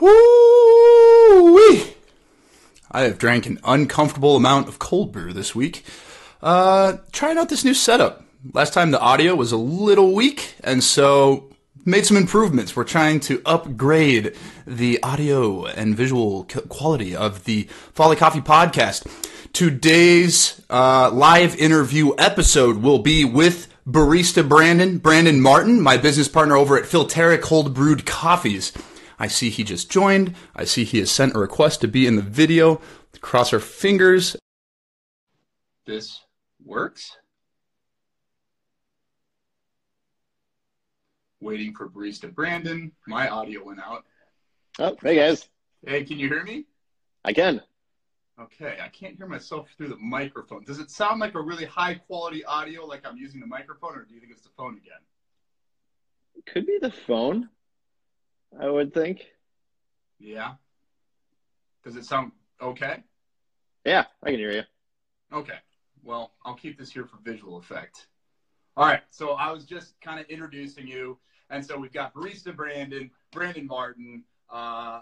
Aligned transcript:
Whoo-wee! 0.00 1.94
I 2.90 3.02
have 3.02 3.18
drank 3.18 3.46
an 3.46 3.58
uncomfortable 3.64 4.36
amount 4.36 4.68
of 4.68 4.78
cold 4.78 5.12
brew 5.12 5.32
this 5.32 5.54
week. 5.54 5.84
Uh, 6.40 6.98
trying 7.12 7.36
out 7.36 7.48
this 7.48 7.64
new 7.64 7.74
setup. 7.74 8.24
Last 8.52 8.72
time 8.72 8.92
the 8.92 9.00
audio 9.00 9.34
was 9.34 9.50
a 9.50 9.56
little 9.56 10.14
weak, 10.14 10.54
and 10.62 10.84
so 10.84 11.50
made 11.84 12.06
some 12.06 12.16
improvements. 12.16 12.76
We're 12.76 12.84
trying 12.84 13.18
to 13.20 13.42
upgrade 13.44 14.36
the 14.66 15.02
audio 15.02 15.66
and 15.66 15.96
visual 15.96 16.44
quality 16.68 17.16
of 17.16 17.44
the 17.44 17.64
Folly 17.92 18.14
Coffee 18.14 18.40
podcast. 18.40 19.10
Today's 19.52 20.62
uh, 20.70 21.10
live 21.12 21.56
interview 21.56 22.12
episode 22.18 22.76
will 22.78 23.00
be 23.00 23.24
with 23.24 23.66
barista 23.84 24.48
Brandon, 24.48 24.98
Brandon 24.98 25.40
Martin, 25.40 25.80
my 25.80 25.96
business 25.96 26.28
partner 26.28 26.56
over 26.56 26.78
at 26.78 26.84
Philtera 26.84 27.40
Cold 27.40 27.74
Brewed 27.74 28.06
Coffees. 28.06 28.72
I 29.18 29.26
see 29.26 29.50
he 29.50 29.64
just 29.64 29.90
joined. 29.90 30.34
I 30.54 30.64
see 30.64 30.84
he 30.84 30.98
has 30.98 31.10
sent 31.10 31.34
a 31.34 31.38
request 31.38 31.80
to 31.80 31.88
be 31.88 32.06
in 32.06 32.16
the 32.16 32.22
video. 32.22 32.80
Cross 33.20 33.52
our 33.52 33.60
fingers. 33.60 34.36
This 35.86 36.20
works. 36.64 37.16
Waiting 41.40 41.74
for 41.74 41.88
barista 41.88 42.32
Brandon. 42.32 42.92
My 43.06 43.28
audio 43.28 43.64
went 43.64 43.80
out. 43.80 44.04
Oh, 44.78 44.96
hey 45.02 45.16
guys. 45.16 45.48
Hey, 45.84 46.04
can 46.04 46.18
you 46.18 46.28
hear 46.28 46.44
me? 46.44 46.66
I 47.24 47.32
can. 47.32 47.62
Okay, 48.40 48.78
I 48.80 48.88
can't 48.88 49.16
hear 49.16 49.26
myself 49.26 49.68
through 49.76 49.88
the 49.88 49.96
microphone. 49.96 50.62
Does 50.62 50.78
it 50.78 50.90
sound 50.90 51.18
like 51.18 51.34
a 51.34 51.40
really 51.40 51.64
high 51.64 51.94
quality 51.94 52.44
audio 52.44 52.86
like 52.86 53.04
I'm 53.04 53.16
using 53.16 53.40
the 53.40 53.46
microphone, 53.46 53.96
or 53.96 54.04
do 54.04 54.14
you 54.14 54.20
think 54.20 54.30
it's 54.30 54.42
the 54.42 54.50
phone 54.56 54.74
again? 54.76 55.00
Could 56.46 56.66
be 56.66 56.78
the 56.80 56.92
phone. 56.92 57.48
I 58.60 58.68
would 58.68 58.94
think. 58.94 59.26
Yeah. 60.18 60.54
Does 61.84 61.96
it 61.96 62.04
sound 62.04 62.32
okay? 62.60 63.02
Yeah, 63.84 64.04
I 64.22 64.30
can 64.30 64.38
hear 64.38 64.52
you. 64.52 64.62
Okay. 65.32 65.58
Well, 66.02 66.32
I'll 66.44 66.54
keep 66.54 66.78
this 66.78 66.90
here 66.90 67.06
for 67.06 67.18
visual 67.22 67.58
effect. 67.58 68.06
All 68.76 68.86
right. 68.86 69.02
So 69.10 69.30
I 69.30 69.50
was 69.52 69.64
just 69.64 70.00
kind 70.00 70.20
of 70.20 70.26
introducing 70.26 70.86
you. 70.86 71.18
And 71.50 71.64
so 71.64 71.78
we've 71.78 71.92
got 71.92 72.14
Barista 72.14 72.54
Brandon, 72.54 73.10
Brandon 73.32 73.66
Martin, 73.66 74.24
uh, 74.50 75.00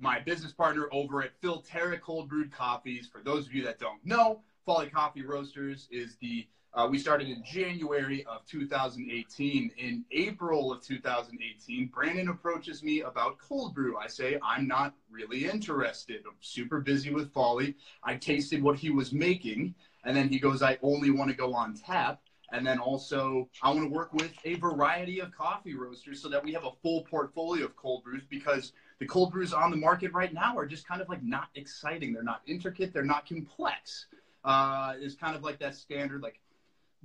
my 0.00 0.20
business 0.20 0.52
partner 0.52 0.88
over 0.92 1.22
at 1.22 1.40
Philtera 1.40 2.00
Cold 2.00 2.28
Brewed 2.28 2.52
Coffees. 2.52 3.06
For 3.06 3.20
those 3.22 3.46
of 3.46 3.54
you 3.54 3.62
that 3.64 3.78
don't 3.78 4.04
know, 4.04 4.40
Folly 4.64 4.88
Coffee 4.88 5.22
Roasters 5.22 5.86
is 5.90 6.16
the 6.20 6.46
uh, 6.76 6.86
we 6.86 6.98
started 6.98 7.28
in 7.28 7.42
January 7.42 8.22
of 8.26 8.44
2018. 8.44 9.70
In 9.78 10.04
April 10.12 10.70
of 10.70 10.82
2018, 10.82 11.86
Brandon 11.86 12.28
approaches 12.28 12.82
me 12.82 13.00
about 13.00 13.38
cold 13.38 13.74
brew. 13.74 13.96
I 13.96 14.06
say, 14.06 14.38
I'm 14.42 14.68
not 14.68 14.94
really 15.10 15.46
interested. 15.46 16.22
I'm 16.26 16.36
super 16.40 16.80
busy 16.80 17.10
with 17.10 17.32
Folly. 17.32 17.76
I 18.04 18.16
tasted 18.16 18.62
what 18.62 18.76
he 18.76 18.90
was 18.90 19.10
making. 19.10 19.74
And 20.04 20.14
then 20.14 20.28
he 20.28 20.38
goes, 20.38 20.62
I 20.62 20.76
only 20.82 21.10
want 21.10 21.30
to 21.30 21.36
go 21.36 21.54
on 21.54 21.74
tap. 21.74 22.20
And 22.52 22.64
then 22.64 22.78
also, 22.78 23.48
I 23.62 23.70
want 23.70 23.84
to 23.84 23.90
work 23.90 24.12
with 24.12 24.32
a 24.44 24.54
variety 24.56 25.20
of 25.20 25.34
coffee 25.34 25.74
roasters 25.74 26.20
so 26.20 26.28
that 26.28 26.44
we 26.44 26.52
have 26.52 26.64
a 26.64 26.72
full 26.82 27.02
portfolio 27.04 27.64
of 27.64 27.74
cold 27.76 28.04
brews 28.04 28.22
because 28.28 28.72
the 29.00 29.06
cold 29.06 29.32
brews 29.32 29.54
on 29.54 29.70
the 29.70 29.76
market 29.78 30.12
right 30.12 30.32
now 30.32 30.56
are 30.56 30.66
just 30.66 30.86
kind 30.86 31.00
of 31.00 31.08
like 31.08 31.22
not 31.22 31.48
exciting. 31.54 32.12
They're 32.12 32.22
not 32.22 32.42
intricate. 32.46 32.92
They're 32.92 33.02
not 33.02 33.26
complex. 33.26 34.06
Uh, 34.44 34.92
it's 35.00 35.14
kind 35.14 35.34
of 35.34 35.42
like 35.42 35.58
that 35.58 35.74
standard, 35.74 36.22
like 36.22 36.38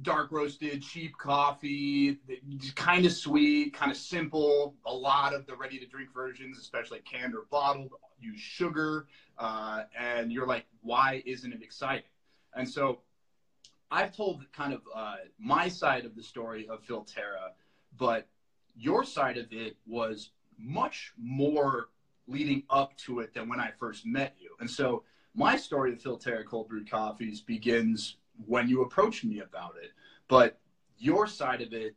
dark 0.01 0.31
roasted, 0.31 0.81
cheap 0.81 1.17
coffee, 1.17 2.19
kind 2.75 3.05
of 3.05 3.11
sweet, 3.11 3.73
kind 3.73 3.91
of 3.91 3.97
simple. 3.97 4.75
A 4.85 4.93
lot 4.93 5.33
of 5.33 5.45
the 5.45 5.55
ready 5.55 5.79
to 5.79 5.85
drink 5.85 6.13
versions, 6.13 6.57
especially 6.57 6.99
canned 6.99 7.35
or 7.35 7.45
bottled, 7.49 7.91
use 8.19 8.39
sugar. 8.39 9.07
Uh, 9.37 9.83
and 9.97 10.31
you're 10.31 10.47
like, 10.47 10.65
why 10.81 11.21
isn't 11.25 11.51
it 11.51 11.61
exciting? 11.61 12.03
And 12.55 12.67
so 12.67 12.99
I've 13.89 14.15
told 14.15 14.43
kind 14.53 14.73
of 14.73 14.81
uh, 14.93 15.15
my 15.39 15.67
side 15.67 16.05
of 16.05 16.15
the 16.15 16.23
story 16.23 16.67
of 16.69 16.83
Philtera, 16.83 17.51
but 17.97 18.27
your 18.75 19.03
side 19.03 19.37
of 19.37 19.47
it 19.51 19.75
was 19.85 20.29
much 20.57 21.13
more 21.17 21.89
leading 22.27 22.63
up 22.69 22.95
to 22.97 23.19
it 23.19 23.33
than 23.33 23.49
when 23.49 23.59
I 23.59 23.71
first 23.79 24.05
met 24.05 24.35
you. 24.39 24.51
And 24.59 24.69
so 24.69 25.03
my 25.35 25.57
story 25.57 25.93
of 25.93 25.99
Philtera 25.99 26.45
Cold 26.45 26.69
Brewed 26.69 26.89
Coffees 26.89 27.41
begins 27.41 28.17
when 28.45 28.67
you 28.67 28.81
approached 28.81 29.23
me 29.23 29.39
about 29.39 29.75
it. 29.81 29.91
But 30.31 30.57
your 30.97 31.27
side 31.27 31.61
of 31.61 31.73
it, 31.73 31.93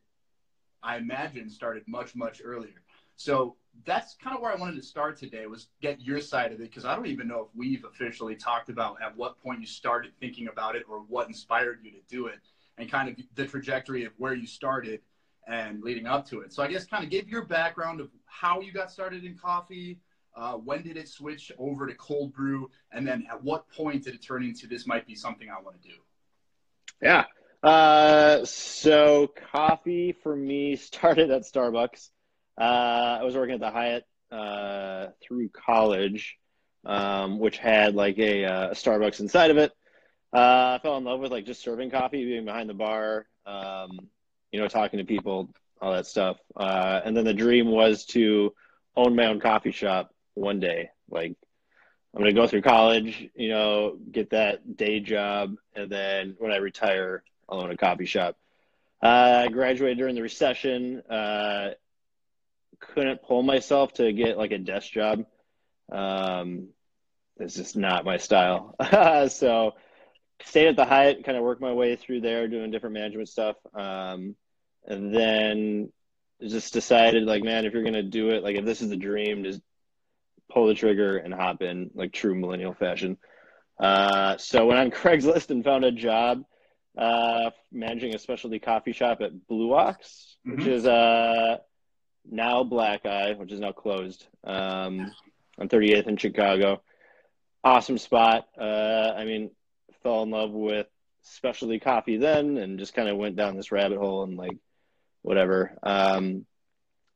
I 0.83 0.97
imagine, 0.97 1.49
started 1.49 1.85
much, 1.87 2.17
much 2.17 2.43
earlier. 2.45 2.83
So 3.15 3.55
that's 3.87 4.17
kind 4.17 4.35
of 4.35 4.43
where 4.43 4.51
I 4.51 4.57
wanted 4.57 4.75
to 4.75 4.83
start 4.83 5.17
today 5.17 5.47
was 5.47 5.69
get 5.81 6.01
your 6.01 6.21
side 6.21 6.51
of 6.51 6.59
it 6.59 6.69
because 6.69 6.85
I 6.85 6.97
don't 6.97 7.07
even 7.07 7.29
know 7.29 7.43
if 7.43 7.49
we've 7.55 7.85
officially 7.85 8.35
talked 8.35 8.71
about 8.71 9.01
at 9.01 9.17
what 9.17 9.41
point 9.41 9.61
you 9.61 9.69
started 9.69 10.11
thinking 10.19 10.49
about 10.49 10.75
it 10.75 10.83
or 10.91 10.99
what 11.03 11.29
inspired 11.29 11.79
you 11.85 11.93
to 11.93 12.01
do 12.09 12.27
it 12.27 12.41
and 12.77 12.91
kind 12.91 13.09
of 13.09 13.25
the 13.37 13.47
trajectory 13.47 14.05
of 14.05 14.11
where 14.19 14.35
you 14.35 14.49
started 14.49 14.99
and 15.47 15.85
leading 15.85 16.09
up 16.09 16.29
to 16.31 16.41
it. 16.41 16.53
So 16.53 16.61
I 16.61 16.67
guess 16.67 16.85
kind 16.85 17.05
of 17.05 17.11
give 17.11 17.29
your 17.29 17.45
background 17.45 18.01
of 18.01 18.11
how 18.27 18.61
you 18.61 18.73
got 18.73 18.91
started 18.91 19.23
in 19.23 19.39
coffee, 19.39 20.01
uh, 20.35 20.55
when 20.55 20.83
did 20.83 20.97
it 20.97 21.07
switch 21.07 21.53
over 21.57 21.87
to 21.87 21.95
cold 21.95 22.33
brew, 22.33 22.69
and 22.91 23.07
then 23.07 23.29
at 23.31 23.41
what 23.45 23.69
point 23.71 24.03
did 24.03 24.15
it 24.15 24.23
turn 24.25 24.43
into 24.43 24.67
this 24.67 24.89
might 24.89 25.07
be 25.07 25.15
something 25.15 25.49
I 25.51 25.63
want 25.63 25.81
to 25.81 25.89
do? 25.89 25.95
Yeah. 27.01 27.27
Uh, 27.65 28.45
so 28.45 29.27
coffee 29.51 30.13
for 30.13 30.37
me 30.37 30.77
started 30.77 31.31
at 31.31 31.43
Starbucks. 31.43 32.11
Uh, 32.61 33.19
I 33.21 33.23
was 33.25 33.35
working 33.35 33.55
at 33.55 33.61
the 33.61 33.71
Hyatt 33.71 34.05
uh, 34.31 35.07
through 35.23 35.49
college, 35.49 36.37
um, 36.85 37.39
which 37.39 37.57
had 37.57 37.95
like 37.95 38.19
a, 38.19 38.45
uh, 38.45 38.69
a, 38.69 38.75
Starbucks 38.75 39.21
inside 39.21 39.51
of 39.51 39.57
it. 39.57 39.73
Uh, 40.31 40.77
I 40.77 40.81
fell 40.83 40.99
in 40.99 41.05
love 41.05 41.21
with 41.21 41.33
like 41.33 41.47
just 41.47 41.63
serving 41.63 41.91
coffee, 41.91 42.23
being 42.27 42.45
behind 42.45 42.69
the 42.69 42.75
bar, 42.75 43.27
um, 43.47 43.99
you 44.53 44.61
know, 44.61 44.69
talking 44.69 44.99
to 44.99 45.07
people, 45.07 45.49
all 45.81 45.93
that 45.93 46.07
stuff. 46.07 46.37
Uh, 46.55 47.01
and 47.03 47.17
then 47.17 47.25
the 47.25 47.33
dream 47.33 47.71
was 47.71 48.05
to 48.07 48.53
own 48.95 49.17
my 49.17 49.27
own 49.27 49.41
coffee 49.41 49.73
shop 49.73 50.15
one 50.35 50.61
day. 50.61 50.91
Like 51.09 51.35
I'm 52.15 52.21
going 52.21 52.35
to 52.35 52.39
go 52.39 52.47
through 52.47 52.63
college, 52.63 53.31
you 53.35 53.49
know, 53.49 53.97
get 54.13 54.31
that 54.31 54.77
day 54.77 55.01
job, 55.01 55.55
and 55.75 55.91
then 55.91 56.35
when 56.39 56.53
I 56.53 56.57
retire, 56.57 57.25
I'll 57.49 57.61
own 57.61 57.71
a 57.71 57.77
coffee 57.77 58.07
shop. 58.07 58.37
Uh, 59.03 59.45
I 59.47 59.49
graduated 59.49 59.99
during 59.99 60.15
the 60.15 60.23
recession. 60.23 61.03
Uh, 61.11 61.71
couldn't 62.81 63.23
pull 63.23 63.43
myself 63.43 63.93
to 63.95 64.13
get 64.13 64.39
like 64.39 64.53
a 64.53 64.59
desk 64.59 64.91
job. 64.91 65.25
Um, 65.93 66.69
it's 67.39 67.55
just 67.55 67.77
not 67.77 68.05
my 68.05 68.17
style. 68.17 68.75
so 69.29 69.73
stayed 70.45 70.69
at 70.69 70.77
the 70.77 70.85
Hyatt, 70.85 71.25
kind 71.25 71.37
of 71.37 71.45
worked 71.45 71.61
my 71.61 71.73
way 71.73 71.97
through 71.97 72.21
there, 72.21 72.49
doing 72.49 72.71
different 72.71 72.95
management 72.95 73.29
stuff. 73.29 73.57
Um, 73.75 74.37
and 74.87 75.15
then 75.15 75.93
just 76.43 76.73
decided 76.73 77.25
like, 77.25 77.43
man, 77.43 77.65
if 77.65 77.73
you're 77.73 77.83
to 77.85 78.03
do 78.03 78.31
it, 78.31 78.43
like 78.43 78.57
if 78.57 78.65
this 78.65 78.83
is 78.83 78.91
the 78.91 78.97
dream, 78.97 79.45
just 79.45 79.61
pull 80.51 80.67
the 80.67 80.75
trigger 80.75 81.17
and 81.17 81.33
hop 81.33 81.63
in 81.63 81.91
like 81.95 82.13
true 82.13 82.35
millennial 82.35 82.75
fashion. 82.75 83.17
Uh, 83.79 84.37
so 84.37 84.67
went 84.67 84.81
on 84.81 84.91
Craigslist 85.03 85.51
and 85.51 85.65
found 85.65 85.85
a 85.85 85.93
job 85.93 86.45
uh, 86.97 87.51
managing 87.73 88.15
a 88.15 88.19
specialty 88.19 88.59
coffee 88.59 88.93
shop 88.93 89.21
at 89.21 89.47
Blue 89.47 89.75
Ox, 89.75 90.37
mm-hmm. 90.47 90.59
which 90.59 90.67
is 90.67 90.87
uh, 90.87 91.59
now 92.31 92.65
Black 92.65 93.07
Eye, 93.07 93.35
which 93.35 93.53
is 93.53 93.61
now 93.61 93.73
closed 93.73 94.27
um, 94.45 95.13
on 95.59 95.69
38th 95.69 96.07
in 96.07 96.17
Chicago. 96.17 96.83
Awesome 97.63 97.99
spot. 97.99 98.47
Uh, 98.59 99.13
I 99.17 99.25
mean, 99.25 99.51
fell 100.03 100.23
in 100.23 100.31
love 100.31 100.51
with 100.51 100.87
specialty 101.23 101.81
coffee 101.81 102.19
then 102.19 102.59
and 102.59 102.79
just 102.79 102.95
kind 102.95 103.09
of 103.09 103.17
went 103.17 103.37
down 103.37 103.57
this 103.57 103.73
rabbit 103.73 103.99
hole 103.99 104.23
and 104.23 104.37
like 104.37 104.57
whatever. 105.23 105.77
Um, 105.83 106.45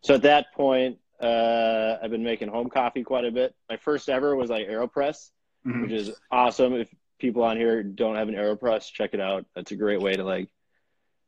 so 0.03 0.15
at 0.15 0.23
that 0.23 0.47
point, 0.55 0.99
uh, 1.21 1.97
I've 2.03 2.11
been 2.11 2.25
making 2.25 2.49
home 2.49 2.71
coffee 2.71 3.03
quite 3.03 3.25
a 3.25 3.31
bit. 3.31 3.55
My 3.69 3.77
first 3.77 4.09
ever 4.09 4.35
was 4.35 4.51
like 4.51 4.69
AeroPress, 4.69 5.31
mm-hmm. 5.67 5.83
which 5.83 5.93
is 5.93 6.13
awesome. 6.31 6.75
If 6.75 6.89
people 7.19 7.43
on 7.43 7.57
here 7.57 7.83
don't 7.83 8.17
have 8.17 8.29
an 8.29 8.35
AeroPress, 8.35 8.93
check 8.93 9.15
it 9.15 9.21
out. 9.21 9.47
That's 9.55 9.73
a 9.73 9.77
great 9.77 10.01
way 10.01 10.15
to 10.15 10.25
like, 10.25 10.49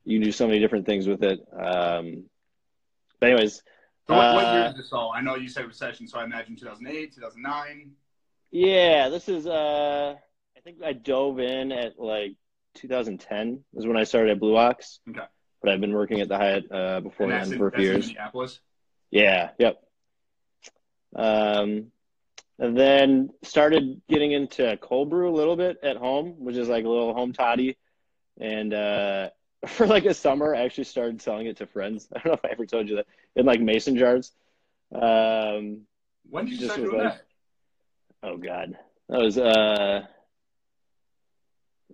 you 0.05 0.19
can 0.19 0.25
do 0.25 0.33
so 0.33 0.47
many 0.47 0.61
different 0.61 0.87
things 0.87 1.07
with 1.07 1.23
it. 1.23 1.41
Um, 1.53 2.25
but 3.19 3.31
anyways. 3.31 3.63
So 4.07 4.17
what, 4.17 4.35
what 4.35 4.55
year 4.55 4.65
uh, 4.65 4.71
is 4.71 4.77
this 4.77 4.93
all? 4.93 5.13
I 5.15 5.21
know 5.21 5.37
you 5.37 5.49
said 5.49 5.67
recession, 5.67 6.09
so 6.09 6.19
I 6.19 6.25
imagine 6.25 6.57
2008, 6.57 7.15
2009. 7.15 7.93
Yeah, 8.51 9.09
this 9.09 9.29
is, 9.29 9.47
uh, 9.47 10.15
I 10.57 10.61
think 10.61 10.79
I 10.85 10.93
dove 10.93 11.39
in 11.39 11.71
at 11.71 11.99
like 11.99 12.35
2010 12.75 13.65
was 13.73 13.87
when 13.87 13.97
I 13.97 14.05
started 14.05 14.33
at 14.33 14.41
Blue 14.41 14.57
Ox. 14.57 15.01
Okay. 15.09 15.21
But 15.63 15.73
I've 15.73 15.81
been 15.81 15.93
working 15.93 16.21
at 16.21 16.29
the 16.29 16.37
Hyatt 16.37 16.73
uh, 16.73 17.01
before 17.01 17.29
then 17.29 17.59
for 17.59 17.69
a 17.69 17.73
few 17.73 17.85
years. 17.85 18.07
Minneapolis? 18.07 18.61
Yeah. 19.11 19.51
Yep. 19.59 19.83
Um, 21.15 21.93
and 22.61 22.77
then 22.77 23.31
started 23.43 24.01
getting 24.09 24.33
into 24.33 24.77
cold 24.83 25.09
brew 25.09 25.31
a 25.31 25.35
little 25.35 25.57
bit 25.57 25.79
at 25.83 25.97
home, 25.97 26.35
which 26.45 26.57
is 26.57 26.69
like 26.69 26.85
a 26.85 26.89
little 26.89 27.15
home 27.15 27.33
toddy. 27.33 27.79
And 28.39 28.73
uh, 28.75 29.31
for 29.67 29.87
like 29.87 30.05
a 30.05 30.15
summer, 30.15 30.55
I 30.55 30.61
actually 30.63 30.85
started 30.85 31.23
selling 31.23 31.47
it 31.47 31.57
to 31.57 31.67
friends. 31.67 32.07
I 32.15 32.19
don't 32.21 32.27
know 32.27 32.33
if 32.35 32.45
I 32.45 32.49
ever 32.53 32.67
told 32.67 32.89
you 32.89 32.97
that 32.97 33.07
in 33.35 33.47
like 33.47 33.61
mason 33.61 33.97
jars. 33.97 34.31
Um, 34.95 35.83
When 36.29 36.45
did 36.45 36.61
you 36.61 36.67
start 36.67 36.81
doing 36.83 36.99
like- 36.99 37.15
that? 37.15 37.23
Oh 38.23 38.37
God, 38.37 38.77
that 39.09 39.19
was 39.19 39.39
uh, 39.39 40.03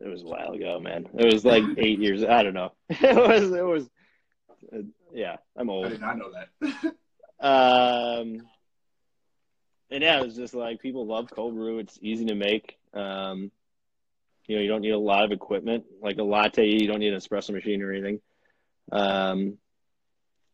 it 0.00 0.08
was 0.08 0.22
a 0.22 0.26
while 0.26 0.52
ago, 0.52 0.80
man. 0.80 1.06
It 1.16 1.32
was 1.32 1.44
like 1.44 1.62
eight 1.78 2.00
years. 2.00 2.24
I 2.24 2.42
don't 2.42 2.54
know. 2.54 2.72
It 2.88 3.16
was. 3.16 3.52
It 3.52 3.64
was. 3.64 3.88
Uh, 4.74 4.78
yeah, 5.14 5.36
I'm 5.56 5.70
old. 5.70 5.86
I 5.86 5.90
did 5.90 6.00
not 6.00 6.18
know 6.18 6.32
that. 6.32 6.94
Um, 7.38 8.40
and 9.90 10.02
yeah, 10.02 10.18
it 10.18 10.24
was 10.24 10.36
just 10.36 10.54
like 10.54 10.80
people 10.80 11.06
love 11.06 11.30
cold 11.30 11.54
brew. 11.54 11.78
It's 11.78 11.98
easy 12.00 12.24
to 12.26 12.34
make. 12.34 12.76
Um, 12.92 13.50
you 14.46 14.56
know, 14.56 14.62
you 14.62 14.68
don't 14.68 14.80
need 14.80 14.90
a 14.90 14.98
lot 14.98 15.24
of 15.24 15.32
equipment. 15.32 15.84
Like 16.00 16.18
a 16.18 16.22
latte, 16.22 16.66
you 16.66 16.86
don't 16.86 17.00
need 17.00 17.12
an 17.12 17.18
espresso 17.18 17.50
machine 17.50 17.82
or 17.82 17.92
anything. 17.92 18.20
Um, 18.92 19.58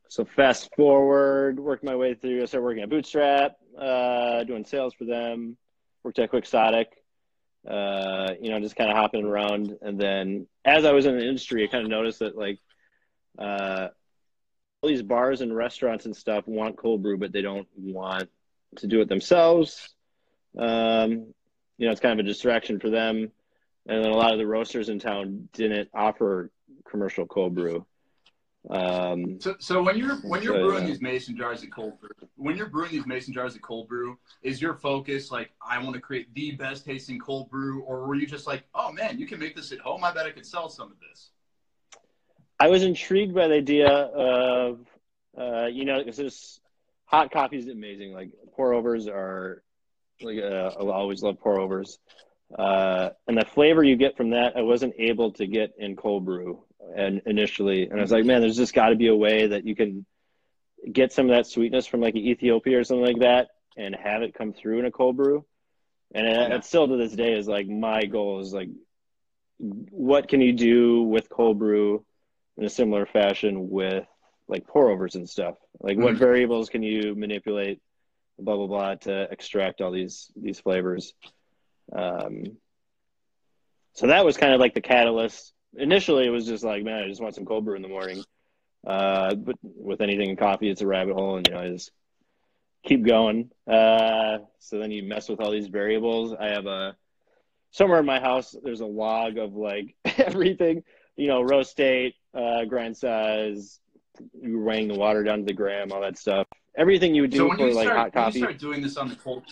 so 0.08 0.24
fast 0.24 0.74
forward, 0.76 1.58
worked 1.58 1.84
my 1.84 1.96
way 1.96 2.14
through. 2.14 2.42
I 2.42 2.46
started 2.46 2.64
working 2.64 2.82
at 2.82 2.90
Bootstrap, 2.90 3.56
uh, 3.78 4.44
doing 4.44 4.64
sales 4.64 4.94
for 4.94 5.04
them. 5.04 5.56
Worked 6.04 6.18
at 6.18 6.30
Quixotic. 6.30 6.86
Uh, 7.68 8.32
you 8.40 8.50
know, 8.50 8.60
just 8.60 8.76
kind 8.76 8.90
of 8.90 8.96
hopping 8.96 9.24
around. 9.24 9.76
And 9.80 9.98
then 9.98 10.46
as 10.64 10.84
I 10.84 10.92
was 10.92 11.06
in 11.06 11.16
the 11.16 11.26
industry, 11.26 11.64
I 11.64 11.68
kind 11.68 11.84
of 11.84 11.90
noticed 11.90 12.18
that 12.18 12.36
like, 12.36 12.58
uh, 13.38 13.88
all 14.82 14.88
these 14.88 15.02
bars 15.02 15.40
and 15.40 15.54
restaurants 15.54 16.06
and 16.06 16.16
stuff 16.16 16.46
want 16.46 16.76
cold 16.76 17.02
brew, 17.02 17.16
but 17.16 17.32
they 17.32 17.40
don't 17.40 17.68
want 17.76 18.28
to 18.76 18.86
do 18.86 19.00
it 19.00 19.08
themselves. 19.08 19.94
Um, 20.56 21.34
you 21.78 21.86
know, 21.86 21.92
it's 21.92 22.00
kind 22.00 22.18
of 22.18 22.24
a 22.24 22.28
distraction 22.28 22.78
for 22.78 22.90
them. 22.90 23.30
And 23.86 24.04
then 24.04 24.10
a 24.12 24.16
lot 24.16 24.32
of 24.32 24.38
the 24.38 24.46
roasters 24.46 24.88
in 24.88 24.98
town 24.98 25.48
didn't 25.52 25.88
offer 25.92 26.50
commercial 26.88 27.26
cold 27.26 27.54
brew. 27.54 27.84
Um, 28.70 29.40
So, 29.40 29.56
so 29.58 29.82
when 29.82 29.98
you're 29.98 30.16
when 30.18 30.40
you're 30.40 30.54
So, 30.54 30.62
brewing 30.62 30.84
yeah. 30.84 30.90
these 30.90 31.00
mason 31.00 31.36
jars 31.36 31.64
of 31.64 31.70
cold 31.70 31.98
brew, 32.00 32.10
when 32.36 32.56
you're 32.56 32.68
brewing 32.68 32.92
these 32.92 33.06
mason 33.06 33.34
jars 33.34 33.56
of 33.56 33.62
cold 33.62 33.88
brew, 33.88 34.16
is 34.42 34.62
your 34.62 34.74
focus 34.74 35.32
like 35.32 35.50
I 35.60 35.82
want 35.82 35.94
to 35.94 36.00
create 36.00 36.32
the 36.34 36.52
best 36.52 36.84
tasting 36.84 37.18
cold 37.18 37.50
brew, 37.50 37.82
or 37.82 38.06
were 38.06 38.14
you 38.14 38.26
just 38.26 38.46
like, 38.46 38.62
oh 38.72 38.92
man, 38.92 39.18
you 39.18 39.26
can 39.26 39.40
make 39.40 39.56
this 39.56 39.72
at 39.72 39.80
home? 39.80 40.04
I 40.04 40.12
bet 40.12 40.26
I 40.26 40.30
could 40.30 40.46
sell 40.46 40.68
some 40.68 40.92
of 40.92 41.00
this. 41.00 41.30
I 42.60 42.68
was 42.68 42.84
intrigued 42.84 43.34
by 43.34 43.48
the 43.48 43.56
idea 43.56 43.88
of, 43.88 44.86
uh, 45.36 45.66
you 45.66 45.84
know, 45.84 45.98
because 45.98 46.16
this 46.16 46.60
hot 47.06 47.32
coffee 47.32 47.58
is 47.58 47.66
amazing. 47.66 48.12
Like 48.12 48.30
pour 48.54 48.72
overs 48.74 49.08
are, 49.08 49.62
like 50.20 50.38
uh, 50.38 50.70
I'll 50.78 50.90
always 50.90 51.22
love 51.22 51.40
pour 51.40 51.58
overs, 51.60 51.98
uh, 52.58 53.10
and 53.26 53.36
the 53.36 53.44
flavor 53.44 53.82
you 53.82 53.96
get 53.96 54.16
from 54.16 54.30
that, 54.30 54.56
I 54.56 54.62
wasn't 54.62 54.94
able 54.98 55.32
to 55.32 55.46
get 55.46 55.72
in 55.78 55.96
cold 55.96 56.24
brew 56.24 56.64
and 56.96 57.22
initially, 57.26 57.84
and 57.88 57.98
I 57.98 58.02
was 58.02 58.12
like, 58.12 58.24
man, 58.24 58.40
there's 58.40 58.56
just 58.56 58.74
got 58.74 58.90
to 58.90 58.96
be 58.96 59.08
a 59.08 59.16
way 59.16 59.46
that 59.48 59.66
you 59.66 59.74
can 59.74 60.04
get 60.90 61.12
some 61.12 61.26
of 61.30 61.36
that 61.36 61.46
sweetness 61.46 61.86
from 61.86 62.00
like 62.00 62.16
Ethiopia 62.16 62.78
or 62.78 62.84
something 62.84 63.06
like 63.06 63.20
that, 63.20 63.48
and 63.76 63.94
have 63.94 64.22
it 64.22 64.34
come 64.34 64.52
through 64.52 64.80
in 64.80 64.84
a 64.84 64.90
cold 64.90 65.16
brew. 65.16 65.44
And 66.14 66.26
it, 66.26 66.32
Yeah. 66.32 66.56
it's 66.56 66.68
still 66.68 66.88
to 66.88 66.96
this 66.96 67.12
day 67.12 67.32
is 67.34 67.48
like 67.48 67.66
my 67.68 68.04
goal 68.04 68.40
is 68.40 68.52
like, 68.52 68.68
what 69.58 70.28
can 70.28 70.40
you 70.40 70.52
do 70.52 71.02
with 71.04 71.28
cold 71.28 71.58
brew? 71.58 72.04
in 72.58 72.64
a 72.66 72.68
similar 72.68 73.06
fashion 73.06 73.70
with 73.70 74.04
like 74.46 74.66
pour 74.66 74.90
overs 74.90 75.14
and 75.14 75.26
stuff. 75.26 75.56
Like 75.80 75.96
what 75.96 76.16
Mhm. 76.16 76.18
variables 76.18 76.68
can 76.68 76.82
you 76.82 77.14
manipulate, 77.14 77.80
blah 78.44 78.56
blah 78.56 78.66
blah, 78.66 78.94
to 78.96 79.22
extract 79.30 79.80
all 79.80 79.90
these 79.90 80.30
these 80.36 80.60
flavors. 80.60 81.14
Um, 81.94 82.56
so 83.94 84.06
that 84.06 84.24
was 84.24 84.36
kind 84.36 84.54
of 84.54 84.60
like 84.60 84.74
the 84.74 84.80
catalyst. 84.80 85.52
Initially, 85.74 86.26
it 86.26 86.30
was 86.30 86.46
just 86.46 86.64
like, 86.64 86.84
man, 86.84 87.02
I 87.02 87.08
just 87.08 87.20
want 87.20 87.34
some 87.34 87.44
cold 87.44 87.64
brew 87.64 87.76
in 87.76 87.82
the 87.82 87.88
morning. 87.88 88.22
Uh, 88.86 89.34
but 89.34 89.56
with 89.62 90.00
anything 90.00 90.30
in 90.30 90.36
coffee, 90.36 90.70
it's 90.70 90.80
a 90.80 90.86
rabbit 90.86 91.14
hole, 91.14 91.36
and 91.36 91.46
you 91.46 91.54
know, 91.54 91.60
I 91.60 91.68
just 91.68 91.92
keep 92.84 93.06
going. 93.06 93.50
Uh, 93.66 94.38
so 94.58 94.78
then 94.78 94.90
you 94.90 95.02
mess 95.02 95.28
with 95.28 95.40
all 95.40 95.50
these 95.50 95.68
variables. 95.68 96.34
I 96.38 96.48
have 96.48 96.66
a 96.66 96.96
somewhere 97.70 98.00
in 98.00 98.06
my 98.06 98.20
house. 98.20 98.56
There's 98.62 98.80
a 98.80 98.86
log 98.86 99.38
of 99.38 99.54
like 99.54 99.94
everything 100.04 100.82
you 101.16 101.28
know, 101.28 101.42
roast 101.42 101.76
date, 101.76 102.14
uh, 102.34 102.64
grind 102.64 102.96
size, 102.96 103.80
weighing 104.32 104.88
the 104.88 104.94
water 104.94 105.22
down 105.22 105.40
to 105.40 105.44
the 105.44 105.52
gram, 105.52 105.92
all 105.92 106.00
that 106.00 106.18
stuff. 106.18 106.46
Everything 106.76 107.14
you 107.14 107.22
would 107.22 107.30
do 107.30 107.38
so 107.38 107.48
when 107.48 107.58
for 107.58 107.68
you 107.68 107.74
like 107.74 107.86
start 107.86 107.96
hot 107.98 108.14
when 108.14 108.24
coffee. 108.24 108.38
you 108.38 108.44
start 108.44 108.58
doing 108.58 108.82
this 108.82 108.96
on 108.96 109.08
the 109.08 109.16
cold, 109.16 109.44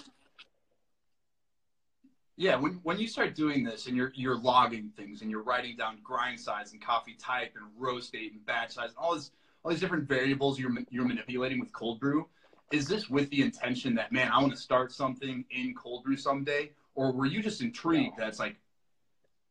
yeah, 2.37 2.57
when 2.57 2.81
when 2.83 2.99
you 2.99 3.07
start 3.07 3.35
doing 3.35 3.63
this 3.63 3.87
and 3.87 3.95
you're 3.95 4.13
you're 4.15 4.39
logging 4.39 4.91
things 4.97 5.21
and 5.21 5.31
you're 5.31 5.43
writing 5.43 5.77
down 5.77 5.99
grind 6.03 6.41
size 6.41 6.73
and 6.73 6.81
coffee 6.81 7.15
type 7.21 7.53
and 7.55 7.67
roast 7.79 8.13
date 8.13 8.33
and 8.33 8.45
batch 8.47 8.73
size, 8.73 8.89
and 8.89 8.97
all 8.97 9.15
this 9.15 9.31
all 9.63 9.71
these 9.71 9.81
different 9.81 10.09
variables 10.09 10.59
you're 10.59 10.73
you're 10.91 11.05
manipulating 11.05 11.61
with 11.61 11.71
cold 11.73 12.01
brew. 12.01 12.27
Is 12.73 12.87
this 12.89 13.11
with 13.11 13.29
the 13.31 13.43
intention 13.43 13.95
that 13.97 14.11
man, 14.13 14.31
I 14.33 14.39
want 14.41 14.53
to 14.53 14.59
start 14.59 14.91
something 14.93 15.45
in 15.51 15.75
cold 15.75 16.05
brew 16.05 16.17
someday, 16.17 16.71
or 16.95 17.13
were 17.13 17.27
you 17.27 17.43
just 17.43 17.61
intrigued 17.61 18.17
that 18.17 18.29
it's 18.29 18.39
like, 18.39 18.57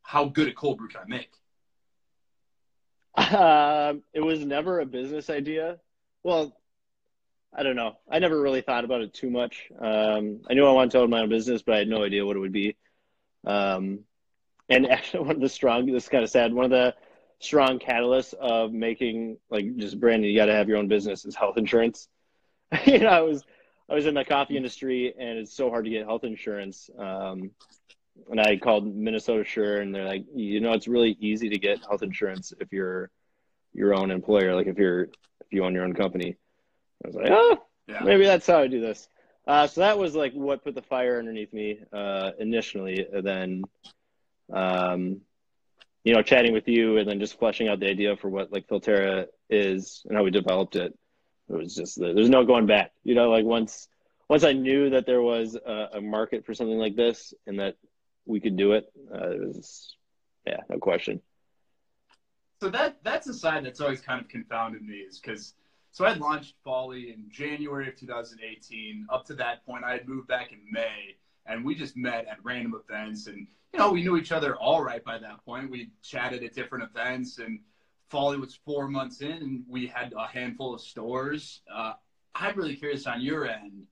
how 0.01 0.25
good 0.25 0.47
a 0.47 0.53
cold 0.53 0.79
brew 0.79 0.87
can 0.87 1.01
I 1.01 1.05
make? 1.07 1.31
Um, 3.19 4.03
it 4.13 4.21
was 4.21 4.45
never 4.45 4.79
a 4.79 4.85
business 4.85 5.29
idea. 5.29 5.77
Well, 6.23 6.58
I 7.53 7.63
don't 7.63 7.75
know. 7.75 7.97
I 8.09 8.19
never 8.19 8.39
really 8.39 8.61
thought 8.61 8.85
about 8.85 9.01
it 9.01 9.13
too 9.13 9.29
much. 9.29 9.69
Um, 9.79 10.41
I 10.49 10.53
knew 10.53 10.65
I 10.65 10.71
wanted 10.71 10.91
to 10.91 10.99
own 10.99 11.09
my 11.09 11.21
own 11.21 11.29
business, 11.29 11.63
but 11.63 11.75
I 11.75 11.79
had 11.79 11.87
no 11.87 12.03
idea 12.03 12.25
what 12.25 12.35
it 12.35 12.39
would 12.39 12.51
be. 12.51 12.75
Um, 13.45 14.01
and 14.69 14.87
actually, 14.91 15.25
one 15.25 15.35
of 15.35 15.41
the 15.41 15.49
strong, 15.49 15.85
this 15.87 16.03
is 16.03 16.09
kind 16.09 16.23
of 16.23 16.29
sad, 16.29 16.53
one 16.53 16.65
of 16.65 16.71
the 16.71 16.95
strong 17.39 17.79
catalysts 17.79 18.33
of 18.33 18.71
making 18.71 19.37
like 19.49 19.75
just 19.77 19.99
branding, 19.99 20.29
you 20.29 20.37
got 20.37 20.45
to 20.45 20.53
have 20.53 20.67
your 20.67 20.77
own 20.77 20.87
business 20.87 21.25
is 21.25 21.35
health 21.35 21.57
insurance. 21.57 22.07
you 22.85 22.99
know, 22.99 23.07
I 23.07 23.21
was, 23.21 23.43
I 23.89 23.95
was 23.95 24.05
in 24.05 24.13
the 24.13 24.25
coffee 24.25 24.57
industry 24.57 25.13
and 25.17 25.39
it's 25.39 25.55
so 25.55 25.69
hard 25.69 25.85
to 25.85 25.91
get 25.91 26.05
health 26.05 26.23
insurance. 26.23 26.89
Um, 26.97 27.51
and 28.29 28.39
I 28.39 28.57
called 28.57 28.85
Minnesota 28.85 29.43
Sure 29.43 29.79
and 29.81 29.95
they're 29.95 30.05
like, 30.05 30.25
you 30.35 30.59
know, 30.59 30.73
it's 30.73 30.87
really 30.87 31.17
easy 31.19 31.49
to 31.49 31.57
get 31.57 31.79
health 31.79 32.03
insurance 32.03 32.53
if 32.59 32.71
you're 32.71 33.09
your 33.73 33.95
own 33.95 34.11
employer, 34.11 34.53
like 34.53 34.67
if 34.67 34.77
you're, 34.77 35.03
if 35.03 35.51
you 35.51 35.63
own 35.63 35.73
your 35.73 35.85
own 35.85 35.93
company. 35.93 36.35
I 37.03 37.07
was 37.07 37.15
like, 37.15 37.31
oh, 37.31 37.57
Yeah. 37.87 38.01
maybe 38.03 38.25
that's 38.25 38.47
how 38.47 38.59
I 38.59 38.67
do 38.67 38.81
this. 38.81 39.07
Uh, 39.47 39.67
so 39.67 39.81
that 39.81 39.97
was 39.97 40.15
like 40.15 40.33
what 40.33 40.63
put 40.63 40.75
the 40.75 40.81
fire 40.81 41.17
underneath 41.17 41.51
me 41.53 41.79
uh, 41.91 42.31
initially. 42.39 43.07
And 43.11 43.25
then, 43.25 43.63
um, 44.53 45.21
you 46.03 46.13
know, 46.13 46.21
chatting 46.21 46.53
with 46.53 46.67
you 46.67 46.97
and 46.97 47.07
then 47.09 47.19
just 47.19 47.39
fleshing 47.39 47.67
out 47.67 47.79
the 47.79 47.89
idea 47.89 48.15
for 48.15 48.29
what 48.29 48.51
like 48.51 48.67
Philtera 48.67 49.27
is 49.49 50.03
and 50.07 50.15
how 50.15 50.23
we 50.23 50.31
developed 50.31 50.75
it. 50.75 50.97
It 51.49 51.55
was 51.55 51.73
just 51.75 51.99
there's 51.99 52.29
no 52.29 52.45
going 52.45 52.67
back. 52.67 52.91
You 53.03 53.15
know, 53.15 53.29
like 53.29 53.45
once 53.45 53.87
once 54.29 54.43
I 54.43 54.53
knew 54.53 54.91
that 54.91 55.07
there 55.07 55.21
was 55.21 55.55
a, 55.55 55.89
a 55.93 56.01
market 56.01 56.45
for 56.45 56.53
something 56.53 56.77
like 56.77 56.95
this 56.95 57.33
and 57.47 57.59
that 57.59 57.75
we 58.25 58.39
could 58.39 58.55
do 58.55 58.73
it, 58.73 58.85
uh, 59.11 59.31
it 59.31 59.39
was 59.39 59.95
yeah, 60.45 60.57
no 60.69 60.77
question. 60.77 61.21
So 62.61 62.69
that 62.69 63.03
that's 63.03 63.27
a 63.27 63.33
side 63.33 63.65
that's 63.65 63.81
always 63.81 64.01
kind 64.01 64.21
of 64.21 64.27
confounded 64.27 64.83
me 64.83 64.97
is 64.97 65.19
because 65.19 65.55
so 65.91 66.05
I 66.05 66.09
had 66.09 66.19
launched 66.19 66.55
Folly 66.63 67.11
in 67.11 67.25
January 67.29 67.87
of 67.87 67.95
2018. 67.95 69.07
Up 69.09 69.25
to 69.25 69.33
that 69.35 69.65
point, 69.65 69.83
I 69.83 69.93
had 69.93 70.07
moved 70.07 70.27
back 70.27 70.51
in 70.51 70.59
May, 70.71 71.15
and 71.45 71.65
we 71.65 71.75
just 71.75 71.97
met 71.97 72.27
at 72.27 72.37
random 72.43 72.79
events, 72.87 73.27
and 73.27 73.47
you 73.73 73.79
know 73.79 73.91
we 73.91 74.03
knew 74.03 74.17
each 74.17 74.31
other 74.31 74.55
all 74.55 74.83
right 74.83 75.03
by 75.03 75.17
that 75.17 75.43
point. 75.45 75.69
We 75.69 75.91
chatted 76.03 76.43
at 76.43 76.53
different 76.53 76.83
events, 76.83 77.39
and 77.39 77.59
Folly 78.09 78.37
was 78.37 78.59
four 78.65 78.87
months 78.87 79.21
in, 79.21 79.31
and 79.31 79.63
we 79.67 79.87
had 79.87 80.13
a 80.13 80.27
handful 80.27 80.73
of 80.73 80.81
stores. 80.81 81.61
Uh, 81.73 81.93
I'm 82.35 82.55
really 82.55 82.75
curious 82.75 83.07
on 83.07 83.21
your 83.21 83.47
end. 83.47 83.83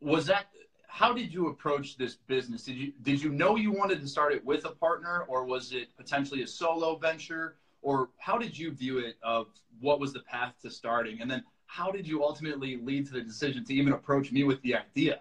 Was 0.00 0.26
that 0.26 0.46
how 0.88 1.12
did 1.12 1.32
you 1.32 1.48
approach 1.48 1.96
this 1.96 2.16
business? 2.16 2.64
Did 2.64 2.76
you 2.76 2.92
did 3.02 3.22
you 3.22 3.30
know 3.30 3.56
you 3.56 3.70
wanted 3.70 4.00
to 4.00 4.08
start 4.08 4.32
it 4.32 4.44
with 4.44 4.64
a 4.64 4.70
partner, 4.70 5.24
or 5.28 5.44
was 5.44 5.72
it 5.72 5.96
potentially 5.96 6.42
a 6.42 6.46
solo 6.46 6.96
venture? 6.96 7.56
Or 7.82 8.10
how 8.18 8.38
did 8.38 8.58
you 8.58 8.72
view 8.72 8.98
it? 8.98 9.16
Of 9.22 9.46
what 9.80 10.00
was 10.00 10.12
the 10.12 10.20
path 10.20 10.54
to 10.62 10.70
starting, 10.70 11.20
and 11.20 11.30
then 11.30 11.44
how 11.66 11.90
did 11.90 12.06
you 12.06 12.24
ultimately 12.24 12.76
lead 12.76 13.06
to 13.06 13.12
the 13.12 13.20
decision 13.20 13.64
to 13.64 13.74
even 13.74 13.92
approach 13.92 14.32
me 14.32 14.42
with 14.42 14.60
the 14.62 14.76
idea? 14.76 15.20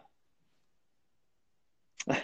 Uh, 2.07 2.13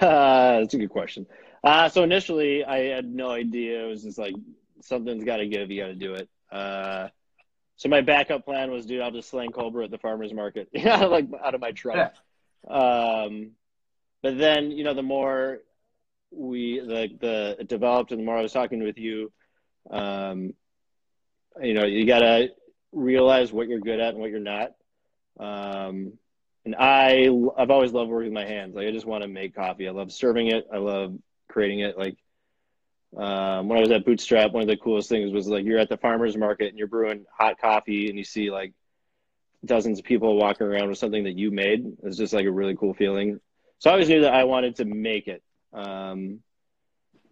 that's 0.59 0.73
a 0.73 0.77
good 0.77 0.89
question. 0.89 1.25
Uh, 1.63 1.87
so 1.89 2.03
initially, 2.03 2.63
I 2.63 2.79
had 2.95 3.05
no 3.05 3.31
idea. 3.31 3.85
It 3.85 3.87
was 3.87 4.03
just 4.03 4.17
like 4.17 4.35
something's 4.81 5.23
got 5.23 5.37
to 5.37 5.47
give. 5.47 5.69
You 5.71 5.81
got 5.81 5.87
to 5.87 5.95
do 5.95 6.13
it. 6.15 6.29
Uh, 6.51 7.09
so 7.75 7.89
my 7.89 8.01
backup 8.01 8.45
plan 8.45 8.71
was, 8.71 8.85
dude, 8.85 9.01
I'll 9.01 9.11
just 9.11 9.29
slang 9.29 9.51
cold 9.51 9.73
brew 9.73 9.83
at 9.83 9.91
the 9.91 9.97
farmers 9.97 10.33
market, 10.33 10.69
yeah, 10.73 11.03
like 11.05 11.27
out 11.43 11.55
of 11.55 11.61
my 11.61 11.71
truck. 11.71 12.13
Um, 12.67 13.51
but 14.21 14.37
then, 14.37 14.71
you 14.71 14.83
know, 14.83 14.93
the 14.93 15.03
more 15.03 15.59
we 16.31 16.79
the 16.79 17.09
the 17.19 17.57
it 17.59 17.67
developed, 17.67 18.11
and 18.11 18.21
the 18.21 18.25
more 18.25 18.37
I 18.37 18.41
was 18.41 18.53
talking 18.53 18.83
with 18.83 18.97
you, 18.97 19.31
um, 19.89 20.53
you 21.61 21.73
know, 21.73 21.85
you 21.85 22.05
got 22.05 22.19
to 22.19 22.49
realize 22.91 23.51
what 23.51 23.67
you're 23.67 23.79
good 23.79 23.99
at 23.99 24.13
and 24.13 24.19
what 24.19 24.29
you're 24.29 24.39
not. 24.39 24.71
Um, 25.39 26.13
and 26.65 26.75
I 26.77 27.29
I've 27.57 27.71
always 27.71 27.91
loved 27.91 28.09
working 28.09 28.33
with 28.33 28.43
my 28.43 28.45
hands. 28.45 28.75
Like 28.75 28.87
I 28.87 28.91
just 28.91 29.05
want 29.05 29.23
to 29.23 29.27
make 29.27 29.55
coffee. 29.55 29.87
I 29.87 29.91
love 29.91 30.11
serving 30.11 30.47
it. 30.47 30.65
I 30.71 30.77
love 30.77 31.15
creating 31.49 31.79
it. 31.79 31.97
Like 31.97 32.17
um, 33.17 33.67
when 33.67 33.77
I 33.77 33.81
was 33.81 33.91
at 33.91 34.05
Bootstrap, 34.05 34.53
one 34.53 34.61
of 34.61 34.67
the 34.67 34.77
coolest 34.77 35.09
things 35.09 35.31
was 35.31 35.47
like 35.47 35.65
you're 35.65 35.79
at 35.79 35.89
the 35.89 35.97
farmers 35.97 36.37
market 36.37 36.69
and 36.69 36.77
you're 36.77 36.87
brewing 36.87 37.25
hot 37.37 37.59
coffee 37.59 38.09
and 38.09 38.17
you 38.17 38.23
see 38.23 38.49
like 38.49 38.73
dozens 39.65 39.99
of 39.99 40.05
people 40.05 40.37
walking 40.37 40.67
around 40.67 40.89
with 40.89 40.97
something 40.97 41.23
that 41.23 41.37
you 41.37 41.51
made 41.51 41.85
It's 42.03 42.17
just 42.17 42.33
like 42.33 42.45
a 42.45 42.51
really 42.51 42.75
cool 42.75 42.93
feeling. 42.93 43.39
So 43.79 43.89
I 43.89 43.93
always 43.93 44.09
knew 44.09 44.21
that 44.21 44.33
I 44.33 44.45
wanted 44.45 44.77
to 44.77 44.85
make 44.85 45.27
it. 45.27 45.43
Um, 45.73 46.39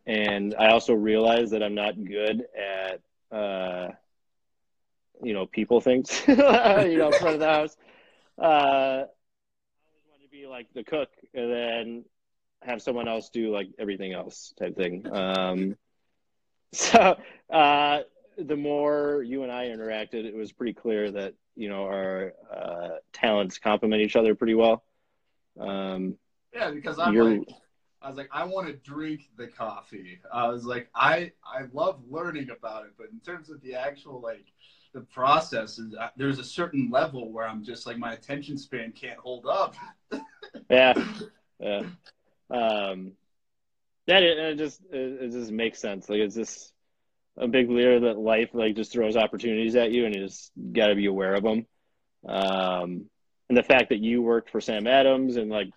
and 0.06 0.56
I 0.58 0.70
also 0.70 0.94
realized 0.94 1.54
that 1.54 1.64
I'm 1.64 1.76
not 1.76 2.02
good 2.04 2.44
at, 2.58 3.02
uh, 3.36 3.90
you 5.24 5.34
know, 5.34 5.46
people 5.46 5.82
things, 5.82 6.24
you 6.28 6.36
know, 6.36 7.08
in 7.08 7.14
front 7.14 7.36
of 7.36 7.40
the 7.40 7.48
house. 7.48 7.78
Uh, 8.38 8.44
I 8.44 9.06
always 9.88 10.04
wanted 10.10 10.24
to 10.24 10.32
be 10.32 10.48
like 10.48 10.68
the 10.74 10.84
cook 10.84 11.10
and 11.34 11.52
then 11.52 12.06
have 12.64 12.82
someone 12.82 13.08
else 13.08 13.30
do 13.30 13.52
like 13.52 13.70
everything 13.80 14.14
else 14.14 14.54
type 14.58 14.76
thing. 14.76 15.06
Um, 15.12 15.76
so 16.74 17.18
uh, 17.50 18.00
the 18.38 18.56
more 18.56 19.24
you 19.24 19.44
and 19.44 19.52
I 19.52 19.66
interacted, 19.66 20.26
it 20.26 20.36
was 20.36 20.52
pretty 20.52 20.74
clear 20.74 21.12
that 21.12 21.34
you 21.56 21.70
know 21.70 21.84
our 21.84 22.34
uh, 22.52 22.90
talents 23.14 23.60
complement 23.60 24.02
each 24.02 24.16
other 24.16 24.36
pretty 24.36 24.56
well. 24.56 24.84
Um, 25.60 26.18
yeah, 26.54 26.72
because 26.72 26.98
I'm 26.98 27.16
like, 27.16 27.48
I 28.02 28.10
was 28.10 28.18
like, 28.18 28.30
I 28.32 28.44
want 28.46 28.68
to 28.68 28.74
drink 28.74 29.30
the 29.38 29.48
coffee. 29.48 30.20
I 30.34 30.48
was 30.48 30.66
like, 30.66 30.90
I 30.96 31.32
I 31.46 31.66
love 31.72 32.02
learning 32.10 32.50
about 32.50 32.86
it, 32.86 32.94
but 32.98 33.08
in 33.12 33.20
terms 33.20 33.50
of 33.50 33.62
the 33.62 33.76
actual 33.76 34.20
like 34.20 34.46
the 34.94 35.02
process, 35.02 35.80
uh, 36.00 36.10
there's 36.18 36.40
a 36.40 36.44
certain 36.44 36.90
level 36.90 37.32
where 37.32 37.48
I'm 37.48 37.64
just 37.64 37.86
like 37.86 37.98
my 37.98 38.14
attention 38.14 38.58
span 38.58 38.92
can't 38.92 39.20
hold 39.20 39.46
up. 39.46 39.76
yeah, 40.70 40.94
yeah. 41.60 41.84
Um, 42.50 43.14
that 44.08 44.24
it, 44.24 44.38
it 44.38 44.58
just 44.58 44.82
it, 44.92 45.22
it 45.22 45.32
just 45.32 45.52
makes 45.52 45.80
sense. 45.80 46.10
Like 46.10 46.20
it's 46.20 46.36
just 46.36 46.74
a 47.38 47.48
big 47.48 47.70
leader 47.70 48.00
that 48.02 48.18
life 48.18 48.50
like 48.54 48.76
just 48.76 48.92
throws 48.92 49.16
opportunities 49.16 49.76
at 49.76 49.92
you, 49.92 50.06
and 50.06 50.16
you 50.16 50.26
just 50.26 50.52
got 50.74 50.88
to 50.88 50.96
be 50.96 51.06
aware 51.06 51.36
of 51.36 51.44
them. 51.44 51.68
Um, 52.28 53.06
and 53.48 53.58
the 53.58 53.64
fact 53.64 53.90
that 53.90 54.00
you 54.00 54.22
worked 54.22 54.50
for 54.50 54.62
Sam 54.62 54.88
Adams 54.88 55.36
and 55.36 55.50
like 55.52 55.70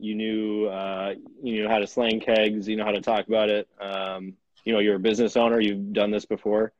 you 0.00 0.14
knew 0.14 0.66
uh, 0.66 1.14
you 1.42 1.54
knew 1.54 1.68
how 1.68 1.78
to 1.78 1.86
slang 1.86 2.20
kegs, 2.20 2.68
you 2.68 2.76
know 2.76 2.84
how 2.84 2.92
to 2.92 3.00
talk 3.00 3.28
about 3.28 3.48
it. 3.48 3.68
Um, 3.80 4.34
you 4.64 4.72
know, 4.72 4.80
you're 4.80 4.96
a 4.96 5.00
business 5.00 5.36
owner. 5.36 5.60
You've 5.60 5.92
done 5.92 6.10
this 6.10 6.26
before. 6.26 6.72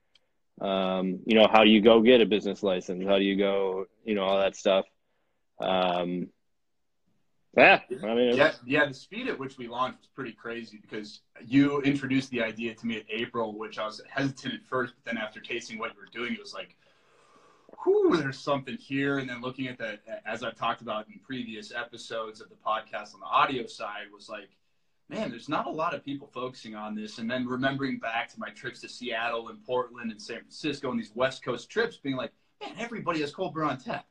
Um, 0.60 1.20
you 1.24 1.34
know, 1.34 1.46
how 1.50 1.64
do 1.64 1.70
you 1.70 1.80
go 1.80 2.00
get 2.02 2.20
a 2.20 2.26
business 2.26 2.62
license? 2.62 3.04
How 3.06 3.18
do 3.18 3.24
you 3.24 3.36
go? 3.36 3.86
You 4.04 4.14
know, 4.14 4.24
all 4.24 4.38
that 4.38 4.56
stuff. 4.56 4.86
Um, 5.60 6.28
yeah, 7.56 7.80
I 8.04 8.14
mean, 8.14 8.36
yeah, 8.36 8.52
yeah. 8.66 8.86
The 8.86 8.94
speed 8.94 9.26
at 9.26 9.38
which 9.38 9.58
we 9.58 9.66
launched 9.66 10.00
was 10.00 10.08
pretty 10.14 10.32
crazy 10.32 10.78
because 10.80 11.22
you 11.44 11.80
introduced 11.82 12.30
the 12.30 12.42
idea 12.42 12.74
to 12.74 12.86
me 12.86 12.98
in 12.98 13.02
April, 13.08 13.56
which 13.56 13.78
I 13.78 13.86
was 13.86 14.00
hesitant 14.08 14.54
at 14.54 14.66
first, 14.66 14.94
but 14.94 15.10
then 15.10 15.20
after 15.20 15.40
tasting 15.40 15.78
what 15.78 15.92
you 15.94 16.00
were 16.00 16.12
doing, 16.12 16.34
it 16.34 16.40
was 16.40 16.54
like, 16.54 16.76
whew, 17.84 18.16
there's 18.16 18.38
something 18.38 18.76
here. 18.76 19.18
And 19.18 19.28
then 19.28 19.40
looking 19.40 19.68
at 19.68 19.78
that, 19.78 20.00
as 20.26 20.42
I've 20.42 20.56
talked 20.56 20.82
about 20.82 21.08
in 21.08 21.18
previous 21.20 21.72
episodes 21.72 22.40
of 22.40 22.48
the 22.48 22.56
podcast 22.56 23.14
on 23.14 23.20
the 23.20 23.26
audio 23.26 23.66
side, 23.66 24.06
was 24.12 24.28
like, 24.28 24.50
man, 25.08 25.30
there's 25.30 25.48
not 25.48 25.66
a 25.66 25.70
lot 25.70 25.94
of 25.94 26.04
people 26.04 26.28
focusing 26.32 26.74
on 26.74 26.94
this. 26.94 27.18
And 27.18 27.30
then 27.30 27.46
remembering 27.46 27.98
back 27.98 28.28
to 28.30 28.40
my 28.40 28.50
trips 28.50 28.80
to 28.82 28.88
Seattle 28.88 29.48
and 29.48 29.64
Portland 29.64 30.10
and 30.10 30.20
San 30.20 30.38
Francisco 30.38 30.90
and 30.90 31.00
these 31.00 31.12
West 31.14 31.42
Coast 31.42 31.70
trips, 31.70 31.96
being 31.96 32.16
like, 32.16 32.32
man, 32.60 32.72
everybody 32.78 33.20
has 33.20 33.34
cold 33.34 33.54
brew 33.54 33.66
on 33.66 33.78
tap. 33.78 34.06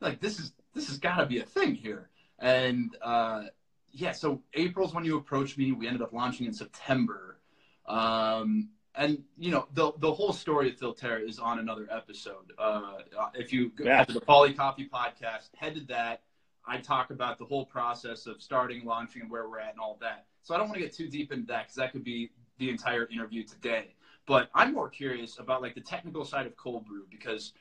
Like 0.00 0.20
this 0.20 0.38
is 0.38 0.52
this 0.74 0.88
has 0.88 0.98
got 0.98 1.16
to 1.16 1.26
be 1.26 1.38
a 1.38 1.44
thing 1.44 1.74
here. 1.74 2.10
And 2.38 2.94
uh, 3.00 3.44
yeah, 3.92 4.12
so 4.12 4.42
April's 4.52 4.94
when 4.94 5.04
you 5.04 5.16
approached 5.16 5.56
me. 5.56 5.72
We 5.72 5.86
ended 5.86 6.02
up 6.02 6.12
launching 6.12 6.46
in 6.46 6.52
September. 6.52 7.38
Um, 7.86 8.68
and 8.96 9.22
you 9.38 9.50
know 9.50 9.66
the 9.74 9.92
the 9.98 10.12
whole 10.12 10.32
story 10.32 10.70
of 10.70 10.76
Philtera 10.76 11.26
is 11.26 11.38
on 11.38 11.58
another 11.58 11.86
episode. 11.90 12.52
Uh, 12.58 12.98
if 13.34 13.52
you 13.52 13.70
go 13.70 13.84
yeah. 13.84 14.04
to 14.04 14.12
the 14.12 14.20
Folly 14.20 14.54
Coffee 14.54 14.88
podcast, 14.92 15.50
head 15.56 15.74
to 15.74 15.80
that. 15.86 16.22
I 16.68 16.78
talk 16.78 17.10
about 17.10 17.38
the 17.38 17.44
whole 17.44 17.64
process 17.64 18.26
of 18.26 18.42
starting, 18.42 18.84
launching, 18.84 19.22
and 19.22 19.30
where 19.30 19.48
we're 19.48 19.60
at, 19.60 19.70
and 19.70 19.80
all 19.80 19.98
that. 20.00 20.26
So 20.42 20.54
I 20.54 20.58
don't 20.58 20.66
want 20.68 20.80
to 20.80 20.84
get 20.84 20.92
too 20.92 21.08
deep 21.08 21.30
into 21.30 21.46
that 21.46 21.64
because 21.64 21.76
that 21.76 21.92
could 21.92 22.02
be 22.02 22.30
the 22.58 22.70
entire 22.70 23.06
interview 23.06 23.44
today. 23.44 23.94
But 24.26 24.50
I'm 24.54 24.74
more 24.74 24.88
curious 24.88 25.38
about 25.38 25.62
like 25.62 25.74
the 25.74 25.80
technical 25.80 26.24
side 26.24 26.46
of 26.46 26.56
cold 26.56 26.86
brew 26.86 27.06
because 27.10 27.52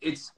it's 0.00 0.32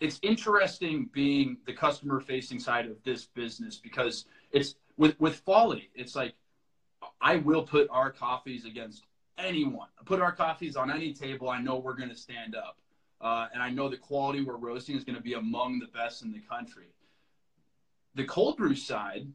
it's 0.00 0.18
interesting 0.22 1.10
being 1.12 1.58
the 1.66 1.72
customer 1.72 2.20
facing 2.20 2.58
side 2.58 2.86
of 2.86 2.96
this 3.04 3.26
business 3.26 3.76
because 3.76 4.24
it's 4.50 4.74
with 4.96 5.18
with 5.20 5.36
Folly, 5.36 5.90
it's 5.94 6.16
like 6.16 6.34
I 7.20 7.36
will 7.36 7.62
put 7.62 7.88
our 7.90 8.10
coffees 8.10 8.64
against 8.64 9.04
anyone. 9.38 9.88
Put 10.04 10.20
our 10.20 10.32
coffees 10.32 10.76
on 10.76 10.90
any 10.90 11.12
table. 11.12 11.48
I 11.48 11.60
know 11.60 11.78
we're 11.78 11.94
going 11.94 12.08
to 12.08 12.16
stand 12.16 12.54
up, 12.54 12.78
uh, 13.20 13.48
and 13.52 13.62
I 13.62 13.70
know 13.70 13.88
the 13.88 13.96
quality 13.96 14.42
we're 14.42 14.56
roasting 14.56 14.96
is 14.96 15.04
going 15.04 15.16
to 15.16 15.22
be 15.22 15.34
among 15.34 15.78
the 15.78 15.86
best 15.86 16.22
in 16.22 16.32
the 16.32 16.40
country. 16.40 16.86
The 18.14 18.24
cold 18.24 18.56
brew 18.56 18.74
side, 18.74 19.26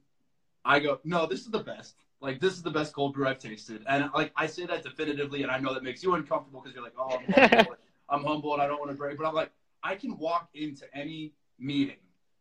I 0.64 0.80
go, 0.80 1.00
no, 1.04 1.26
this 1.26 1.42
is 1.42 1.52
the 1.52 1.60
best. 1.60 1.96
Like 2.20 2.40
this 2.40 2.54
is 2.54 2.64
the 2.64 2.72
best 2.72 2.94
cold 2.94 3.14
brew 3.14 3.28
I've 3.28 3.38
tasted, 3.38 3.84
and 3.88 4.10
like 4.16 4.32
I 4.36 4.48
say 4.48 4.66
that 4.66 4.84
definitively, 4.84 5.44
and 5.44 5.52
I 5.52 5.60
know 5.60 5.74
that 5.76 5.84
makes 5.84 6.02
you 6.02 6.16
uncomfortable 6.16 6.62
because 6.62 6.74
you're 6.74 6.84
like, 6.84 6.96
oh, 6.98 7.16
I'm 7.16 7.50
humble, 7.50 7.76
I'm 8.10 8.24
humble, 8.24 8.54
and 8.54 8.62
I 8.62 8.68
don't 8.68 8.80
want 8.80 8.90
to 8.90 8.98
break, 8.98 9.20
but 9.20 9.28
I'm 9.28 9.36
like, 9.36 9.52
I 9.84 9.94
can 9.94 10.18
walk 10.18 10.50
into 10.56 10.86
any 10.96 11.34
meeting 11.60 11.98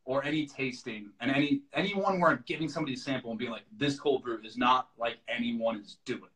or 0.06 0.24
any 0.24 0.46
tasting 0.46 1.10
and 1.20 1.30
any 1.30 1.60
anyone 1.74 2.20
where 2.20 2.30
I'm 2.30 2.42
giving 2.46 2.70
somebody 2.70 2.94
a 2.94 2.96
sample 2.96 3.30
and 3.30 3.38
being 3.38 3.50
like, 3.50 3.64
this 3.76 4.00
cold 4.00 4.22
brew 4.22 4.40
is 4.42 4.56
not 4.56 4.88
like 4.98 5.18
anyone 5.28 5.76
is 5.78 5.98
doing. 6.06 6.30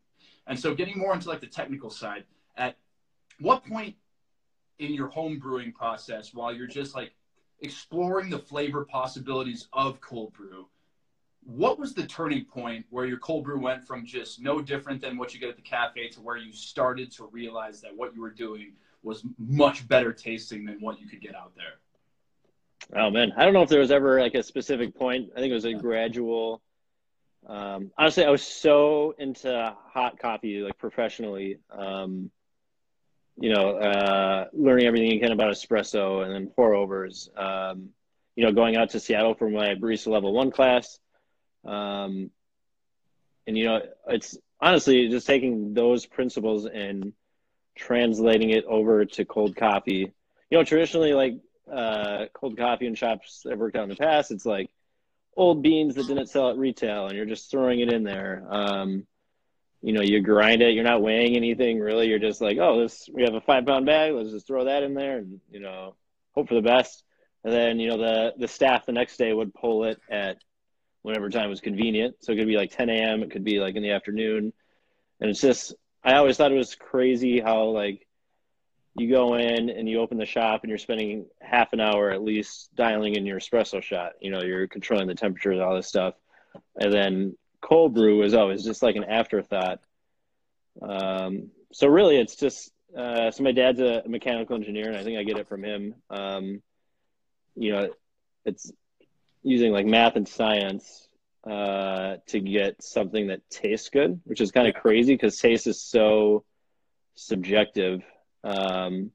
And 0.47 0.59
so 0.59 0.73
getting 0.73 0.97
more 0.97 1.13
into 1.13 1.29
like 1.29 1.41
the 1.41 1.47
technical 1.47 1.89
side, 1.89 2.25
at 2.55 2.77
what 3.39 3.65
point 3.65 3.95
in 4.79 4.93
your 4.93 5.07
home 5.07 5.39
brewing 5.39 5.71
process 5.71 6.33
while 6.33 6.53
you're 6.53 6.67
just 6.67 6.95
like 6.95 7.13
exploring 7.61 8.29
the 8.29 8.39
flavor 8.39 8.85
possibilities 8.85 9.67
of 9.73 10.01
cold 10.01 10.33
brew, 10.33 10.67
what 11.43 11.79
was 11.79 11.93
the 11.93 12.05
turning 12.05 12.45
point 12.45 12.85
where 12.89 13.05
your 13.05 13.17
cold 13.17 13.43
brew 13.43 13.59
went 13.59 13.85
from 13.85 14.05
just 14.05 14.41
no 14.41 14.61
different 14.61 15.01
than 15.01 15.17
what 15.17 15.33
you 15.33 15.39
get 15.39 15.49
at 15.49 15.55
the 15.55 15.61
cafe 15.61 16.07
to 16.09 16.21
where 16.21 16.37
you 16.37 16.51
started 16.53 17.11
to 17.11 17.25
realize 17.25 17.81
that 17.81 17.95
what 17.95 18.15
you 18.15 18.21
were 18.21 18.31
doing 18.31 18.73
was 19.03 19.23
much 19.39 19.87
better 19.87 20.13
tasting 20.13 20.65
than 20.65 20.79
what 20.79 20.99
you 21.01 21.07
could 21.07 21.21
get 21.21 21.35
out 21.35 21.53
there. 21.55 21.79
Oh 22.95 23.09
man, 23.09 23.31
I 23.37 23.45
don't 23.45 23.53
know 23.53 23.63
if 23.63 23.69
there 23.69 23.79
was 23.79 23.91
ever 23.91 24.19
like 24.19 24.35
a 24.35 24.43
specific 24.43 24.93
point. 24.93 25.29
I 25.35 25.39
think 25.39 25.51
it 25.51 25.55
was 25.55 25.65
a 25.65 25.73
gradual. 25.73 26.61
Um, 27.47 27.91
honestly, 27.97 28.25
I 28.25 28.29
was 28.29 28.43
so 28.43 29.15
into 29.17 29.75
hot 29.93 30.19
coffee, 30.19 30.61
like 30.61 30.77
professionally. 30.77 31.57
Um, 31.69 32.31
you 33.37 33.53
know, 33.53 33.77
uh, 33.77 34.47
learning 34.53 34.85
everything 34.85 35.11
you 35.11 35.19
can 35.19 35.31
about 35.31 35.51
espresso 35.51 36.23
and 36.23 36.33
then 36.33 36.47
pour 36.47 36.73
overs. 36.73 37.29
Um, 37.35 37.89
you 38.35 38.45
know, 38.45 38.51
going 38.51 38.75
out 38.75 38.91
to 38.91 38.99
Seattle 38.99 39.33
for 39.33 39.49
my 39.49 39.75
barista 39.75 40.07
level 40.07 40.33
one 40.33 40.51
class. 40.51 40.99
Um, 41.65 42.29
and 43.47 43.57
you 43.57 43.65
know, 43.65 43.81
it's 44.07 44.37
honestly 44.59 45.09
just 45.09 45.27
taking 45.27 45.73
those 45.73 46.05
principles 46.05 46.65
and 46.65 47.13
translating 47.75 48.51
it 48.51 48.65
over 48.65 49.05
to 49.05 49.25
cold 49.25 49.55
coffee. 49.55 50.11
You 50.49 50.57
know, 50.57 50.63
traditionally, 50.63 51.13
like 51.13 51.33
uh, 51.71 52.25
cold 52.33 52.57
coffee 52.57 52.87
in 52.87 52.95
shops 52.95 53.45
I've 53.49 53.57
worked 53.57 53.75
out 53.75 53.83
in 53.83 53.89
the 53.89 53.95
past, 53.95 54.31
it's 54.31 54.45
like 54.45 54.69
old 55.35 55.61
beans 55.61 55.95
that 55.95 56.07
didn't 56.07 56.27
sell 56.27 56.49
at 56.49 56.57
retail, 56.57 57.07
and 57.07 57.15
you're 57.15 57.25
just 57.25 57.49
throwing 57.49 57.79
it 57.79 57.91
in 57.91 58.03
there. 58.03 58.45
Um, 58.49 59.05
you 59.81 59.93
know, 59.93 60.01
you 60.01 60.21
grind 60.21 60.61
it. 60.61 60.73
You're 60.73 60.83
not 60.83 61.01
weighing 61.01 61.35
anything 61.35 61.79
really. 61.79 62.07
You're 62.07 62.19
just 62.19 62.41
like, 62.41 62.57
oh, 62.59 62.81
this 62.81 63.09
we 63.11 63.23
have 63.23 63.33
a 63.33 63.41
five 63.41 63.65
pound 63.65 63.85
bag. 63.85 64.13
Let's 64.13 64.31
just 64.31 64.47
throw 64.47 64.65
that 64.65 64.83
in 64.83 64.93
there, 64.93 65.17
and 65.17 65.39
you 65.49 65.59
know, 65.59 65.95
hope 66.33 66.47
for 66.47 66.55
the 66.55 66.61
best. 66.61 67.03
And 67.43 67.53
then 67.53 67.79
you 67.79 67.89
know 67.89 67.97
the 67.97 68.33
the 68.37 68.47
staff 68.47 68.85
the 68.85 68.91
next 68.91 69.17
day 69.17 69.33
would 69.33 69.53
pull 69.53 69.85
it 69.85 69.99
at 70.09 70.37
whenever 71.01 71.29
time 71.29 71.49
was 71.49 71.61
convenient. 71.61 72.15
So 72.21 72.31
it 72.31 72.37
could 72.37 72.47
be 72.47 72.57
like 72.57 72.71
10 72.71 72.89
a.m. 72.89 73.23
It 73.23 73.31
could 73.31 73.43
be 73.43 73.59
like 73.59 73.75
in 73.75 73.81
the 73.81 73.91
afternoon, 73.91 74.53
and 75.19 75.29
it's 75.29 75.41
just 75.41 75.73
I 76.03 76.15
always 76.15 76.37
thought 76.37 76.51
it 76.51 76.55
was 76.55 76.75
crazy 76.75 77.39
how 77.39 77.65
like 77.65 78.07
you 78.95 79.09
go 79.09 79.35
in 79.35 79.69
and 79.69 79.87
you 79.87 79.99
open 79.99 80.17
the 80.17 80.25
shop 80.25 80.61
and 80.63 80.69
you're 80.69 80.77
spending 80.77 81.25
half 81.39 81.73
an 81.73 81.79
hour 81.79 82.11
at 82.11 82.23
least 82.23 82.69
dialing 82.75 83.15
in 83.15 83.25
your 83.25 83.39
espresso 83.39 83.81
shot. 83.81 84.13
You 84.19 84.31
know, 84.31 84.41
you're 84.41 84.67
controlling 84.67 85.07
the 85.07 85.15
temperature 85.15 85.51
and 85.51 85.61
all 85.61 85.75
this 85.75 85.87
stuff. 85.87 86.15
And 86.75 86.91
then 86.91 87.37
cold 87.61 87.93
brew 87.93 88.23
is 88.23 88.33
always 88.33 88.63
just 88.63 88.83
like 88.83 88.97
an 88.97 89.05
afterthought. 89.05 89.79
Um, 90.81 91.51
so 91.71 91.87
really 91.87 92.17
it's 92.17 92.35
just, 92.35 92.71
uh, 92.97 93.31
so 93.31 93.43
my 93.43 93.53
dad's 93.53 93.79
a 93.79 94.03
mechanical 94.07 94.55
engineer 94.55 94.87
and 94.87 94.97
I 94.97 95.03
think 95.03 95.17
I 95.17 95.23
get 95.23 95.37
it 95.37 95.47
from 95.47 95.63
him. 95.63 95.95
Um, 96.09 96.61
you 97.55 97.71
know, 97.71 97.89
it's 98.43 98.71
using 99.43 99.71
like 99.71 99.85
math 99.85 100.17
and 100.17 100.27
science 100.27 101.07
uh, 101.49 102.17
to 102.27 102.39
get 102.39 102.83
something 102.83 103.27
that 103.27 103.49
tastes 103.49 103.89
good, 103.89 104.19
which 104.25 104.41
is 104.41 104.51
kind 104.51 104.67
of 104.67 104.75
crazy 104.75 105.13
because 105.13 105.39
taste 105.39 105.67
is 105.67 105.81
so 105.81 106.43
subjective. 107.15 108.03
Um, 108.43 109.11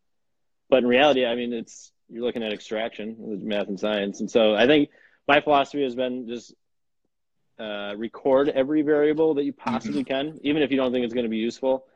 but 0.68 0.78
in 0.78 0.86
reality, 0.86 1.24
I 1.26 1.34
mean, 1.34 1.52
it's 1.52 1.92
you're 2.08 2.22
looking 2.22 2.42
at 2.42 2.52
extraction, 2.52 3.16
with 3.18 3.42
math 3.42 3.68
and 3.68 3.80
science, 3.80 4.20
and 4.20 4.30
so 4.30 4.54
I 4.54 4.66
think 4.66 4.90
my 5.26 5.40
philosophy 5.40 5.82
has 5.82 5.94
been 5.94 6.28
just 6.28 6.54
uh, 7.58 7.94
record 7.96 8.48
every 8.48 8.82
variable 8.82 9.34
that 9.34 9.44
you 9.44 9.52
possibly 9.52 10.04
mm-hmm. 10.04 10.30
can, 10.30 10.40
even 10.42 10.62
if 10.62 10.70
you 10.70 10.76
don't 10.76 10.92
think 10.92 11.04
it's 11.04 11.14
going 11.14 11.24
to 11.24 11.30
be 11.30 11.38
useful. 11.38 11.86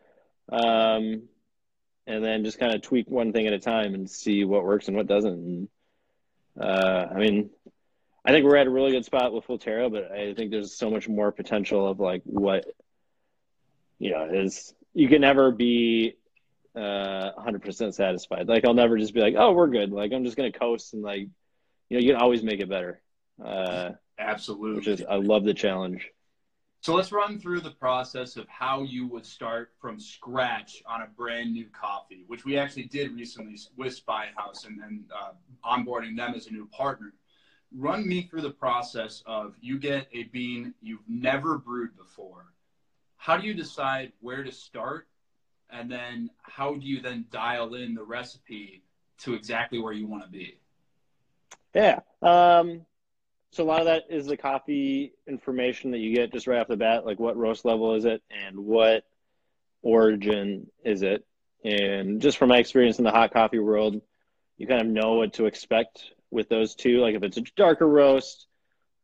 Um, 0.51 1.23
and 2.07 2.25
then 2.25 2.45
just 2.45 2.59
kind 2.59 2.75
of 2.75 2.83
tweak 2.83 3.09
one 3.09 3.33
thing 3.33 3.47
at 3.47 3.53
a 3.53 3.59
time 3.59 3.95
and 3.95 4.11
see 4.11 4.45
what 4.45 4.65
works 4.65 4.89
and 4.89 4.97
what 4.97 5.07
doesn't. 5.07 5.33
And, 5.33 5.69
uh, 6.61 7.07
I 7.15 7.19
mean, 7.19 7.51
I 8.25 8.33
think 8.33 8.45
we're 8.45 8.57
at 8.57 8.67
a 8.67 8.71
really 8.71 8.91
good 8.91 9.05
spot 9.05 9.33
with 9.33 9.47
Philtera, 9.47 9.91
but 9.91 10.11
I 10.11 10.35
think 10.35 10.51
there's 10.51 10.77
so 10.77 10.91
much 10.91 11.09
more 11.09 11.31
potential 11.31 11.87
of 11.87 12.01
like 12.01 12.23
what 12.25 12.67
you 13.99 14.11
know 14.11 14.25
is 14.25 14.75
you 14.93 15.09
can 15.09 15.21
never 15.21 15.53
be 15.53 16.17
uh 16.77 17.33
100% 17.39 17.95
satisfied. 17.95 18.49
Like 18.49 18.65
I'll 18.65 18.75
never 18.75 18.99
just 18.99 19.15
be 19.15 19.21
like, 19.21 19.35
"Oh, 19.37 19.53
we're 19.53 19.69
good." 19.69 19.93
Like 19.93 20.13
I'm 20.13 20.25
just 20.25 20.37
going 20.37 20.51
to 20.53 20.59
coast 20.59 20.95
and 20.95 21.03
like 21.03 21.29
you 21.89 21.97
know, 21.97 21.99
you 21.99 22.13
can 22.13 22.21
always 22.21 22.43
make 22.43 22.61
it 22.61 22.69
better. 22.69 23.01
Uh 23.45 23.91
Absolutely. 24.19 24.77
Which 24.77 24.89
is 24.89 25.03
I 25.09 25.17
love 25.17 25.45
the 25.45 25.55
challenge. 25.55 26.11
So 26.83 26.95
let's 26.95 27.13
run 27.13 27.39
through 27.39 27.61
the 27.61 27.73
process 27.73 28.37
of 28.37 28.49
how 28.49 28.83
you 28.85 29.07
would 29.09 29.27
start 29.27 29.73
from 29.79 30.01
scratch 30.01 30.83
on 30.87 31.03
a 31.03 31.07
brand 31.07 31.53
new 31.53 31.67
coffee, 31.67 32.25
which 32.27 32.47
we 32.47 32.57
actually 32.57 32.85
did 32.85 33.15
recently 33.15 33.59
with 33.77 33.95
Spyhouse 33.95 34.65
and, 34.65 34.81
and 34.81 35.05
uh, 35.15 35.33
onboarding 35.63 36.17
them 36.17 36.33
as 36.35 36.47
a 36.47 36.51
new 36.51 36.67
partner. 36.67 37.13
Run 37.77 38.09
me 38.09 38.23
through 38.23 38.41
the 38.41 38.51
process 38.51 39.23
of 39.27 39.55
you 39.61 39.79
get 39.79 40.09
a 40.15 40.25
bean 40.25 40.73
you've 40.81 41.07
never 41.07 41.59
brewed 41.59 41.97
before. 41.99 42.47
How 43.19 43.37
do 43.37 43.47
you 43.47 43.53
decide 43.53 44.13
where 44.21 44.43
to 44.43 44.51
start? 44.51 45.07
And 45.73 45.91
then 45.91 46.31
how 46.43 46.75
do 46.75 46.87
you 46.87 47.01
then 47.01 47.27
dial 47.31 47.75
in 47.75 47.95
the 47.95 48.03
recipe 48.03 48.83
to 49.21 49.35
exactly 49.35 49.79
where 49.79 49.93
you 49.93 50.07
want 50.07 50.25
to 50.25 50.31
be? 50.31 50.59
Yeah. 51.75 52.01
Um, 52.23 52.87
so 53.53 53.65
a 53.65 53.67
lot 53.67 53.81
of 53.81 53.87
that 53.87 54.05
is 54.09 54.27
the 54.27 54.37
coffee 54.37 55.13
information 55.27 55.91
that 55.91 55.99
you 55.99 56.15
get 56.15 56.33
just 56.33 56.47
right 56.47 56.61
off 56.61 56.69
the 56.69 56.77
bat, 56.77 57.05
like 57.05 57.19
what 57.19 57.37
roast 57.37 57.65
level 57.65 57.95
is 57.95 58.05
it 58.05 58.23
and 58.31 58.59
what 58.59 59.05
origin 59.83 60.71
is 60.85 61.03
it. 61.03 61.25
And 61.65 62.21
just 62.21 62.39
from 62.39 62.49
my 62.49 62.59
experience 62.59 62.99
in 62.99 63.05
the 63.05 63.11
hot 63.11 63.33
coffee 63.33 63.59
world, 63.59 64.01
you 64.57 64.67
kind 64.67 64.81
of 64.81 64.87
know 64.87 65.15
what 65.15 65.35
to 65.35 65.47
expect 65.47 66.03
with 66.31 66.49
those 66.49 66.75
two. 66.75 67.01
Like 67.01 67.15
if 67.15 67.23
it's 67.23 67.37
a 67.37 67.43
darker 67.57 67.89
roast, 67.89 68.47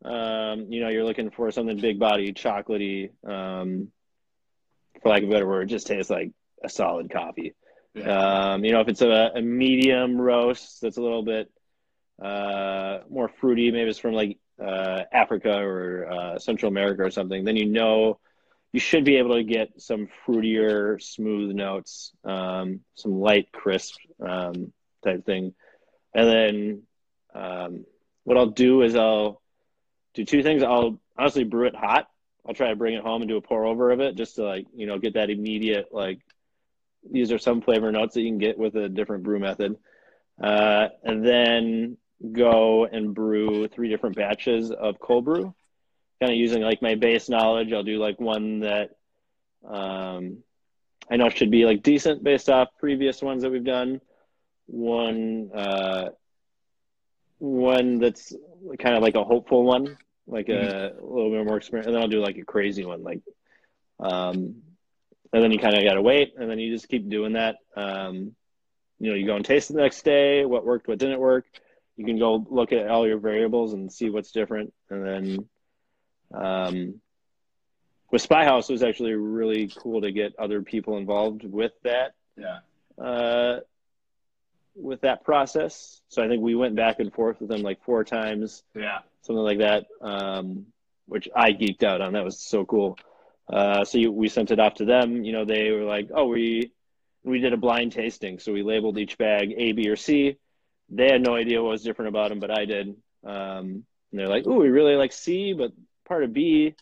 um, 0.05 0.67
you 0.71 0.81
know, 0.81 0.89
you're 0.89 1.05
looking 1.05 1.31
for 1.31 1.51
something 1.51 1.79
big 1.81 1.99
body, 1.99 2.33
chocolatey, 2.33 3.11
um, 3.27 3.89
for 5.03 5.09
lack 5.09 5.23
of 5.23 5.29
a 5.29 5.33
better 5.33 5.47
word, 5.47 5.69
just 5.69 5.87
tastes 5.87 6.11
like 6.11 6.31
a 6.65 6.69
solid 6.69 7.11
coffee. 7.11 7.55
Yeah. 7.95 8.53
Um, 8.53 8.65
you 8.65 8.73
know, 8.73 8.81
if 8.81 8.89
it's 8.89 9.03
a, 9.03 9.33
a 9.35 9.43
medium 9.43 10.21
roast 10.21 10.81
that's 10.83 10.99
a 10.99 11.03
little 11.03 11.23
bit 11.23 11.51
uh, 12.23 12.99
more 13.09 13.29
fruity, 13.41 13.71
maybe 13.71 13.91
it's 13.91 13.99
from 13.99 14.13
like 14.13 14.39
uh, 14.63 15.03
Africa 15.13 15.59
or 15.59 16.11
uh, 16.11 16.39
Central 16.39 16.71
America 16.71 17.03
or 17.03 17.11
something, 17.11 17.45
then 17.45 17.57
you 17.57 17.67
know 17.67 18.19
you 18.73 18.81
should 18.81 19.05
be 19.05 19.17
able 19.17 19.37
to 19.37 19.45
get 19.45 19.81
some 19.81 20.09
fruitier, 20.27 21.01
smooth 21.03 21.55
notes, 21.55 22.13
um, 22.25 22.81
some 22.95 23.21
light, 23.21 23.51
crisp 23.51 23.97
um, 24.21 24.73
type 25.03 25.25
thing. 25.25 25.55
And 26.15 26.29
then 26.29 26.83
um, 27.35 27.87
what 28.25 28.37
I'll 28.37 28.47
do 28.47 28.83
is 28.83 28.95
I'll 28.95 29.41
do 30.15 30.25
two 30.25 30.43
things. 30.43 30.63
I'll 30.63 31.01
honestly 31.17 31.45
brew 31.45 31.67
it 31.69 31.75
hot. 31.75 32.09
I'll 32.47 32.55
try 32.55 32.69
to 32.69 32.77
bring 32.77 32.95
it 32.95 33.03
home 33.03 33.23
and 33.23 33.29
do 33.29 33.37
a 33.37 33.41
pour 33.41 33.65
over 33.65 33.91
of 33.91 34.01
it 34.01 34.15
just 34.15 34.37
to 34.37 34.45
like, 34.45 34.67
you 34.75 34.87
know, 34.87 34.99
get 34.99 35.15
that 35.15 35.31
immediate, 35.31 35.89
like, 35.93 36.21
these 37.11 37.33
are 37.33 37.39
some 37.39 37.61
flavor 37.61 37.93
notes 37.93 38.15
that 38.15 38.23
you 38.23 38.31
can 38.31 38.39
get 38.39 38.59
with 38.59 38.75
a 38.77 38.89
different 38.89 39.25
brew 39.25 39.39
method. 39.39 39.77
Uh, 40.43 40.89
and 41.03 41.25
then 41.25 41.97
go 42.33 42.85
and 42.85 43.15
brew 43.15 43.69
three 43.69 43.89
different 43.89 44.17
batches 44.17 44.71
of 44.71 44.99
cold 44.99 45.25
brew, 45.25 45.55
kind 46.21 46.33
of 46.33 46.39
using 46.39 46.63
like 46.63 46.83
my 46.83 46.95
base 46.95 47.29
knowledge. 47.29 47.73
I'll 47.73 47.83
do 47.83 47.99
like 47.99 48.21
one 48.21 48.61
that 48.61 48.91
um, 49.67 50.39
I 51.11 51.17
know 51.17 51.29
should 51.29 51.51
be 51.51 51.65
like 51.65 51.83
decent 51.83 52.23
based 52.23 52.49
off 52.49 52.69
previous 52.79 53.23
ones 53.23 53.43
that 53.43 53.51
we've 53.51 53.65
done. 53.65 54.01
One, 54.67 55.51
uh, 55.55 56.09
one 57.39 57.99
that's 57.99 58.33
kind 58.79 58.97
of 58.97 59.03
like 59.03 59.15
a 59.15 59.25
hopeful 59.25 59.63
one, 59.65 59.97
like 60.27 60.47
mm-hmm. 60.47 60.67
a, 60.67 61.01
a, 61.01 61.07
little 61.07 61.31
bit 61.31 61.47
more 61.47 61.57
experience, 61.57 61.87
and 61.87 61.95
then 61.95 62.03
I'll 62.03 62.09
do 62.09 62.21
like 62.21 62.39
a 62.39 62.45
crazy 62.45 62.85
one, 62.85 63.03
like, 63.03 63.21
um, 64.01 64.63
and 65.33 65.43
then 65.43 65.53
you 65.53 65.59
kind 65.59 65.77
of 65.77 65.85
got 65.85 65.95
to 65.95 66.03
wait, 66.03 66.35
and 66.39 66.51
then 66.51 66.59
you 66.59 66.73
just 66.73 66.89
keep 66.89 67.09
doing 67.09 67.35
that. 67.35 67.57
Um, 67.77 68.35
you 68.99 69.11
know, 69.11 69.17
you 69.17 69.27
go 69.27 69.37
and 69.37 69.45
taste 69.45 69.69
the 69.69 69.81
next 69.81 70.05
day, 70.05 70.45
what 70.45 70.65
worked, 70.65 70.89
what 70.89 70.99
didn't 70.99 71.21
work 71.21 71.45
you 71.97 72.05
can 72.05 72.19
go 72.19 72.47
look 72.51 72.73
at 72.73 72.89
all 72.89 73.07
your 73.07 73.19
variables 73.19 73.73
and 73.73 73.93
see 73.93 74.11
what's 74.11 74.31
different. 74.31 74.73
And 74.91 75.05
then 75.05 75.49
um, 76.35 77.01
with 78.11 78.23
Spyhouse, 78.23 78.69
it 78.69 78.73
was 78.73 78.83
actually 78.83 79.15
really 79.15 79.73
cool 79.75 80.03
to 80.03 80.13
get 80.13 80.39
other 80.39 80.63
people 80.63 80.99
involved 80.99 81.43
with 81.45 81.73
that. 81.85 82.15
Yeah. 82.37 82.59
Uh, 83.03 83.61
with 84.75 85.01
that 85.01 85.25
process. 85.25 86.03
So 86.09 86.23
I 86.23 86.29
think 86.29 86.43
we 86.43 86.55
went 86.55 86.77
back 86.77 87.01
and 87.01 87.11
forth 87.11 87.41
with 87.41 87.49
them 87.49 87.63
like 87.63 87.83
four 87.83 88.05
times. 88.05 88.63
Yeah. 88.75 88.99
Something 89.23 89.43
like 89.43 89.59
that. 89.59 89.87
Um, 90.03 90.67
which 91.07 91.29
I 91.35 91.53
geeked 91.53 91.83
out 91.83 92.03
on. 92.03 92.13
That 92.13 92.25
was 92.25 92.39
so 92.39 92.67
cool. 92.67 92.99
Uh, 93.53 93.85
so 93.85 93.99
you, 93.99 94.13
we 94.13 94.29
sent 94.29 94.51
it 94.51 94.61
off 94.61 94.75
to 94.75 94.85
them. 94.85 95.25
You 95.25 95.33
know, 95.33 95.45
they 95.45 95.71
were 95.71 95.85
like, 95.85 96.09
"Oh, 96.15 96.27
we 96.27 96.73
we 97.25 97.41
did 97.41 97.53
a 97.53 97.57
blind 97.57 97.93
tasting, 97.93 98.39
so 98.39 98.53
we 98.53 98.63
labeled 98.63 98.99
each 98.99 99.19
bag 99.19 99.55
A, 99.57 99.73
B, 99.73 99.89
or 99.89 99.97
C 99.97 100.37
they 100.89 101.11
had 101.11 101.23
no 101.23 101.35
idea 101.35 101.63
what 101.63 101.71
was 101.71 101.83
different 101.83 102.09
about 102.11 102.29
them, 102.29 102.41
but 102.41 102.51
I 102.51 102.65
did. 102.65 102.89
Um, 103.25 103.85
and 104.13 104.21
they're 104.21 104.29
like, 104.29 104.45
"Oh, 104.47 104.61
we 104.61 104.69
really 104.69 104.95
like 104.95 105.13
C, 105.13 105.53
but 105.53 105.73
part 106.07 106.23
of 106.23 106.33
B, 106.33 106.75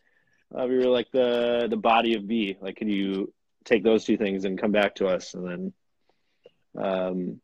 uh, 0.55 0.67
we 0.67 0.75
really 0.75 0.89
like 0.91 1.11
the 1.11 1.67
the 1.71 1.77
body 1.77 2.15
of 2.15 2.27
B. 2.27 2.57
Like, 2.61 2.77
can 2.77 2.89
you 2.89 3.33
take 3.65 3.83
those 3.83 4.05
two 4.05 4.17
things 4.17 4.45
and 4.45 4.61
come 4.61 4.73
back 4.73 4.97
to 4.97 5.07
us?" 5.07 5.35
And 5.35 5.47
then, 5.47 6.83
um, 6.85 7.41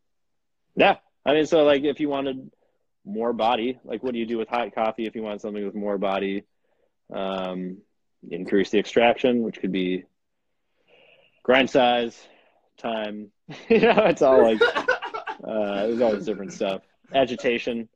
yeah, 0.77 0.97
I 1.25 1.35
mean, 1.35 1.47
so 1.47 1.65
like, 1.65 1.83
if 1.85 2.01
you 2.01 2.09
wanted 2.09 2.51
more 3.05 3.33
body, 3.33 3.79
like, 3.85 4.03
what 4.03 4.13
do 4.13 4.19
you 4.19 4.27
do 4.27 4.39
with 4.39 4.49
hot 4.49 4.75
coffee 4.75 5.07
if 5.07 5.15
you 5.17 5.23
want 5.23 5.41
something 5.41 5.65
with 5.65 5.75
more 5.75 5.97
body? 5.99 6.45
Um, 7.13 7.79
increase 8.29 8.71
the 8.71 8.79
extraction, 8.79 9.43
which 9.43 9.61
could 9.61 9.73
be 9.73 10.05
grind 11.43 11.71
size, 11.71 12.29
time. 12.77 13.31
you 13.69 13.81
know, 13.81 14.05
it's 14.07 14.23
all 14.23 14.43
like. 14.43 14.61
Uh, 15.43 15.87
there's 15.87 16.01
always 16.01 16.27
different 16.27 16.53
stuff. 16.53 16.83
Agitation. 17.15 17.89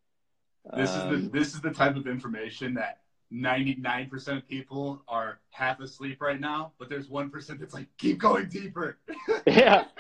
This 0.75 0.91
um, 0.91 0.97
is 0.97 1.03
the 1.03 1.27
um, 1.27 1.31
this 1.31 1.55
is 1.55 1.61
the 1.61 1.71
type 1.71 1.97
of 1.97 2.07
information 2.07 2.75
that 2.75 3.01
99% 3.35 4.37
of 4.37 4.49
people 4.49 5.03
are 5.09 5.41
half 5.51 5.81
asleep 5.81 6.23
right 6.23 6.41
now, 6.41 6.73
but 6.79 6.89
there's 6.89 7.09
1% 7.09 7.59
that's 7.59 7.75
like, 7.75 7.89
keep 7.99 8.19
going 8.19 8.49
deeper. 8.49 8.99
yeah. 9.47 9.85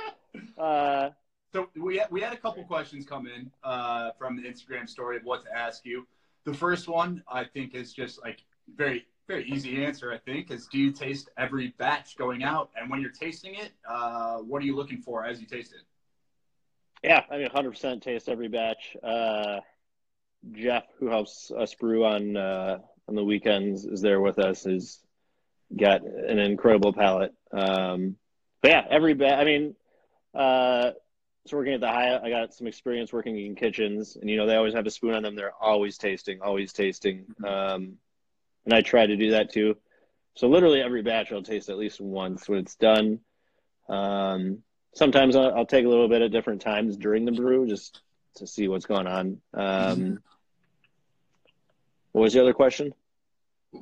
Uh, 0.58 1.10
so 1.52 1.68
we 1.76 1.96
had, 1.98 2.10
we 2.10 2.20
had 2.20 2.32
a 2.32 2.36
couple 2.36 2.64
questions 2.64 3.06
come 3.06 3.28
in 3.28 3.48
uh, 3.62 4.10
from 4.18 4.34
the 4.34 4.42
Instagram 4.42 4.88
story 4.88 5.16
of 5.16 5.22
what 5.22 5.44
to 5.44 5.56
ask 5.56 5.84
you. 5.84 6.08
The 6.44 6.52
first 6.52 6.88
one 6.88 7.22
I 7.30 7.44
think 7.44 7.72
is 7.74 7.92
just 7.92 8.20
like 8.20 8.40
very 8.74 9.06
very 9.26 9.44
easy 9.48 9.84
answer. 9.84 10.12
I 10.12 10.18
think 10.18 10.50
is 10.50 10.66
do 10.66 10.78
you 10.78 10.92
taste 10.92 11.30
every 11.36 11.68
batch 11.78 12.16
going 12.16 12.42
out, 12.42 12.70
and 12.76 12.90
when 12.90 13.00
you're 13.00 13.10
tasting 13.10 13.54
it, 13.54 13.72
uh, 13.88 14.38
what 14.38 14.62
are 14.62 14.66
you 14.66 14.76
looking 14.76 15.00
for 15.00 15.24
as 15.24 15.40
you 15.40 15.46
taste 15.46 15.72
it? 15.72 15.82
Yeah, 17.02 17.22
I 17.30 17.36
mean, 17.36 17.48
100% 17.48 18.00
taste 18.00 18.28
every 18.28 18.48
batch. 18.48 18.96
Uh, 19.02 19.60
Jeff, 20.52 20.84
who 20.98 21.08
helps 21.08 21.50
us 21.50 21.74
brew 21.74 22.04
on 22.04 22.36
uh, 22.36 22.78
on 23.08 23.14
the 23.14 23.24
weekends, 23.24 23.84
is 23.84 24.00
there 24.00 24.20
with 24.20 24.38
us. 24.38 24.64
Has 24.64 25.00
got 25.76 26.02
an 26.02 26.38
incredible 26.38 26.92
palate. 26.92 27.34
Um, 27.52 28.16
but 28.62 28.70
yeah, 28.70 28.84
every 28.88 29.14
batch. 29.14 29.38
I 29.38 29.44
mean, 29.44 29.74
uh, 30.34 30.90
so 31.46 31.56
working 31.58 31.74
at 31.74 31.80
the 31.80 31.88
Hyatt, 31.88 32.22
I 32.24 32.30
got 32.30 32.54
some 32.54 32.66
experience 32.66 33.12
working 33.12 33.38
in 33.38 33.54
kitchens, 33.54 34.16
and 34.16 34.28
you 34.28 34.36
know 34.36 34.46
they 34.46 34.56
always 34.56 34.74
have 34.74 34.86
a 34.86 34.90
spoon 34.90 35.14
on 35.14 35.22
them. 35.22 35.36
They're 35.36 35.52
always 35.60 35.98
tasting, 35.98 36.40
always 36.40 36.72
tasting. 36.72 37.26
Mm-hmm. 37.40 37.44
Um, 37.44 37.98
and 38.64 38.74
I 38.74 38.80
try 38.80 39.06
to 39.06 39.16
do 39.16 39.32
that 39.32 39.52
too. 39.52 39.76
So 40.34 40.48
literally 40.48 40.80
every 40.80 41.02
batch 41.02 41.32
I'll 41.32 41.42
taste 41.42 41.68
at 41.68 41.78
least 41.78 42.00
once 42.00 42.48
when 42.48 42.58
it's 42.58 42.74
done. 42.74 43.20
Um, 43.88 44.62
sometimes 44.94 45.36
I'll, 45.36 45.54
I'll, 45.54 45.66
take 45.66 45.84
a 45.84 45.88
little 45.88 46.08
bit 46.08 46.22
at 46.22 46.32
different 46.32 46.62
times 46.62 46.96
during 46.96 47.24
the 47.24 47.32
brew 47.32 47.66
just 47.66 48.00
to 48.36 48.46
see 48.46 48.66
what's 48.66 48.86
going 48.86 49.06
on. 49.06 49.40
Um, 49.52 50.20
what 52.12 52.22
was 52.22 52.32
the 52.32 52.40
other 52.40 52.54
question? 52.54 52.94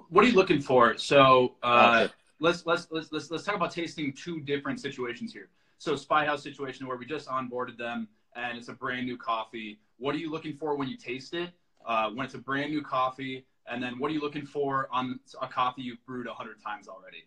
What 0.09 0.25
are 0.25 0.29
you 0.29 0.35
looking 0.35 0.61
for? 0.61 0.97
So 0.97 1.55
uh, 1.63 2.09
let's, 2.41 2.67
let's 2.67 2.89
let's 2.91 3.13
let's 3.13 3.31
let's 3.31 3.45
talk 3.45 3.55
about 3.55 3.71
tasting 3.71 4.13
two 4.13 4.41
different 4.41 4.81
situations 4.81 5.33
here. 5.33 5.51
So 5.79 5.95
Spyhouse 5.95 6.43
situation 6.43 6.87
where 6.87 6.97
we 6.97 7.05
just 7.05 7.29
onboarded 7.29 7.77
them 7.77 8.09
and 8.35 8.57
it's 8.57 8.69
a 8.69 8.73
brand 8.73 9.07
new 9.07 9.17
coffee. 9.17 9.81
What 9.99 10.15
are 10.15 10.19
you 10.19 10.31
looking 10.31 10.57
for 10.57 10.77
when 10.77 10.89
you 10.89 10.97
taste 10.97 11.35
it? 11.35 11.51
Uh, 11.85 12.11
when 12.11 12.25
it's 12.25 12.35
a 12.35 12.39
brand 12.39 12.71
new 12.71 12.83
coffee, 12.83 13.45
and 13.67 13.83
then 13.83 13.99
what 13.99 14.11
are 14.11 14.15
you 14.15 14.21
looking 14.21 14.47
for 14.47 14.89
on 14.93 15.21
a 15.41 15.49
coffee 15.49 15.83
you've 15.83 16.05
brewed 16.07 16.27
a 16.27 16.35
hundred 16.35 16.63
times 16.63 16.89
already? 16.89 17.25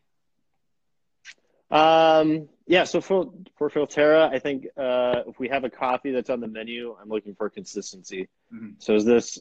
Um, 1.72 2.48
yeah, 2.68 2.84
so 2.84 3.02
for 3.02 3.32
for 3.58 3.70
Philtera, 3.70 4.32
I 4.32 4.40
think 4.40 4.68
uh, 4.78 5.24
if 5.28 5.40
we 5.40 5.50
have 5.50 5.64
a 5.64 5.70
coffee 5.70 6.12
that's 6.12 6.30
on 6.30 6.40
the 6.40 6.48
menu, 6.48 6.96
I'm 7.02 7.10
looking 7.10 7.36
for 7.36 7.50
consistency. 7.50 8.28
Mm-hmm. 8.54 8.74
So 8.80 8.96
is 8.96 9.06
this 9.06 9.40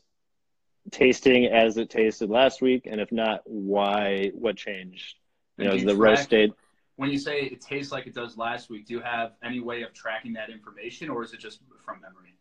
tasting 0.90 1.46
as 1.46 1.76
it 1.76 1.90
tasted 1.90 2.30
last 2.30 2.62
week, 2.62 2.86
and 2.90 3.00
if 3.00 3.12
not, 3.12 3.42
why? 3.44 4.30
What 4.34 4.56
changed? 4.56 5.16
You 5.58 5.66
know, 5.66 5.74
is 5.74 5.84
the 5.84 5.94
roast 5.94 6.30
date? 6.30 6.52
when 6.96 7.10
you 7.10 7.18
say 7.18 7.42
it 7.42 7.60
tastes 7.60 7.90
like 7.90 8.06
it 8.06 8.14
does 8.14 8.36
last 8.36 8.70
week, 8.70 8.86
do 8.86 8.94
you 8.94 9.00
have 9.00 9.32
any 9.42 9.60
way 9.60 9.82
of 9.82 9.92
tracking 9.92 10.32
that 10.34 10.50
information, 10.50 11.10
or 11.10 11.24
is 11.24 11.32
it 11.32 11.40
just 11.40 11.60
from 11.84 12.00
memory? 12.00 12.36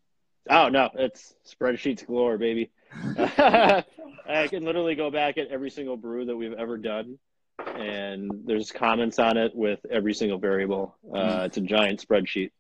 Oh 0.50 0.70
no, 0.70 0.90
it's 0.96 1.34
spreadsheets 1.48 2.06
galore, 2.06 2.38
baby. 2.38 2.72
I 2.94 4.48
can 4.50 4.64
literally 4.64 4.96
go 4.96 5.10
back 5.10 5.38
at 5.38 5.48
every 5.48 5.70
single 5.70 5.98
brew 5.98 6.26
that 6.26 6.36
we've 6.36 6.54
ever 6.54 6.78
done, 6.78 7.18
and 7.66 8.30
there's 8.46 8.72
comments 8.72 9.20
on 9.20 9.38
it 9.38 9.56
with 9.56 9.80
every 9.90 10.14
single 10.14 10.38
variable. 10.38 10.98
Uh. 11.14 11.44
It's 11.46 11.58
a 11.58 11.62
giant 11.62 12.06
spreadsheet. 12.06 12.52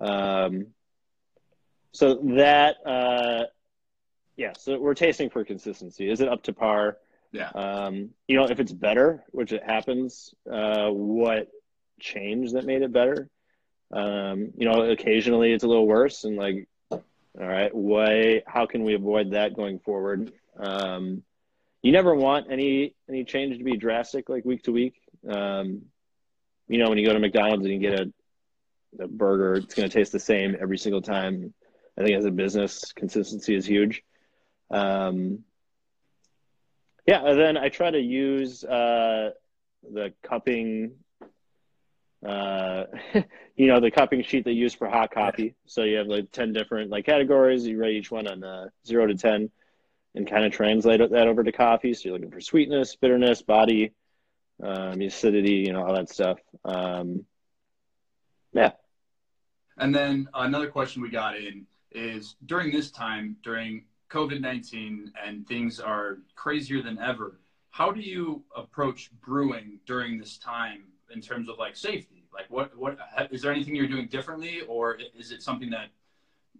Um, 0.00 0.68
so 1.92 2.14
that, 2.36 2.76
uh, 2.86 3.44
yeah, 4.36 4.52
so 4.58 4.78
we're 4.78 4.94
tasting 4.94 5.30
for 5.30 5.44
consistency. 5.44 6.10
Is 6.10 6.20
it 6.20 6.28
up 6.28 6.42
to 6.44 6.52
par? 6.52 6.96
Yeah. 7.32 7.50
Um, 7.50 8.10
you 8.26 8.36
know, 8.36 8.46
if 8.46 8.60
it's 8.60 8.72
better, 8.72 9.24
which 9.30 9.52
it 9.52 9.62
happens, 9.62 10.34
uh, 10.50 10.88
what 10.88 11.48
changed 12.00 12.54
that 12.54 12.64
made 12.64 12.82
it 12.82 12.92
better? 12.92 13.28
Um, 13.92 14.52
you 14.56 14.70
know, 14.70 14.90
occasionally 14.90 15.52
it's 15.52 15.64
a 15.64 15.68
little 15.68 15.86
worse, 15.86 16.24
and 16.24 16.36
like, 16.36 16.66
all 17.40 17.46
right, 17.46 17.74
why? 17.74 18.42
How 18.46 18.66
can 18.66 18.84
we 18.84 18.94
avoid 18.94 19.32
that 19.32 19.54
going 19.54 19.78
forward? 19.78 20.32
Um, 20.58 21.22
you 21.82 21.90
never 21.90 22.14
want 22.14 22.50
any 22.50 22.94
any 23.08 23.24
change 23.24 23.58
to 23.58 23.64
be 23.64 23.76
drastic, 23.76 24.28
like 24.28 24.44
week 24.44 24.64
to 24.64 24.72
week. 24.72 24.94
Um, 25.28 25.82
you 26.68 26.78
know, 26.78 26.88
when 26.88 26.98
you 26.98 27.06
go 27.06 27.12
to 27.12 27.18
McDonald's 27.18 27.64
and 27.64 27.72
you 27.74 27.80
get 27.80 28.00
a, 28.00 28.12
a 29.02 29.08
burger, 29.08 29.54
it's 29.54 29.74
going 29.74 29.88
to 29.88 29.92
taste 29.92 30.12
the 30.12 30.20
same 30.20 30.56
every 30.60 30.78
single 30.78 31.02
time. 31.02 31.52
I 31.98 32.02
think 32.02 32.16
as 32.16 32.24
a 32.24 32.30
business, 32.30 32.92
consistency 32.92 33.54
is 33.54 33.66
huge. 33.66 34.02
Um, 34.70 35.40
yeah, 37.06 37.22
and 37.24 37.38
then 37.38 37.56
I 37.56 37.68
try 37.68 37.90
to 37.90 38.00
use 38.00 38.64
uh, 38.64 39.30
the 39.82 40.12
cupping, 40.22 40.92
uh, 42.26 42.84
you 43.56 43.66
know, 43.66 43.80
the 43.80 43.90
cupping 43.90 44.22
sheet 44.22 44.44
they 44.44 44.52
use 44.52 44.74
for 44.74 44.88
hot 44.88 45.12
coffee. 45.12 45.54
So 45.66 45.82
you 45.82 45.96
have 45.98 46.06
like 46.06 46.30
ten 46.32 46.52
different 46.52 46.90
like 46.90 47.06
categories. 47.06 47.66
You 47.66 47.78
rate 47.78 47.96
each 47.96 48.10
one 48.10 48.26
on 48.26 48.44
uh, 48.44 48.66
zero 48.86 49.06
to 49.06 49.14
ten, 49.14 49.50
and 50.14 50.28
kind 50.28 50.44
of 50.44 50.52
translate 50.52 51.00
that 51.00 51.28
over 51.28 51.42
to 51.42 51.52
coffee. 51.52 51.94
So 51.94 52.08
you're 52.08 52.14
looking 52.14 52.30
for 52.30 52.40
sweetness, 52.40 52.96
bitterness, 52.96 53.42
body, 53.42 53.92
um, 54.62 55.00
acidity, 55.00 55.64
you 55.66 55.72
know, 55.72 55.84
all 55.84 55.94
that 55.94 56.08
stuff. 56.08 56.38
Um, 56.64 57.24
yeah. 58.52 58.72
And 59.78 59.94
then 59.94 60.28
another 60.34 60.68
question 60.68 61.02
we 61.02 61.10
got 61.10 61.36
in 61.36 61.66
is 61.90 62.36
during 62.46 62.70
this 62.70 62.90
time, 62.90 63.36
during 63.42 63.84
COVID 64.10 64.40
19 64.40 65.12
and 65.24 65.46
things 65.46 65.80
are 65.80 66.18
crazier 66.34 66.82
than 66.82 66.98
ever, 66.98 67.40
how 67.70 67.90
do 67.90 68.00
you 68.00 68.44
approach 68.54 69.10
brewing 69.22 69.80
during 69.86 70.18
this 70.18 70.36
time 70.36 70.84
in 71.12 71.20
terms 71.20 71.48
of 71.48 71.58
like 71.58 71.76
safety? 71.76 72.24
Like, 72.32 72.46
what, 72.48 72.76
what 72.76 72.98
is 73.30 73.42
there 73.42 73.52
anything 73.52 73.74
you're 73.74 73.88
doing 73.88 74.08
differently, 74.08 74.60
or 74.68 74.98
is 75.18 75.32
it 75.32 75.42
something 75.42 75.70
that 75.70 75.88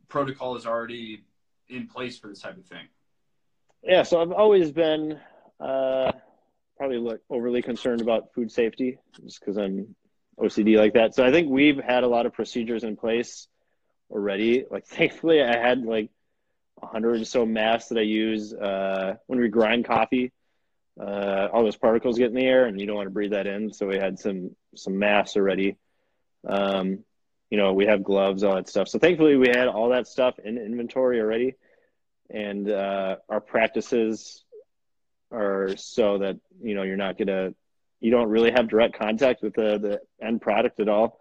protocol 0.08 0.56
is 0.56 0.66
already 0.66 1.24
in 1.68 1.86
place 1.86 2.18
for 2.18 2.28
this 2.28 2.40
type 2.40 2.58
of 2.58 2.66
thing? 2.66 2.86
Yeah, 3.82 4.02
so 4.02 4.20
I've 4.20 4.32
always 4.32 4.70
been 4.70 5.18
uh, 5.58 6.12
probably 6.76 6.98
like 6.98 7.20
overly 7.30 7.62
concerned 7.62 8.00
about 8.00 8.32
food 8.34 8.52
safety 8.52 8.98
just 9.24 9.40
because 9.40 9.56
I'm 9.56 9.94
OCD 10.38 10.76
like 10.76 10.94
that. 10.94 11.14
So 11.14 11.24
I 11.24 11.30
think 11.30 11.48
we've 11.48 11.78
had 11.78 12.04
a 12.04 12.08
lot 12.08 12.26
of 12.26 12.32
procedures 12.32 12.84
in 12.84 12.96
place 12.96 13.48
already. 14.10 14.64
Like, 14.70 14.86
thankfully, 14.88 15.42
I 15.42 15.56
had 15.56 15.84
like 15.84 16.10
100 16.76 17.20
or 17.20 17.24
so 17.24 17.46
masks 17.46 17.88
that 17.88 17.98
I 17.98 18.02
use 18.02 18.52
uh, 18.52 19.14
when 19.26 19.40
we 19.40 19.48
grind 19.48 19.84
coffee. 19.84 20.32
Uh, 21.00 21.48
all 21.52 21.64
those 21.64 21.76
particles 21.76 22.18
get 22.18 22.28
in 22.28 22.34
the 22.34 22.44
air, 22.44 22.66
and 22.66 22.80
you 22.80 22.86
don't 22.86 22.96
want 22.96 23.06
to 23.06 23.12
breathe 23.12 23.32
that 23.32 23.46
in. 23.46 23.72
So 23.72 23.86
we 23.86 23.96
had 23.96 24.18
some 24.18 24.54
some 24.76 24.98
masks 24.98 25.36
already. 25.36 25.76
Um, 26.46 27.04
you 27.50 27.58
know, 27.58 27.72
we 27.72 27.86
have 27.86 28.02
gloves, 28.02 28.44
all 28.44 28.54
that 28.54 28.68
stuff. 28.68 28.88
So 28.88 28.98
thankfully, 28.98 29.36
we 29.36 29.48
had 29.48 29.68
all 29.68 29.90
that 29.90 30.06
stuff 30.06 30.38
in 30.38 30.58
inventory 30.58 31.20
already, 31.20 31.54
and 32.30 32.70
uh, 32.70 33.16
our 33.28 33.40
practices 33.40 34.44
are 35.30 35.76
so 35.76 36.18
that 36.18 36.38
you 36.62 36.74
know 36.74 36.82
you're 36.82 36.96
not 36.96 37.16
gonna, 37.16 37.54
you 38.00 38.10
don't 38.10 38.28
really 38.28 38.50
have 38.50 38.68
direct 38.68 38.98
contact 38.98 39.42
with 39.42 39.54
the 39.54 39.78
the 39.78 40.00
end 40.26 40.40
product 40.42 40.80
at 40.80 40.88
all. 40.88 41.20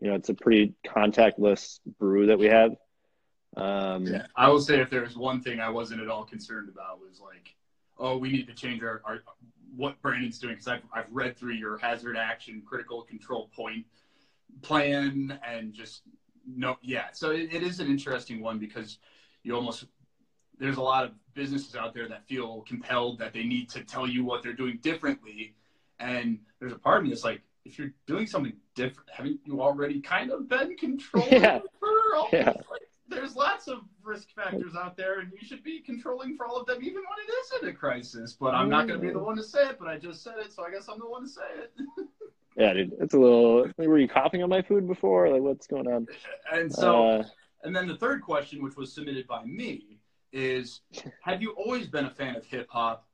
You 0.00 0.08
know, 0.08 0.14
it's 0.14 0.30
a 0.30 0.34
pretty 0.34 0.74
contactless 0.86 1.80
brew 1.98 2.26
that 2.26 2.38
we 2.38 2.46
have. 2.46 2.72
Um, 3.56 4.06
yeah, 4.06 4.26
I 4.36 4.48
will 4.48 4.60
say 4.60 4.80
if 4.80 4.90
there's 4.90 5.16
one 5.16 5.42
thing 5.42 5.60
I 5.60 5.70
wasn't 5.70 6.00
at 6.00 6.08
all 6.08 6.24
concerned 6.24 6.68
about 6.68 7.00
was 7.00 7.20
like, 7.20 7.54
oh, 8.00 8.16
we 8.16 8.32
need 8.32 8.46
to 8.48 8.54
change 8.54 8.82
our, 8.82 9.02
our 9.04 9.20
what 9.76 10.00
Brandon's 10.02 10.38
doing 10.38 10.54
because 10.54 10.68
I've 10.68 10.82
I've 10.92 11.12
read 11.12 11.36
through 11.36 11.54
your 11.54 11.78
hazard 11.78 12.16
action 12.16 12.62
critical 12.66 13.02
control 13.02 13.50
point 13.54 13.86
plan 14.62 15.38
and 15.46 15.72
just 15.72 16.02
no, 16.46 16.76
yeah. 16.82 17.06
So 17.12 17.30
it, 17.30 17.52
it 17.52 17.62
is 17.62 17.80
an 17.80 17.86
interesting 17.86 18.40
one 18.40 18.58
because 18.58 18.98
you 19.42 19.54
almost 19.54 19.84
there's 20.58 20.76
a 20.76 20.82
lot 20.82 21.04
of 21.04 21.12
businesses 21.34 21.76
out 21.76 21.94
there 21.94 22.08
that 22.08 22.26
feel 22.26 22.62
compelled 22.62 23.18
that 23.18 23.32
they 23.32 23.44
need 23.44 23.70
to 23.70 23.84
tell 23.84 24.06
you 24.06 24.24
what 24.24 24.42
they're 24.42 24.52
doing 24.52 24.78
differently, 24.82 25.54
and 25.98 26.38
there's 26.58 26.72
a 26.72 26.78
part 26.78 26.98
of 26.98 27.04
me 27.04 27.10
that's 27.10 27.24
like, 27.24 27.40
if 27.64 27.78
you're 27.78 27.92
doing 28.06 28.26
something 28.26 28.52
different, 28.74 29.08
haven't 29.10 29.40
you 29.44 29.62
already 29.62 30.00
kind 30.00 30.30
of 30.30 30.48
been 30.48 30.76
controlling 30.76 31.32
yeah. 31.42 31.60
for 31.78 32.16
all 32.16 32.28
yeah. 32.32 32.52
like 32.70 32.88
there's 33.08 33.36
lots 33.36 33.68
of 33.68 33.80
risk 34.10 34.34
factors 34.34 34.74
out 34.74 34.96
there, 34.96 35.20
and 35.20 35.32
you 35.32 35.46
should 35.46 35.62
be 35.62 35.80
controlling 35.80 36.36
for 36.36 36.46
all 36.46 36.56
of 36.60 36.66
them, 36.66 36.78
even 36.82 37.02
when 37.02 37.18
it 37.26 37.32
isn't 37.44 37.68
a 37.68 37.72
crisis. 37.72 38.36
But 38.38 38.54
I'm 38.54 38.68
not 38.68 38.88
going 38.88 39.00
to 39.00 39.06
be 39.06 39.12
the 39.12 39.18
one 39.18 39.36
to 39.36 39.42
say 39.42 39.68
it. 39.68 39.78
But 39.78 39.88
I 39.88 39.98
just 39.98 40.22
said 40.22 40.34
it, 40.38 40.52
so 40.52 40.64
I 40.64 40.70
guess 40.70 40.88
I'm 40.88 40.98
the 40.98 41.08
one 41.08 41.22
to 41.22 41.28
say 41.28 41.42
it. 41.56 41.72
yeah, 42.56 42.72
dude, 42.72 42.92
it's 43.00 43.14
a 43.14 43.18
little. 43.18 43.66
Were 43.78 43.98
you 43.98 44.08
coughing 44.08 44.42
on 44.42 44.48
my 44.48 44.62
food 44.62 44.86
before? 44.88 45.30
Like, 45.30 45.42
what's 45.42 45.66
going 45.66 45.86
on? 45.86 46.06
And 46.52 46.72
so, 46.72 47.06
uh, 47.06 47.24
and 47.62 47.74
then 47.74 47.86
the 47.86 47.96
third 47.96 48.22
question, 48.22 48.62
which 48.62 48.76
was 48.76 48.92
submitted 48.92 49.26
by 49.28 49.44
me, 49.44 49.98
is: 50.32 50.80
Have 51.22 51.40
you 51.40 51.52
always 51.52 51.86
been 51.86 52.06
a 52.06 52.10
fan 52.10 52.36
of 52.36 52.44
hip 52.44 52.66
hop? 52.70 53.06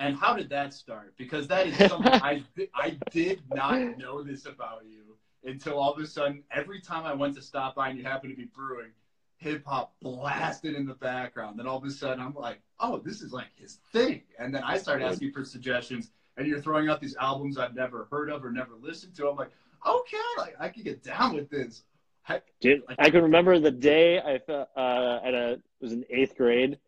And 0.00 0.16
how 0.16 0.34
did 0.34 0.50
that 0.50 0.72
start? 0.72 1.14
Because 1.16 1.48
that 1.48 1.66
is 1.66 1.90
something 1.90 2.12
I 2.12 2.44
I 2.74 2.98
did 3.10 3.40
not 3.52 3.98
know 3.98 4.22
this 4.22 4.46
about 4.46 4.82
you 4.88 5.16
until 5.44 5.78
all 5.78 5.92
of 5.92 5.98
a 6.02 6.06
sudden, 6.06 6.42
every 6.50 6.80
time 6.80 7.04
I 7.04 7.14
went 7.14 7.34
to 7.36 7.42
stop 7.42 7.74
by 7.74 7.88
and 7.88 7.98
you 7.98 8.04
happened 8.04 8.32
to 8.32 8.36
be 8.36 8.48
brewing, 8.54 8.90
hip 9.38 9.64
hop 9.64 9.94
blasted 10.02 10.74
in 10.74 10.86
the 10.86 10.94
background. 10.94 11.58
Then 11.58 11.66
all 11.66 11.78
of 11.78 11.84
a 11.84 11.90
sudden, 11.90 12.20
I'm 12.20 12.34
like, 12.34 12.60
oh, 12.80 12.98
this 12.98 13.22
is 13.22 13.32
like 13.32 13.48
his 13.56 13.78
thing. 13.92 14.22
And 14.38 14.54
then 14.54 14.62
I 14.62 14.78
started 14.78 15.06
asking 15.06 15.32
for 15.32 15.44
suggestions, 15.44 16.10
and 16.36 16.46
you're 16.46 16.60
throwing 16.60 16.88
out 16.88 17.00
these 17.00 17.16
albums 17.16 17.56
I've 17.56 17.74
never 17.74 18.08
heard 18.10 18.30
of 18.30 18.44
or 18.44 18.50
never 18.50 18.74
listened 18.80 19.14
to. 19.16 19.28
I'm 19.28 19.36
like, 19.36 19.50
okay, 19.86 20.16
like 20.36 20.56
I 20.60 20.68
can 20.68 20.82
get 20.82 21.02
down 21.02 21.34
with 21.34 21.48
this. 21.48 21.82
I, 22.28 22.42
Dude, 22.60 22.82
like, 22.86 22.98
I 22.98 23.10
can 23.10 23.22
remember 23.22 23.58
the 23.58 23.70
day 23.70 24.18
I 24.18 24.52
uh, 24.52 25.20
at 25.24 25.34
a 25.34 25.60
was 25.80 25.92
in 25.92 26.04
eighth 26.10 26.36
grade, 26.36 26.78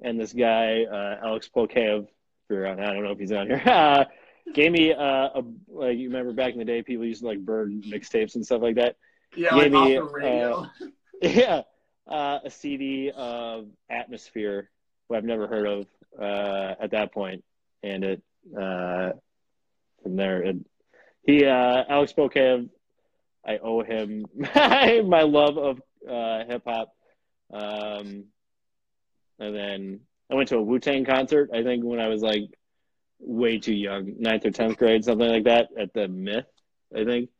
and 0.00 0.20
this 0.20 0.32
guy 0.32 0.84
uh, 0.84 1.16
Alex 1.24 1.50
Polkev, 1.54 2.06
I 2.50 2.54
don't 2.54 3.02
know 3.02 3.10
if 3.10 3.18
he's 3.18 3.32
on 3.32 3.48
here, 3.48 3.62
uh, 3.66 4.04
gave 4.54 4.72
me 4.72 4.92
uh, 4.92 5.00
a 5.00 5.42
like 5.68 5.98
you 5.98 6.08
remember 6.08 6.32
back 6.32 6.52
in 6.52 6.58
the 6.58 6.64
day 6.64 6.82
people 6.82 7.04
used 7.04 7.22
to 7.22 7.26
like 7.26 7.40
burn 7.40 7.82
mixtapes 7.82 8.34
and 8.34 8.44
stuff 8.44 8.62
like 8.62 8.76
that. 8.76 8.96
Yeah, 9.34 9.50
gave 9.50 9.72
like 9.72 9.88
me, 9.88 9.98
off 9.98 10.10
the 10.10 10.14
radio. 10.14 10.52
Uh, 10.60 10.86
yeah, 11.22 11.62
uh, 12.08 12.38
a 12.44 12.50
CD 12.50 13.12
of 13.14 13.66
Atmosphere, 13.90 14.70
who 15.08 15.14
I've 15.14 15.24
never 15.24 15.46
heard 15.46 15.66
of 15.66 15.86
uh, 16.20 16.74
at 16.80 16.90
that 16.92 17.12
point, 17.12 17.44
and 17.82 18.04
it 18.04 18.22
uh, 18.58 19.10
from 20.02 20.16
there 20.16 20.42
it, 20.42 20.56
he 21.22 21.44
uh, 21.44 21.84
Alex 21.88 22.12
Bokev, 22.16 22.68
I 23.46 23.58
owe 23.58 23.82
him 23.82 24.26
my 24.54 25.22
love 25.22 25.58
of 25.58 25.82
uh, 26.08 26.44
hip 26.46 26.62
hop, 26.66 26.94
um, 27.52 28.24
and 29.38 29.54
then 29.54 30.00
I 30.30 30.34
went 30.34 30.48
to 30.48 30.56
a 30.56 30.62
Wu 30.62 30.78
Tang 30.78 31.04
concert. 31.04 31.50
I 31.52 31.62
think 31.62 31.84
when 31.84 32.00
I 32.00 32.08
was 32.08 32.22
like 32.22 32.44
way 33.20 33.58
too 33.58 33.74
young, 33.74 34.14
ninth 34.18 34.46
or 34.46 34.50
tenth 34.50 34.78
grade, 34.78 35.04
something 35.04 35.28
like 35.28 35.44
that, 35.44 35.68
at 35.78 35.92
the 35.92 36.08
Myth, 36.08 36.46
I 36.94 37.04
think, 37.04 37.30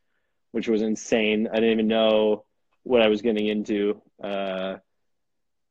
which 0.53 0.69
was 0.69 0.83
insane. 0.83 1.49
I 1.51 1.57
didn't 1.57 1.73
even 1.73 1.89
know 1.89 2.45
what 2.83 3.03
I 3.03 3.09
was 3.09 3.23
getting 3.23 3.47
into. 3.47 4.01
Uh, 4.23 4.77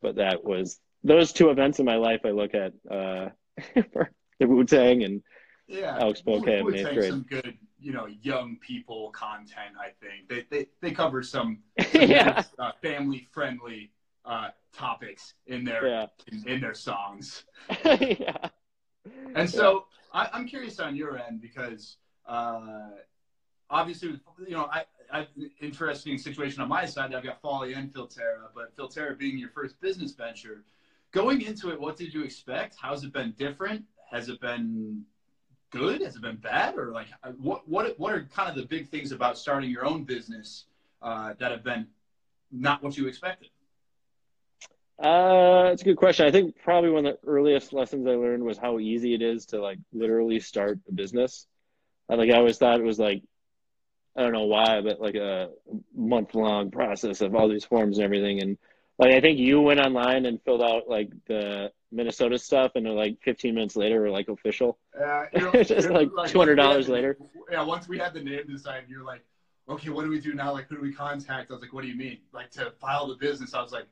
but 0.02 0.16
that 0.16 0.44
was 0.44 0.80
those 1.04 1.34
two 1.34 1.50
events 1.50 1.80
in 1.80 1.86
my 1.86 1.96
life 1.96 2.22
I 2.26 2.32
look 2.32 2.54
at 2.54 2.74
uh, 2.90 3.30
the 3.76 4.48
Wu 4.48 4.64
Tang 4.64 5.04
and 5.04 5.24
yeah, 5.68 5.98
Alex 6.00 6.22
Boquet 6.26 6.62
in 6.62 6.76
eighth 6.76 6.94
grade. 6.94 7.12
Some 7.12 7.26
good, 7.30 7.58
you 7.80 7.92
know, 7.92 8.08
young 8.22 8.58
people 8.58 9.12
content. 9.12 9.76
I 9.80 9.90
think 10.02 10.30
they 10.30 10.46
they, 10.50 10.68
they 10.82 10.92
cover 10.92 11.22
some, 11.22 11.60
some 11.92 12.02
yeah. 12.02 12.44
uh, 12.58 12.72
family 12.82 13.28
friendly 13.32 13.92
uh, 14.26 14.50
topics 14.74 15.34
in 15.48 15.64
their 15.64 15.88
yeah. 15.88 16.06
in, 16.32 16.48
in, 16.48 16.62
their 16.62 16.74
songs. 16.74 17.44
yeah. 17.86 18.50
And 19.36 19.50
so 19.50 19.86
yeah. 20.14 20.28
I, 20.32 20.38
am 20.38 20.48
curious 20.48 20.80
on 20.80 20.96
your 20.96 21.18
end 21.18 21.42
because 21.42 21.98
uh, 22.26 22.90
obviously, 23.70 24.20
you 24.46 24.56
know, 24.56 24.70
I 24.72 24.86
I've, 25.12 25.28
interesting 25.62 26.18
situation 26.18 26.62
on 26.62 26.70
my 26.70 26.86
side. 26.86 27.14
I've 27.14 27.24
got 27.24 27.42
Folly 27.42 27.74
and 27.74 27.94
Philtera, 27.94 28.50
but 28.54 28.76
Philtera 28.76 29.18
being 29.18 29.38
your 29.38 29.50
first 29.50 29.80
business 29.80 30.14
venture, 30.14 30.64
going 31.12 31.42
into 31.42 31.72
it, 31.72 31.80
what 31.80 31.98
did 31.98 32.14
you 32.14 32.24
expect? 32.24 32.76
How's 32.80 33.04
it 33.04 33.14
been 33.14 33.34
different? 33.38 33.86
Has 34.12 34.30
it 34.30 34.40
been 34.42 35.04
good? 35.70 36.02
Has 36.02 36.16
it 36.16 36.22
been 36.22 36.38
bad? 36.38 36.78
Or 36.78 36.92
like, 36.92 37.08
what 37.38 37.68
what 37.68 37.98
what 38.00 38.14
are 38.14 38.28
kind 38.34 38.50
of 38.50 38.56
the 38.56 38.66
big 38.66 38.90
things 38.90 39.12
about 39.12 39.38
starting 39.38 39.70
your 39.70 39.86
own 39.86 40.04
business 40.04 40.66
uh, 41.02 41.34
that 41.40 41.52
have 41.52 41.64
been 41.64 41.88
not 42.52 42.84
what 42.84 42.98
you 42.98 43.08
expected? 43.08 43.50
Uh, 45.00 45.70
it's 45.72 45.84
a 45.84 45.86
good 45.86 45.98
question. 45.98 46.26
I 46.26 46.32
think 46.32 46.56
probably 46.64 46.90
one 46.90 47.06
of 47.06 47.18
the 47.22 47.28
earliest 47.28 47.72
lessons 47.72 48.08
I 48.08 48.16
learned 48.16 48.44
was 48.44 48.58
how 48.58 48.80
easy 48.80 49.14
it 49.14 49.22
is 49.22 49.46
to 49.48 49.62
like 49.62 49.78
literally 49.94 50.40
start 50.40 50.80
a 50.90 50.92
business. 50.92 51.46
I, 52.10 52.16
like 52.16 52.32
I 52.32 52.38
always 52.38 52.58
thought 52.58 52.80
it 52.80 52.84
was 52.84 52.98
like 52.98 53.22
I 54.18 54.24
don't 54.24 54.34
know 54.34 54.46
why, 54.46 54.82
but 54.82 55.00
like 55.00 55.16
a 55.16 55.50
month 55.96 56.34
long 56.34 56.72
process 56.72 57.22
of 57.22 57.36
all 57.36 57.48
these 57.48 57.66
forms 57.66 57.98
and 57.98 58.06
everything. 58.06 58.42
And 58.42 58.58
like 58.98 59.14
I 59.14 59.22
think 59.22 59.38
you 59.38 59.62
went 59.62 59.80
online 59.80 60.26
and 60.26 60.42
filled 60.42 60.64
out 60.64 60.90
like 60.90 61.12
the 61.28 61.72
Minnesota 61.92 62.40
stuff, 62.40 62.72
and 62.76 62.86
like 62.96 63.20
15 63.24 63.54
minutes 63.54 63.76
later, 63.76 64.02
we're 64.02 64.10
like 64.10 64.28
official. 64.28 64.78
Uh, 65.00 65.26
you 65.34 65.42
know, 65.54 65.64
Just 65.64 65.90
like 65.90 66.10
two 66.28 66.40
hundred 66.40 66.56
dollars 66.56 66.90
later. 66.90 67.18
Yeah, 67.52 67.64
once 67.64 67.88
we 67.88 68.00
had 68.00 68.14
the 68.14 68.22
name 68.22 68.48
decided, 68.48 68.90
you're 68.90 69.06
like, 69.06 69.24
okay, 69.70 69.90
what 69.90 70.04
do 70.04 70.10
we 70.10 70.20
do 70.20 70.34
now? 70.34 70.52
Like, 70.52 70.68
who 70.68 70.76
do 70.78 70.82
we 70.82 70.94
contact? 70.94 71.52
I 71.52 71.54
was 71.54 71.62
like, 71.62 71.74
what 71.74 71.84
do 71.84 71.88
you 71.88 71.96
mean? 71.96 72.18
Like 72.34 72.50
to 72.52 72.72
file 72.82 73.08
the 73.08 73.16
business? 73.16 73.54
I 73.54 73.62
was 73.62 73.72
like, 73.72 73.86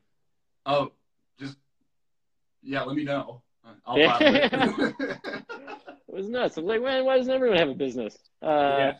oh, 0.66 0.92
just 1.38 1.56
yeah, 2.62 2.82
let 2.82 2.96
me 2.96 3.04
know. 3.04 3.42
I'll 3.86 3.96
file 3.96 4.18
it. 4.20 4.52
it 5.00 6.14
was 6.14 6.28
nuts. 6.28 6.56
I'm 6.56 6.66
like, 6.66 6.82
man, 6.82 7.04
why 7.04 7.16
doesn't 7.16 7.32
everyone 7.32 7.58
have 7.58 7.68
a 7.68 7.74
business? 7.74 8.18
Uh, 8.42 8.46
yeah. 8.48 8.92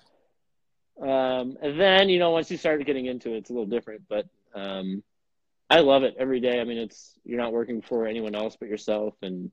Um, 1.01 1.57
and 1.61 1.79
then 1.79 2.09
you 2.09 2.19
know, 2.19 2.31
once 2.31 2.51
you 2.51 2.57
start 2.57 2.85
getting 2.87 3.07
into 3.07 3.35
it, 3.35 3.39
it's 3.39 3.51
a 3.51 3.53
little 3.53 3.67
different. 3.67 4.03
But 4.09 4.27
um, 4.55 5.03
I 5.69 5.81
love 5.81 6.05
it 6.05 6.17
every 6.19 6.41
day. 6.41 6.61
I 6.61 6.65
mean, 6.65 6.79
it's 6.79 7.19
you're 7.25 7.41
not 7.41 7.53
working 7.53 7.83
for 7.83 8.07
anyone 8.07 8.35
else 8.35 8.57
but 8.59 8.69
yourself, 8.69 9.15
and 9.23 9.51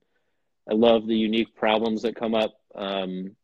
I 0.70 0.74
love 0.74 1.08
the 1.08 1.18
unique 1.18 1.56
problems 1.56 2.04
that 2.04 2.16
come 2.16 2.36
up. 2.36 2.54
Um, 2.76 3.36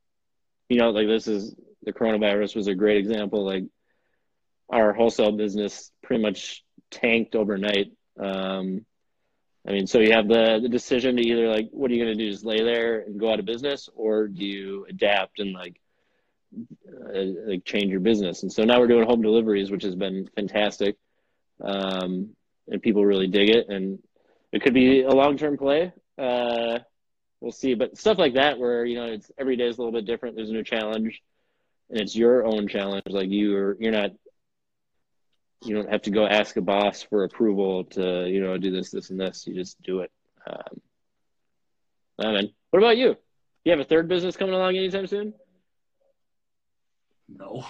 you 0.70 0.78
know, 0.78 0.92
like 0.92 1.08
this 1.08 1.28
is 1.28 1.56
the 1.84 1.94
coronavirus 1.94 2.56
was 2.56 2.68
a 2.68 2.76
great 2.76 2.98
example. 2.98 3.46
Like 3.46 3.66
our 4.70 4.94
wholesale 4.94 5.32
business 5.32 5.92
pretty 6.04 6.22
much 6.22 6.64
tanked 6.92 7.36
overnight. 7.36 7.92
Um, 8.20 8.86
I 9.68 9.72
mean, 9.72 9.88
so 9.88 10.00
you 10.00 10.14
have 10.14 10.28
the 10.28 10.60
the 10.62 10.70
decision 10.70 11.18
to 11.18 11.28
either 11.28 11.50
like, 11.50 11.70
what 11.72 11.92
are 11.92 11.94
you 11.94 12.04
going 12.04 12.18
to 12.18 12.24
do? 12.24 12.32
Just 12.32 12.46
lay 12.46 12.64
there 12.64 13.02
and 13.02 13.20
go 13.20 13.32
out 13.32 13.40
of 13.40 13.46
business, 13.46 13.90
or 13.94 14.28
do 14.28 14.46
you 14.46 14.86
adapt 14.90 15.40
and 15.40 15.54
like 15.54 15.80
like 16.84 17.66
change 17.66 17.92
your 17.92 18.00
business? 18.00 18.44
And 18.44 18.52
so 18.52 18.64
now 18.64 18.80
we're 18.80 18.88
doing 18.88 19.06
home 19.06 19.22
deliveries, 19.22 19.72
which 19.72 19.84
has 19.84 19.96
been 19.96 20.30
fantastic, 20.36 20.98
um, 21.64 22.30
and 22.68 22.82
people 22.82 23.06
really 23.06 23.28
dig 23.28 23.50
it. 23.50 23.70
And 23.70 24.00
it 24.52 24.62
could 24.62 24.74
be 24.74 25.02
a 25.02 25.12
long 25.12 25.38
term 25.38 25.58
play. 25.58 25.94
Uh, 26.18 26.80
we'll 27.42 27.52
see. 27.52 27.74
But 27.76 27.98
stuff 27.98 28.18
like 28.18 28.34
that, 28.36 28.60
where 28.60 28.86
you 28.86 28.96
know 28.96 29.06
it's 29.06 29.32
every 29.38 29.56
day 29.56 29.68
is 29.68 29.78
a 29.78 29.82
little 29.82 29.94
bit 29.94 30.06
different. 30.06 30.36
There's 30.36 30.50
a 30.50 30.54
new 30.54 30.64
challenge, 30.64 31.22
and 31.90 32.00
it's 32.00 32.16
your 32.16 32.46
own 32.46 32.68
challenge. 32.68 33.04
Like 33.08 33.30
you're 33.30 33.76
you're 33.80 33.92
not 33.92 34.12
you 35.66 35.76
don't 35.76 35.90
have 35.90 36.04
to 36.04 36.12
go 36.12 36.26
ask 36.26 36.56
a 36.56 36.62
boss 36.62 37.04
for 37.04 37.24
approval 37.24 37.84
to 37.84 38.28
you 38.28 38.42
know 38.42 38.58
do 38.58 38.72
this 38.72 38.92
this 38.92 39.10
and 39.10 39.20
this 39.20 39.46
you 39.46 39.54
just 39.54 39.82
do 39.82 40.00
it 40.00 40.12
um, 40.48 40.82
I 42.20 42.32
mean, 42.32 42.54
what 42.70 42.80
about 42.80 42.98
you 42.98 43.16
you 43.66 43.72
have 43.72 43.80
a 43.80 43.86
third 43.86 44.08
business 44.08 44.38
coming 44.38 44.56
along 44.56 44.78
anytime 44.78 45.08
soon 45.08 45.34
no. 47.38 47.66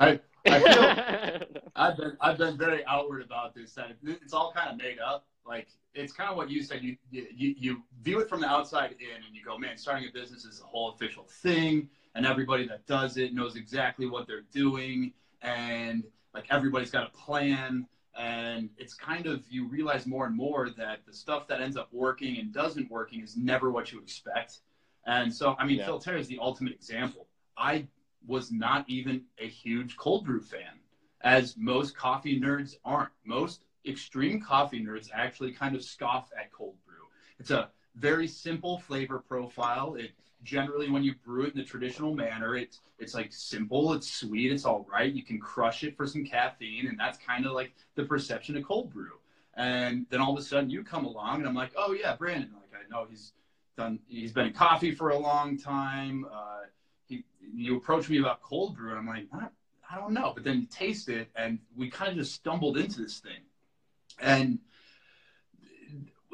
I 0.00 0.20
i 0.46 0.60
feel 0.60 1.46
i've 1.76 1.96
been 1.96 2.16
i've 2.20 2.38
been 2.38 2.56
very 2.58 2.84
outward 2.86 3.22
about 3.22 3.54
this 3.54 3.72
that 3.74 3.96
it's 4.02 4.32
all 4.32 4.52
kind 4.54 4.70
of 4.70 4.76
made 4.76 4.98
up. 4.98 5.26
Like 5.46 5.68
it's 5.94 6.12
kind 6.12 6.30
of 6.30 6.36
what 6.36 6.50
you 6.50 6.62
said 6.62 6.82
you, 6.82 6.96
you 7.10 7.54
you 7.58 7.82
view 8.02 8.20
it 8.20 8.28
from 8.28 8.40
the 8.40 8.48
outside 8.48 8.94
in 9.00 9.24
and 9.26 9.34
you 9.34 9.44
go 9.44 9.58
man 9.58 9.76
starting 9.76 10.08
a 10.08 10.12
business 10.12 10.44
is 10.44 10.60
a 10.60 10.64
whole 10.64 10.90
official 10.92 11.24
thing 11.24 11.88
and 12.14 12.24
everybody 12.26 12.66
that 12.68 12.86
does 12.86 13.16
it 13.16 13.34
knows 13.34 13.56
exactly 13.56 14.06
what 14.06 14.26
they're 14.26 14.46
doing 14.52 15.12
and 15.42 16.04
like 16.34 16.46
everybody's 16.50 16.90
got 16.90 17.06
a 17.06 17.10
plan. 17.10 17.86
And 18.18 18.70
it's 18.76 18.94
kind 18.94 19.26
of 19.26 19.44
you 19.48 19.66
realize 19.66 20.06
more 20.06 20.26
and 20.26 20.36
more 20.36 20.70
that 20.70 21.00
the 21.06 21.12
stuff 21.12 21.48
that 21.48 21.60
ends 21.60 21.76
up 21.76 21.88
working 21.92 22.38
and 22.38 22.52
doesn't 22.52 22.90
working 22.90 23.22
is 23.22 23.36
never 23.36 23.70
what 23.70 23.92
you 23.92 24.00
expect. 24.00 24.60
And 25.06 25.32
so 25.32 25.54
i 25.58 25.66
mean 25.66 25.78
Yeah. 25.78 25.86
Philtera 25.86 26.18
is 26.18 26.28
the 26.28 26.38
ultimate 26.40 26.72
example. 26.72 27.28
I 27.56 27.86
was 28.26 28.50
not 28.52 28.84
even 28.88 29.22
a 29.38 29.46
huge 29.48 29.96
cold 29.96 30.24
brew 30.24 30.40
fan 30.40 30.80
as 31.24 31.56
most 31.56 31.96
coffee 31.96 32.40
nerds 32.40 32.76
aren't. 32.84 33.10
Most 33.24 33.64
extreme 33.86 34.40
coffee 34.40 34.82
nerds 34.84 35.08
actually 35.12 35.52
kind 35.52 35.74
of 35.74 35.82
scoff 35.82 36.30
at 36.38 36.52
cold 36.52 36.76
brew. 36.86 37.06
It's 37.38 37.50
a 37.50 37.70
very 37.96 38.28
simple 38.28 38.78
flavor 38.78 39.18
profile. 39.18 39.96
It 39.96 40.12
generally 40.42 40.90
when 40.90 41.02
you 41.02 41.14
brew 41.24 41.44
it 41.44 41.54
in 41.54 41.58
the 41.58 41.64
traditional 41.64 42.14
manner 42.14 42.54
it's 42.54 42.80
it's 42.98 43.14
like 43.14 43.32
simple 43.32 43.94
it's 43.94 44.12
sweet 44.12 44.52
it's 44.52 44.66
all 44.66 44.86
right. 44.90 45.12
You 45.12 45.22
can 45.22 45.40
crush 45.40 45.84
it 45.84 45.96
for 45.96 46.06
some 46.06 46.24
caffeine 46.24 46.86
and 46.86 47.00
that's 47.00 47.18
kind 47.18 47.46
of 47.46 47.52
like 47.52 47.72
the 47.94 48.04
perception 48.04 48.56
of 48.56 48.64
cold 48.64 48.92
brew. 48.92 49.12
And 49.54 50.06
then 50.10 50.20
all 50.20 50.32
of 50.32 50.38
a 50.38 50.42
sudden 50.42 50.68
you 50.68 50.84
come 50.84 51.04
along 51.04 51.38
and 51.38 51.46
i'm 51.48 51.54
like 51.54 51.72
oh 51.76 51.92
yeah 51.92 52.14
brandon. 52.16 52.50
Like 52.54 52.72
i 52.74 52.88
know 52.90 53.06
he's 53.08 53.32
done 53.76 53.98
he's 54.06 54.32
been 54.32 54.46
in 54.46 54.52
coffee 54.52 54.94
for 54.94 55.10
a 55.10 55.18
long 55.18 55.56
time 55.56 56.26
uh, 56.30 56.60
he, 57.06 57.24
you 57.54 57.76
approach 57.76 58.08
me 58.08 58.18
about 58.18 58.42
cold 58.42 58.76
brew 58.76 58.90
and 58.90 58.98
i'm 58.98 59.06
like 59.06 59.26
I, 59.32 59.48
I 59.90 59.96
don't 59.96 60.12
know. 60.12 60.32
But 60.34 60.44
then 60.44 60.60
you 60.60 60.66
taste 60.66 61.08
it 61.08 61.28
and 61.36 61.58
we 61.76 61.90
kind 61.90 62.10
of 62.10 62.16
just 62.16 62.34
stumbled 62.34 62.76
into 62.76 63.02
this 63.02 63.18
thing. 63.18 63.40
And 64.20 64.58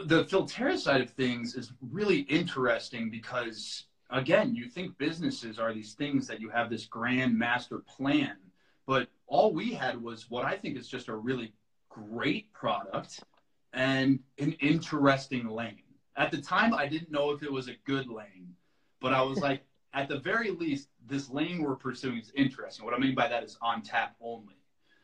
the 0.04 0.24
Philtera 0.24 0.78
side 0.78 1.00
of 1.00 1.10
things 1.10 1.54
is 1.54 1.72
really 1.90 2.20
interesting 2.20 3.10
because 3.10 3.84
again, 4.10 4.54
you 4.54 4.68
think 4.68 4.96
businesses 4.98 5.58
are 5.58 5.72
these 5.72 5.94
things 5.94 6.26
that 6.26 6.40
you 6.40 6.48
have 6.48 6.70
this 6.70 6.86
grand 6.86 7.38
master 7.38 7.78
plan, 7.78 8.36
but 8.86 9.08
all 9.26 9.52
we 9.52 9.72
had 9.72 10.02
was 10.02 10.28
what 10.28 10.44
I 10.44 10.56
think 10.56 10.76
is 10.76 10.88
just 10.88 11.08
a 11.08 11.14
really 11.14 11.52
great 11.88 12.52
product 12.52 13.22
and 13.72 14.20
an 14.38 14.52
interesting 14.60 15.48
lane. 15.48 15.82
At 16.16 16.32
the 16.32 16.40
time, 16.40 16.74
I 16.74 16.86
didn't 16.86 17.12
know 17.12 17.30
if 17.30 17.42
it 17.42 17.52
was 17.52 17.68
a 17.68 17.76
good 17.84 18.08
lane, 18.08 18.54
but 19.00 19.12
I 19.12 19.22
was 19.22 19.38
like, 19.38 19.62
at 19.92 20.08
the 20.08 20.18
very 20.18 20.50
least, 20.50 20.88
this 21.06 21.30
lane 21.30 21.62
we're 21.62 21.74
pursuing 21.74 22.18
is 22.18 22.32
interesting. 22.34 22.84
What 22.84 22.94
I 22.94 22.98
mean 22.98 23.14
by 23.14 23.28
that 23.28 23.42
is 23.42 23.58
on 23.60 23.82
tap 23.82 24.14
only. 24.20 24.56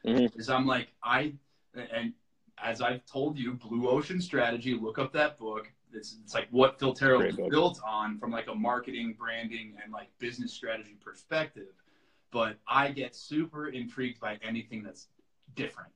Mhm. 0.04 0.38
Is 0.38 0.48
I'm 0.48 0.66
like, 0.66 0.92
I, 1.02 1.34
and 1.74 2.12
as 2.58 2.80
I've 2.80 3.04
told 3.06 3.38
you, 3.38 3.54
Blue 3.54 3.88
Ocean 3.88 4.20
Strategy, 4.20 4.74
look 4.74 4.98
up 4.98 5.12
that 5.12 5.38
book. 5.38 5.70
It's, 5.92 6.18
it's 6.22 6.34
like 6.34 6.48
what 6.50 6.78
Philtera 6.78 7.18
Great 7.18 7.38
was 7.38 7.50
built 7.50 7.80
on 7.84 8.18
from 8.18 8.30
like 8.30 8.48
a 8.48 8.54
marketing, 8.54 9.14
branding, 9.18 9.76
and 9.82 9.92
like 9.92 10.08
business 10.18 10.52
strategy 10.52 10.96
perspective. 11.02 11.72
But 12.30 12.58
I 12.68 12.90
get 12.92 13.16
super 13.16 13.68
intrigued 13.68 14.20
by 14.20 14.38
anything 14.42 14.82
that's 14.82 15.08
different. 15.54 15.90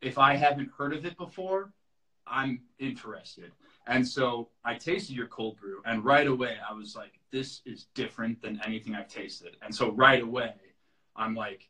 If 0.00 0.18
I 0.18 0.36
haven't 0.36 0.70
heard 0.76 0.94
of 0.94 1.04
it 1.04 1.16
before, 1.16 1.72
I'm 2.26 2.62
interested. 2.78 3.52
And 3.86 4.06
so 4.06 4.48
I 4.64 4.74
tasted 4.74 5.14
your 5.14 5.26
cold 5.26 5.58
brew, 5.58 5.82
and 5.84 6.04
right 6.04 6.26
away 6.26 6.56
I 6.68 6.72
was 6.72 6.96
like, 6.96 7.20
this 7.30 7.60
is 7.66 7.86
different 7.94 8.40
than 8.40 8.60
anything 8.64 8.94
I've 8.94 9.08
tasted. 9.08 9.56
And 9.62 9.74
so 9.74 9.90
right 9.90 10.22
away, 10.22 10.54
I'm 11.16 11.34
like, 11.34 11.68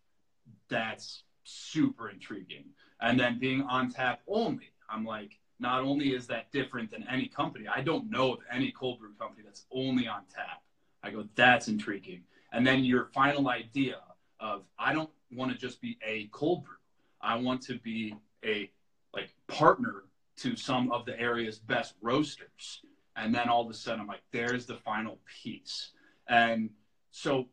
that's 0.68 1.24
super 1.44 2.08
intriguing. 2.08 2.66
And 3.00 3.18
then 3.18 3.38
being 3.38 3.62
on 3.62 3.90
tap 3.90 4.20
only, 4.28 4.70
I'm 4.88 5.04
like, 5.04 5.38
not 5.58 5.82
only 5.82 6.14
is 6.14 6.26
that 6.28 6.52
different 6.52 6.90
than 6.90 7.06
any 7.08 7.26
company, 7.26 7.66
I 7.66 7.80
don't 7.80 8.10
know 8.10 8.34
of 8.34 8.40
any 8.50 8.70
cold 8.70 9.00
brew 9.00 9.12
company 9.18 9.42
that's 9.44 9.64
only 9.72 10.06
on 10.06 10.22
tap. 10.32 10.62
I 11.02 11.10
go, 11.10 11.26
that's 11.34 11.68
intriguing. 11.68 12.22
And 12.52 12.66
then 12.66 12.84
your 12.84 13.06
final 13.06 13.48
idea 13.48 13.98
of, 14.40 14.62
I 14.78 14.92
don't 14.92 15.10
want 15.32 15.52
to 15.52 15.58
just 15.58 15.80
be 15.80 15.98
a 16.06 16.28
cold 16.32 16.64
brew. 16.64 16.76
I 17.20 17.36
want 17.36 17.62
to 17.62 17.78
be 17.78 18.14
a 18.44 18.70
like 19.12 19.34
partner 19.48 20.04
to 20.36 20.56
some 20.56 20.90
of 20.92 21.04
the 21.04 21.18
area's 21.18 21.58
best 21.58 21.94
roasters. 22.02 22.82
And 23.16 23.34
then 23.34 23.48
all 23.48 23.64
of 23.64 23.70
a 23.70 23.74
sudden 23.74 24.00
I'm 24.00 24.06
like, 24.06 24.22
there's 24.32 24.66
the 24.66 24.76
final 24.76 25.18
piece. 25.42 25.90
And 26.28 26.70
so 27.10 27.46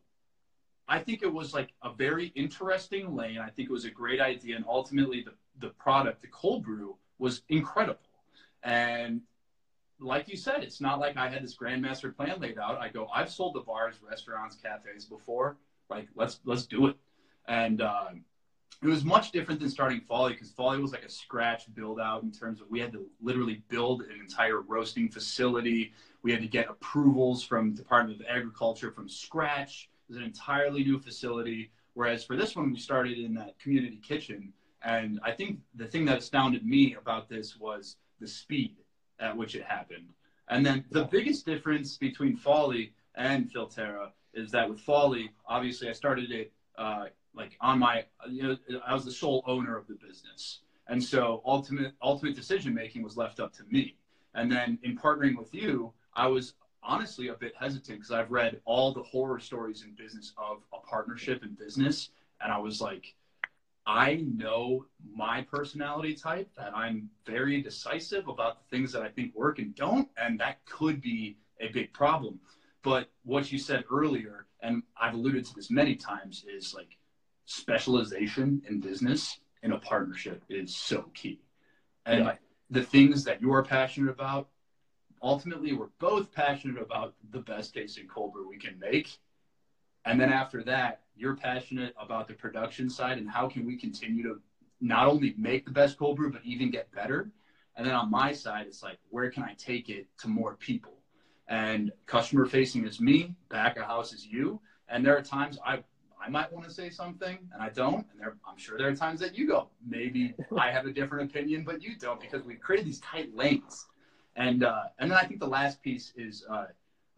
I 0.88 0.98
think 0.98 1.22
it 1.22 1.32
was 1.32 1.54
like 1.54 1.70
a 1.82 1.92
very 1.92 2.32
interesting 2.34 3.14
lane. 3.14 3.38
I 3.38 3.50
think 3.50 3.68
it 3.68 3.72
was 3.72 3.84
a 3.84 3.90
great 3.90 4.20
idea. 4.20 4.56
And 4.56 4.64
ultimately 4.68 5.22
the, 5.22 5.32
the 5.66 5.72
product, 5.74 6.22
the 6.22 6.28
cold 6.28 6.64
brew, 6.64 6.96
was 7.18 7.42
incredible. 7.48 8.00
And 8.64 9.22
like 10.00 10.28
you 10.28 10.36
said, 10.36 10.62
it's 10.62 10.80
not 10.80 10.98
like 10.98 11.16
I 11.16 11.28
had 11.28 11.42
this 11.42 11.56
grandmaster 11.56 12.14
plan 12.14 12.40
laid 12.40 12.58
out. 12.58 12.78
I 12.78 12.88
go, 12.88 13.08
I've 13.14 13.30
sold 13.30 13.54
the 13.54 13.60
bars, 13.60 13.96
restaurants, 14.08 14.56
cafes 14.56 15.04
before. 15.04 15.56
Like, 15.88 16.08
let's 16.16 16.40
let's 16.44 16.66
do 16.66 16.88
it. 16.88 16.96
And 17.46 17.80
uh, 17.80 18.10
it 18.82 18.88
was 18.88 19.04
much 19.04 19.30
different 19.30 19.60
than 19.60 19.70
starting 19.70 20.00
Folly 20.00 20.32
because 20.32 20.50
Folly 20.50 20.80
was 20.80 20.90
like 20.90 21.04
a 21.04 21.08
scratch 21.08 21.72
build 21.72 22.00
out 22.00 22.24
in 22.24 22.32
terms 22.32 22.60
of 22.60 22.68
we 22.68 22.80
had 22.80 22.92
to 22.92 23.06
literally 23.22 23.62
build 23.68 24.02
an 24.02 24.18
entire 24.20 24.60
roasting 24.60 25.08
facility. 25.08 25.92
We 26.22 26.32
had 26.32 26.40
to 26.40 26.48
get 26.48 26.68
approvals 26.68 27.44
from 27.44 27.74
Department 27.74 28.20
of 28.20 28.26
Agriculture 28.28 28.90
from 28.90 29.08
scratch. 29.08 29.88
It 30.08 30.12
was 30.12 30.16
an 30.16 30.24
entirely 30.24 30.82
new 30.82 30.98
facility. 30.98 31.70
Whereas 31.94 32.24
for 32.24 32.36
this 32.36 32.56
one, 32.56 32.72
we 32.72 32.78
started 32.78 33.18
in 33.18 33.34
that 33.34 33.56
community 33.60 34.00
kitchen. 34.02 34.52
And 34.82 35.20
I 35.22 35.30
think 35.30 35.60
the 35.76 35.86
thing 35.86 36.04
that 36.06 36.18
astounded 36.18 36.66
me 36.66 36.96
about 37.00 37.28
this 37.28 37.56
was 37.56 37.96
the 38.20 38.26
speed 38.26 38.76
at 39.20 39.36
which 39.36 39.54
it 39.54 39.62
happened. 39.62 40.08
And 40.48 40.66
then 40.66 40.84
the 40.90 41.04
biggest 41.04 41.46
difference 41.46 41.96
between 41.96 42.36
Folly 42.36 42.94
and 43.14 43.48
Philtera 43.52 44.10
is 44.34 44.50
that 44.50 44.68
with 44.68 44.80
Folly, 44.80 45.30
obviously 45.46 45.88
I 45.88 45.92
started 45.92 46.32
it 46.32 46.52
uh, 46.76 47.06
like 47.34 47.56
on 47.60 47.78
my, 47.78 48.04
you 48.28 48.42
know, 48.42 48.56
I 48.86 48.94
was 48.94 49.04
the 49.04 49.12
sole 49.12 49.42
owner 49.46 49.76
of 49.76 49.86
the 49.86 49.94
business. 49.94 50.60
And 50.88 51.02
so 51.02 51.42
ultimate, 51.44 51.94
ultimate 52.02 52.34
decision 52.34 52.74
making 52.74 53.02
was 53.02 53.16
left 53.16 53.40
up 53.40 53.52
to 53.54 53.62
me. 53.70 53.96
And 54.34 54.50
then 54.50 54.78
in 54.82 54.96
partnering 54.96 55.36
with 55.36 55.54
you, 55.54 55.92
I 56.14 56.26
was 56.26 56.54
honestly 56.82 57.28
a 57.28 57.34
bit 57.34 57.52
hesitant 57.58 57.98
because 57.98 58.10
I've 58.10 58.30
read 58.30 58.60
all 58.64 58.92
the 58.92 59.02
horror 59.02 59.38
stories 59.38 59.82
in 59.82 59.92
business 59.94 60.32
of 60.36 60.58
a 60.72 60.84
partnership 60.86 61.42
in 61.42 61.54
business. 61.54 62.10
And 62.40 62.52
I 62.52 62.58
was 62.58 62.80
like, 62.80 63.14
I 63.86 64.24
know 64.36 64.86
my 65.14 65.42
personality 65.42 66.14
type 66.14 66.48
that 66.56 66.76
I'm 66.76 67.10
very 67.26 67.62
decisive 67.62 68.28
about 68.28 68.58
the 68.58 68.76
things 68.76 68.92
that 68.92 69.02
I 69.02 69.08
think 69.08 69.34
work 69.34 69.58
and 69.58 69.74
don't. 69.74 70.08
And 70.16 70.38
that 70.40 70.64
could 70.66 71.00
be 71.00 71.36
a 71.60 71.68
big 71.68 71.92
problem. 71.92 72.40
But 72.82 73.10
what 73.24 73.52
you 73.52 73.58
said 73.58 73.84
earlier, 73.92 74.46
and 74.60 74.82
I've 75.00 75.14
alluded 75.14 75.46
to 75.46 75.54
this 75.54 75.70
many 75.70 75.94
times, 75.94 76.44
is 76.52 76.74
like 76.74 76.96
specialization 77.52 78.62
in 78.68 78.80
business 78.80 79.38
in 79.62 79.72
a 79.72 79.78
partnership 79.78 80.42
is 80.48 80.74
so 80.74 81.02
key. 81.14 81.40
And 82.06 82.24
yeah. 82.24 82.34
the 82.70 82.82
things 82.82 83.24
that 83.24 83.40
you're 83.40 83.62
passionate 83.62 84.10
about, 84.10 84.48
ultimately, 85.22 85.72
we're 85.72 85.90
both 85.98 86.32
passionate 86.32 86.80
about 86.80 87.14
the 87.30 87.40
best 87.40 87.74
tasting 87.74 88.08
cold 88.08 88.32
brew 88.32 88.48
we 88.48 88.58
can 88.58 88.78
make. 88.78 89.18
And 90.04 90.20
then 90.20 90.32
after 90.32 90.64
that, 90.64 91.02
you're 91.14 91.36
passionate 91.36 91.94
about 92.00 92.26
the 92.26 92.34
production 92.34 92.88
side 92.90 93.18
and 93.18 93.28
how 93.28 93.48
can 93.48 93.66
we 93.66 93.76
continue 93.76 94.22
to 94.24 94.40
not 94.80 95.06
only 95.06 95.34
make 95.36 95.64
the 95.64 95.70
best 95.70 95.96
cold 95.96 96.16
brew, 96.16 96.32
but 96.32 96.44
even 96.44 96.70
get 96.70 96.90
better. 96.90 97.30
And 97.76 97.86
then 97.86 97.94
on 97.94 98.10
my 98.10 98.32
side, 98.32 98.66
it's 98.66 98.82
like, 98.82 98.98
where 99.10 99.30
can 99.30 99.44
I 99.44 99.54
take 99.54 99.88
it 99.88 100.06
to 100.20 100.28
more 100.28 100.56
people? 100.56 100.94
And 101.48 101.92
customer 102.06 102.46
facing 102.46 102.86
is 102.86 103.00
me, 103.00 103.34
back 103.48 103.76
of 103.76 103.84
house 103.84 104.12
is 104.12 104.26
you. 104.26 104.60
And 104.88 105.04
there 105.04 105.16
are 105.16 105.22
times 105.22 105.58
I 105.64 105.84
I 106.24 106.28
might 106.28 106.52
want 106.52 106.64
to 106.66 106.72
say 106.72 106.88
something 106.88 107.38
and 107.52 107.62
I 107.62 107.68
don't. 107.68 108.06
And 108.12 108.20
there, 108.20 108.36
I'm 108.48 108.56
sure 108.56 108.78
there 108.78 108.88
are 108.88 108.94
times 108.94 109.18
that 109.20 109.36
you 109.36 109.48
go, 109.48 109.68
maybe 109.86 110.34
I 110.56 110.70
have 110.70 110.86
a 110.86 110.92
different 110.92 111.30
opinion, 111.30 111.64
but 111.64 111.82
you 111.82 111.96
don't 111.98 112.20
because 112.20 112.44
we've 112.44 112.60
created 112.60 112.86
these 112.86 113.00
tight 113.00 113.34
lanes. 113.34 113.86
And, 114.36 114.62
uh, 114.62 114.84
and 114.98 115.10
then 115.10 115.18
I 115.18 115.24
think 115.24 115.40
the 115.40 115.48
last 115.48 115.82
piece 115.82 116.12
is, 116.16 116.44
uh, 116.48 116.66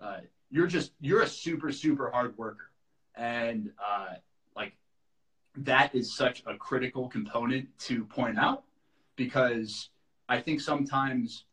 uh, 0.00 0.20
you're 0.50 0.66
just, 0.66 0.92
you're 1.00 1.22
a 1.22 1.26
super, 1.26 1.70
super 1.70 2.10
hard 2.10 2.36
worker. 2.38 2.70
And, 3.14 3.70
uh, 3.84 4.14
like 4.56 4.74
that 5.58 5.94
is 5.94 6.14
such 6.14 6.42
a 6.46 6.56
critical 6.56 7.08
component 7.08 7.78
to 7.80 8.04
point 8.04 8.38
out 8.38 8.64
because 9.16 9.90
I 10.28 10.40
think 10.40 10.60
sometimes, 10.60 11.44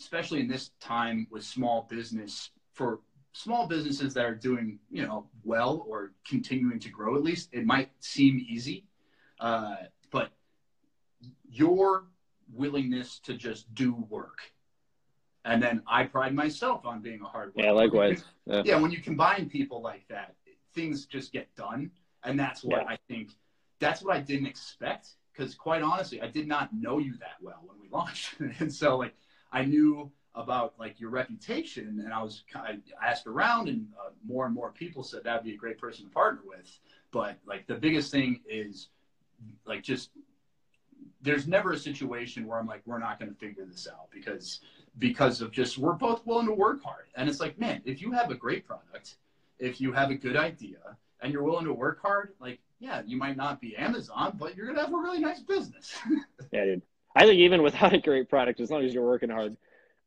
especially 0.00 0.40
in 0.40 0.48
this 0.48 0.70
time 0.80 1.26
with 1.30 1.44
small 1.44 1.86
business 1.90 2.50
for 2.72 3.00
small 3.38 3.66
businesses 3.66 4.14
that 4.14 4.24
are 4.24 4.34
doing 4.34 4.78
you 4.90 5.06
know 5.06 5.26
well 5.44 5.84
or 5.86 6.12
continuing 6.28 6.78
to 6.80 6.88
grow 6.88 7.14
at 7.14 7.22
least 7.22 7.48
it 7.52 7.64
might 7.64 7.90
seem 8.00 8.44
easy 8.48 8.84
uh, 9.40 9.76
but 10.10 10.30
your 11.50 12.06
willingness 12.52 13.18
to 13.20 13.34
just 13.34 13.72
do 13.74 13.94
work. 14.08 14.38
And 15.44 15.62
then 15.62 15.82
i 15.86 16.04
pride 16.04 16.34
myself 16.34 16.84
on 16.84 17.00
being 17.00 17.20
a 17.22 17.24
hard 17.24 17.54
worker. 17.54 17.66
Yeah 17.66 17.72
likewise. 17.72 18.24
Yeah. 18.46 18.62
yeah 18.64 18.80
when 18.80 18.90
you 18.90 19.00
combine 19.00 19.48
people 19.48 19.80
like 19.80 20.06
that 20.08 20.34
things 20.74 21.06
just 21.06 21.32
get 21.32 21.54
done. 21.56 21.90
And 22.24 22.38
that's 22.38 22.64
what 22.64 22.82
yeah. 22.82 22.88
i 22.94 22.98
think 23.08 23.30
that's 23.78 24.02
what 24.02 24.16
i 24.16 24.20
didn't 24.20 24.46
expect 24.46 25.10
because 25.32 25.54
quite 25.54 25.82
honestly 25.82 26.20
i 26.20 26.26
did 26.26 26.48
not 26.48 26.74
know 26.74 26.98
you 26.98 27.12
that 27.18 27.36
well 27.40 27.62
when 27.64 27.78
we 27.80 27.88
launched. 27.88 28.34
And 28.60 28.72
so 28.72 28.98
like 28.98 29.14
i 29.52 29.64
knew 29.64 30.10
about 30.38 30.74
like 30.78 31.00
your 31.00 31.10
reputation. 31.10 32.00
And 32.04 32.12
i 32.12 32.22
was 32.22 32.44
kind 32.50 32.76
of 32.76 32.80
asked 33.04 33.26
around 33.26 33.68
and 33.68 33.86
uh, 33.98 34.10
more 34.26 34.46
and 34.46 34.54
more 34.54 34.70
people 34.70 35.02
said 35.02 35.24
that'd 35.24 35.44
be 35.44 35.54
a 35.54 35.56
great 35.56 35.78
person 35.78 36.06
to 36.06 36.10
partner 36.10 36.42
with. 36.46 36.78
But 37.10 37.38
like 37.46 37.66
the 37.66 37.74
biggest 37.74 38.10
thing 38.10 38.40
is 38.48 38.88
like 39.66 39.82
just 39.82 40.10
there's 41.20 41.48
never 41.48 41.72
a 41.72 41.78
situation 41.78 42.46
where 42.46 42.58
i'm 42.58 42.66
like 42.66 42.82
we're 42.86 42.98
not 42.98 43.18
going 43.18 43.32
to 43.32 43.38
figure 43.38 43.64
this 43.64 43.88
out 43.90 44.08
because 44.12 44.60
because 44.98 45.40
of 45.40 45.50
just 45.50 45.78
we're 45.78 45.92
both 45.92 46.24
willing 46.26 46.46
to 46.46 46.54
work 46.54 46.82
hard. 46.82 47.06
And 47.16 47.28
it's 47.28 47.40
like 47.40 47.58
man 47.58 47.82
if 47.84 48.00
you 48.00 48.12
have 48.12 48.30
a 48.30 48.34
great 48.34 48.66
product 48.66 49.16
if 49.58 49.80
you 49.80 49.92
have 49.92 50.10
a 50.10 50.14
good 50.14 50.36
idea 50.36 50.78
and 51.20 51.32
you're 51.32 51.42
willing 51.42 51.64
to 51.64 51.72
work 51.72 52.00
hard 52.00 52.34
like 52.40 52.60
yeah 52.78 53.02
you 53.04 53.16
might 53.16 53.36
not 53.36 53.60
be 53.60 53.76
amazon 53.76 54.36
but 54.38 54.56
you're 54.56 54.66
going 54.66 54.76
to 54.76 54.84
have 54.84 54.94
a 54.94 54.96
really 54.96 55.18
nice 55.18 55.40
business. 55.40 55.96
Yeah 56.52 56.64
dude. 56.64 56.82
I 57.16 57.26
think 57.26 57.40
even 57.40 57.62
without 57.62 57.92
a 57.92 57.98
great 57.98 58.28
product 58.28 58.60
as 58.60 58.70
long 58.70 58.84
as 58.84 58.94
you're 58.94 59.04
working 59.04 59.30
hard 59.30 59.56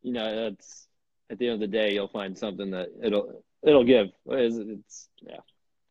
you 0.01 0.13
know, 0.13 0.47
it's 0.47 0.87
at 1.29 1.39
the 1.39 1.47
end 1.47 1.55
of 1.55 1.59
the 1.59 1.67
day, 1.67 1.93
you'll 1.93 2.07
find 2.07 2.37
something 2.37 2.71
that 2.71 2.89
it'll 3.01 3.43
it'll 3.63 3.83
give. 3.83 4.07
It's, 4.27 4.55
it's 4.57 5.09
yeah, 5.21 5.37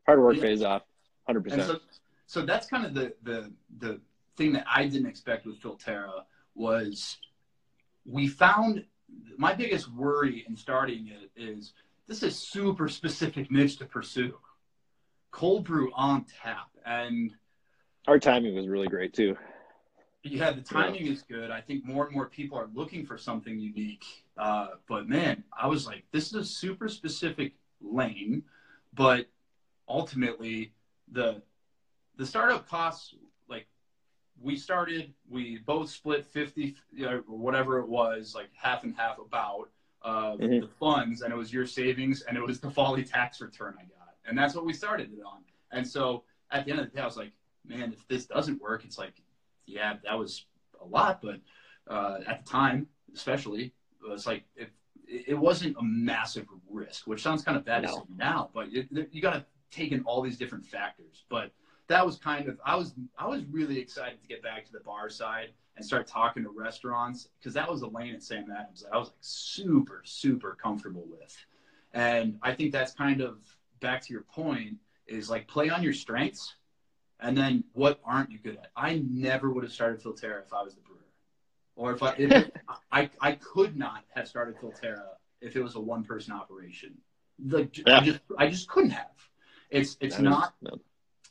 hard 0.07 0.21
work 0.21 0.37
yeah. 0.37 0.43
pays 0.43 0.63
off, 0.63 0.83
hundred 1.27 1.45
percent. 1.45 1.63
So, 1.63 1.79
so 2.27 2.43
that's 2.43 2.67
kind 2.67 2.85
of 2.85 2.95
the 2.95 3.15
the 3.23 3.53
the 3.79 4.01
thing 4.37 4.53
that 4.53 4.67
I 4.73 4.87
didn't 4.87 5.09
expect 5.09 5.47
with 5.47 5.61
Philtera 5.61 6.25
was 6.55 7.19
we 8.05 8.29
found 8.29 8.85
my 9.37 9.55
biggest 9.55 9.93
worry 9.93 10.45
in 10.49 10.57
starting 10.57 11.09
it 11.09 11.31
is 11.37 11.73
this 12.07 12.23
is 12.23 12.37
super 12.37 12.89
specific 12.89 13.51
niche 13.51 13.79
to 13.79 13.85
pursue. 13.85 14.37
Cold 15.31 15.65
brew 15.65 15.93
on 15.95 16.25
tap 16.43 16.71
and 16.85 17.33
our 18.09 18.19
timing 18.19 18.55
was 18.55 18.67
really 18.67 18.89
great 18.89 19.15
too. 19.15 19.37
Yeah, 20.23 20.51
the 20.53 20.61
timing 20.61 21.07
yeah. 21.07 21.13
is 21.13 21.23
good. 21.23 21.51
I 21.51 21.61
think 21.61 21.85
more 21.85 22.05
and 22.05 22.15
more 22.15 22.27
people 22.27 22.59
are 22.59 22.69
looking 22.75 23.07
for 23.07 23.17
something 23.17 23.59
unique. 23.59 24.05
Uh, 24.37 24.69
but 24.87 25.09
man, 25.09 25.45
I 25.59 25.67
was 25.67 25.87
like, 25.87 26.05
this 26.13 26.27
is 26.27 26.35
a 26.35 26.45
super 26.45 26.89
specific 26.89 27.55
lane, 27.81 28.43
but 28.93 29.27
ultimately 29.89 30.73
the 31.11 31.43
the 32.17 32.25
startup 32.25 32.69
costs 32.69 33.15
like 33.49 33.67
we 34.41 34.57
started 34.57 35.13
we 35.29 35.59
both 35.59 35.91
split 35.91 36.25
50 36.25 36.77
or 37.05 37.25
whatever 37.27 37.79
it 37.81 37.89
was 37.89 38.35
like 38.35 38.51
half 38.55 38.85
and 38.85 38.95
half 38.95 39.19
about 39.19 39.69
uh, 40.03 40.37
mm-hmm. 40.37 40.61
the 40.61 40.69
funds 40.79 41.23
and 41.23 41.33
it 41.33 41.37
was 41.37 41.53
your 41.53 41.67
savings 41.67 42.23
and 42.23 42.39
it 42.39 42.47
was 42.47 42.61
the 42.61 42.71
folly 42.79 43.03
tax 43.03 43.41
return 43.41 43.75
i 43.79 43.83
got 43.83 44.15
and 44.27 44.39
that's 44.39 44.55
what 44.55 44.65
we 44.65 44.73
started 44.73 45.11
it 45.13 45.21
on 45.27 45.43
and 45.73 45.87
so 45.87 46.23
at 46.53 46.65
the 46.65 46.71
end 46.71 46.81
of 46.81 46.87
the 46.87 46.97
day 46.97 47.03
i 47.03 47.05
was 47.05 47.17
like 47.17 47.33
man 47.67 47.93
if 47.93 48.07
this 48.07 48.27
doesn't 48.27 48.61
work 48.63 48.85
it's 48.85 48.99
like 48.99 49.15
yeah, 49.71 49.95
that 50.05 50.19
was 50.19 50.47
a 50.81 50.87
lot, 50.87 51.21
but 51.23 51.41
uh, 51.89 52.19
at 52.27 52.45
the 52.45 52.51
time, 52.51 52.87
especially, 53.15 53.73
it 54.03 54.09
was 54.09 54.27
like 54.27 54.45
it, 54.57 54.71
it 55.07 55.39
wasn't 55.39 55.77
a 55.77 55.83
massive 55.83 56.47
risk, 56.69 57.07
which 57.07 57.23
sounds 57.23 57.43
kind 57.43 57.57
of 57.57 57.65
bad 57.65 57.83
no. 57.83 58.07
now, 58.17 58.51
but 58.55 58.69
it, 58.73 58.89
you 59.13 59.21
got 59.21 59.35
to 59.35 59.45
take 59.71 59.93
in 59.93 60.03
all 60.05 60.23
these 60.23 60.39
different 60.39 60.65
factors. 60.65 61.25
But 61.29 61.53
that 61.89 62.05
was 62.05 62.17
kind 62.17 62.49
of 62.49 62.59
I 62.65 62.77
was 62.77 62.95
I 63.19 63.27
was 63.27 63.45
really 63.51 63.79
excited 63.79 64.21
to 64.23 64.29
get 64.29 64.43
back 64.43 64.65
to 64.67 64.73
the 64.73 64.81
bar 64.81 65.09
side 65.09 65.51
and 65.77 65.85
start 65.85 66.07
talking 66.07 66.43
to 66.45 66.51
restaurants 66.51 67.29
because 67.39 67.55
that 67.55 67.71
was 67.71 67.83
a 67.83 67.89
lane 67.89 68.15
at 68.15 68.23
Sam 68.23 68.47
Adams 68.57 68.83
that 68.83 68.95
I 68.95 68.99
was 68.99 69.09
like 69.09 69.17
super 69.21 70.03
super 70.05 70.57
comfortable 70.61 71.07
with, 71.11 71.37
and 71.93 72.39
I 72.43 72.55
think 72.55 72.73
that's 72.73 72.93
kind 72.93 73.21
of 73.21 73.39
back 73.81 74.03
to 74.03 74.13
your 74.13 74.23
point 74.23 74.77
is 75.07 75.29
like 75.29 75.49
play 75.49 75.71
on 75.71 75.83
your 75.83 75.93
strengths 75.93 76.55
and 77.23 77.37
then 77.37 77.65
what 77.73 78.01
aren't 78.05 78.31
you 78.31 78.39
good 78.39 78.57
at? 78.57 78.71
I 78.77 79.03
never 79.11 79.51
would 79.51 79.65
have 79.65 79.73
started 79.73 80.03
Philtera 80.03 80.43
if 80.45 80.53
I 80.53 80.63
was 80.63 80.75
the 80.75 80.81
brewer. 80.81 80.99
Or 81.77 81.93
if 81.93 82.03
I, 82.03 82.15
if 82.19 82.51
I, 82.93 83.11
I 83.21 83.33
could 83.33 83.77
not 83.77 84.05
have 84.15 84.29
started 84.29 84.57
Philtera 84.59 85.05
if 85.41 85.57
it 85.57 85.63
was 85.63 85.77
a 85.77 85.81
one 85.81 86.05
person 86.05 86.33
operation. 86.33 86.95
Like 87.45 87.79
yeah. 87.79 87.99
I 87.99 88.05
just, 88.05 88.21
I 88.39 88.49
just 88.49 88.69
couldn't 88.69 88.91
have. 88.91 89.07
It's, 89.71 89.97
it's 90.01 90.17
that 90.17 90.23
not, 90.23 90.55
is, 90.63 90.79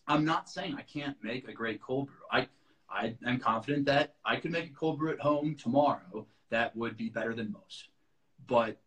I'm 0.07 0.25
not 0.25 0.49
saying 0.49 0.75
I 0.77 0.81
can't 0.81 1.17
make 1.21 1.47
a 1.47 1.53
great 1.53 1.81
cold 1.81 2.07
brew. 2.07 2.15
I, 2.31 2.47
I 2.89 3.15
am 3.25 3.39
confident 3.39 3.85
that 3.85 4.15
I 4.25 4.37
could 4.37 4.51
make 4.51 4.65
a 4.65 4.73
cold 4.73 4.99
brew 4.99 5.11
at 5.11 5.19
home 5.19 5.55
tomorrow 5.55 6.25
that 6.49 6.75
would 6.75 6.97
be 6.97 7.09
better 7.09 7.33
than 7.33 7.51
most. 7.51 7.89
But 8.47 8.77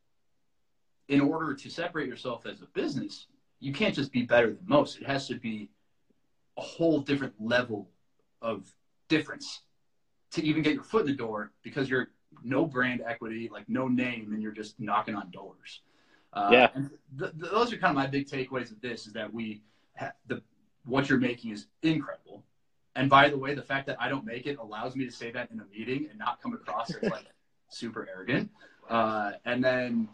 in 1.09 1.21
order 1.21 1.55
to 1.55 1.71
separate 1.71 2.09
yourself 2.09 2.47
as 2.47 2.63
a 2.63 2.67
business, 2.67 3.27
you 3.61 3.73
can't 3.73 3.95
just 3.95 4.13
be 4.13 4.23
better 4.23 4.49
than 4.49 4.65
most. 4.67 4.99
It 5.01 5.07
has 5.07 5.29
to 5.29 5.37
be 5.37 5.69
a 6.57 6.61
whole 6.61 7.01
different 7.01 7.35
level 7.41 7.89
of 8.41 8.71
difference 9.09 9.63
to 10.33 10.45
even 10.45 10.63
get 10.63 10.75
your 10.75 10.83
foot 10.83 11.03
in 11.03 11.07
the 11.09 11.13
door 11.13 11.53
because 11.63 11.89
you're 11.89 12.09
no 12.43 12.65
brand 12.65 13.03
equity, 13.07 13.49
like 13.53 13.69
no 13.69 13.89
name, 13.89 14.33
and 14.33 14.43
you're 14.43 14.53
just 14.53 14.79
knocking 14.81 15.15
on 15.15 15.31
doors. 15.31 15.81
Uh, 16.33 16.49
yeah. 16.51 16.67
Th- 16.69 17.33
th- 17.33 17.51
those 17.51 17.73
are 17.73 17.77
kind 17.77 17.91
of 17.91 17.97
my 17.97 18.07
big 18.07 18.27
takeaways 18.27 18.71
of 18.71 18.81
this 18.81 19.07
is 19.07 19.13
that 19.13 19.33
we 19.33 19.63
have 19.95 20.13
the 20.27 20.43
what 20.85 21.09
you're 21.09 21.19
making 21.19 21.53
is 21.53 21.67
incredible. 21.83 22.43
And 22.97 23.09
by 23.09 23.29
the 23.29 23.39
way, 23.39 23.55
the 23.55 23.63
fact 23.63 23.87
that 23.87 23.97
I 24.01 24.09
don't 24.09 24.25
make 24.25 24.47
it 24.47 24.59
allows 24.59 24.97
me 24.97 25.05
to 25.05 25.13
say 25.13 25.31
that 25.31 25.51
in 25.51 25.61
a 25.61 25.65
meeting 25.67 26.09
and 26.11 26.19
not 26.19 26.43
come 26.43 26.55
across 26.55 26.95
as 26.95 27.11
like 27.11 27.27
super 27.69 28.09
arrogant. 28.13 28.51
Uh, 28.89 29.33
and 29.45 29.63
then 29.63 30.09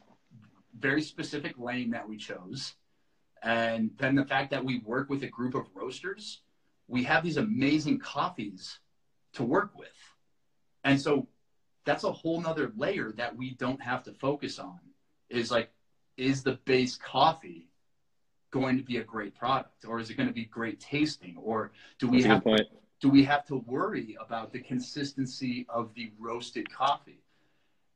very 0.79 1.03
specific 1.03 1.59
lane 1.59 1.91
that 1.91 2.09
we 2.09 2.17
chose 2.17 2.75
and 3.43 3.91
then 3.99 4.15
the 4.15 4.25
fact 4.25 4.51
that 4.51 4.65
we 4.65 4.81
work 4.81 5.09
with 5.09 5.23
a 5.23 5.29
group 5.29 5.55
of 5.55 5.67
roasters, 5.75 6.43
we 6.87 7.05
have 7.05 7.23
these 7.23 7.37
amazing 7.37 7.99
coffees 7.99 8.81
to 9.35 9.45
work 9.45 9.73
with. 9.77 9.89
And 10.85 11.01
so 11.01 11.29
that's 11.85 12.05
a 12.05 12.13
whole 12.13 12.41
nother 12.41 12.73
layer 12.77 13.13
that 13.13 13.37
we 13.37 13.55
don't 13.55 13.81
have 13.81 14.03
to 14.05 14.13
focus 14.13 14.59
on 14.59 14.79
is 15.29 15.51
like 15.51 15.71
is 16.17 16.43
the 16.43 16.59
base 16.65 16.97
coffee 16.97 17.69
going 18.51 18.77
to 18.77 18.83
be 18.83 18.97
a 18.97 19.05
great 19.05 19.35
product 19.35 19.85
or 19.87 20.01
is 20.01 20.11
it 20.11 20.17
going 20.17 20.29
to 20.29 20.35
be 20.35 20.45
great 20.45 20.81
tasting? 20.81 21.37
Or 21.37 21.73
do 21.99 22.09
we 22.09 22.23
have 22.23 22.43
to, 22.45 22.67
do 23.01 23.09
we 23.09 23.25
have 23.25 23.47
to 23.47 23.57
worry 23.67 24.17
about 24.21 24.53
the 24.53 24.61
consistency 24.61 25.67
of 25.69 25.95
the 25.95 26.11
roasted 26.19 26.71
coffee? 26.73 27.23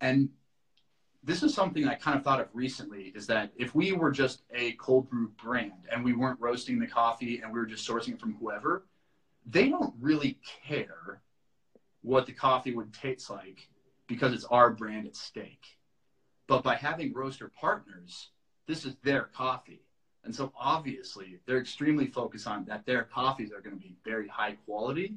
And 0.00 0.28
this 1.24 1.42
is 1.42 1.54
something 1.54 1.86
I 1.86 1.94
kind 1.94 2.16
of 2.16 2.24
thought 2.24 2.40
of 2.40 2.48
recently 2.52 3.12
is 3.14 3.26
that 3.28 3.52
if 3.56 3.74
we 3.74 3.92
were 3.92 4.10
just 4.10 4.42
a 4.52 4.72
cold 4.72 5.08
brew 5.08 5.28
brand 5.42 5.86
and 5.90 6.04
we 6.04 6.12
weren't 6.12 6.40
roasting 6.40 6.78
the 6.78 6.86
coffee 6.86 7.40
and 7.42 7.52
we 7.52 7.58
were 7.58 7.66
just 7.66 7.88
sourcing 7.88 8.14
it 8.14 8.20
from 8.20 8.34
whoever, 8.34 8.84
they 9.46 9.68
don't 9.68 9.94
really 10.00 10.38
care 10.66 11.22
what 12.02 12.26
the 12.26 12.32
coffee 12.32 12.74
would 12.74 12.92
taste 12.92 13.30
like 13.30 13.68
because 14.08 14.32
it's 14.32 14.44
our 14.46 14.70
brand 14.70 15.06
at 15.06 15.14
stake. 15.14 15.78
But 16.48 16.64
by 16.64 16.74
having 16.74 17.12
roaster 17.12 17.50
partners, 17.58 18.30
this 18.66 18.84
is 18.84 18.96
their 19.04 19.30
coffee. 19.34 19.82
And 20.24 20.34
so 20.34 20.52
obviously 20.58 21.38
they're 21.46 21.60
extremely 21.60 22.06
focused 22.06 22.48
on 22.48 22.64
that 22.66 22.84
their 22.84 23.04
coffees 23.04 23.52
are 23.52 23.60
going 23.60 23.76
to 23.76 23.82
be 23.82 23.94
very 24.04 24.28
high 24.28 24.56
quality. 24.66 25.14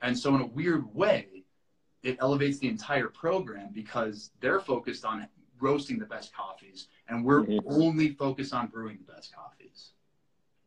And 0.00 0.18
so 0.18 0.34
in 0.34 0.40
a 0.40 0.46
weird 0.46 0.94
way, 0.94 1.44
it 2.06 2.16
elevates 2.20 2.58
the 2.58 2.68
entire 2.68 3.08
program 3.08 3.70
because 3.72 4.30
they're 4.40 4.60
focused 4.60 5.04
on 5.04 5.26
roasting 5.60 5.98
the 5.98 6.06
best 6.06 6.34
coffees 6.34 6.88
and 7.08 7.24
we're 7.24 7.42
mm-hmm. 7.42 7.68
only 7.68 8.10
focused 8.10 8.54
on 8.54 8.68
brewing 8.68 8.98
the 9.04 9.12
best 9.12 9.34
coffees. 9.34 9.90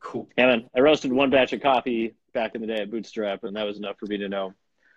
Cool. 0.02 0.28
Yeah, 0.38 0.48
man. 0.48 0.70
I 0.76 0.80
roasted 0.82 1.12
one 1.12 1.30
batch 1.30 1.54
of 1.54 1.62
coffee 1.62 2.16
back 2.34 2.56
in 2.56 2.62
the 2.62 2.68
day 2.68 2.82
at 2.82 2.92
Bootstrap, 2.92 3.44
and 3.44 3.56
that 3.56 3.66
was 3.66 3.78
enough 3.78 3.98
for 4.00 4.06
me 4.06 4.18
to 4.18 4.30
know 4.30 4.54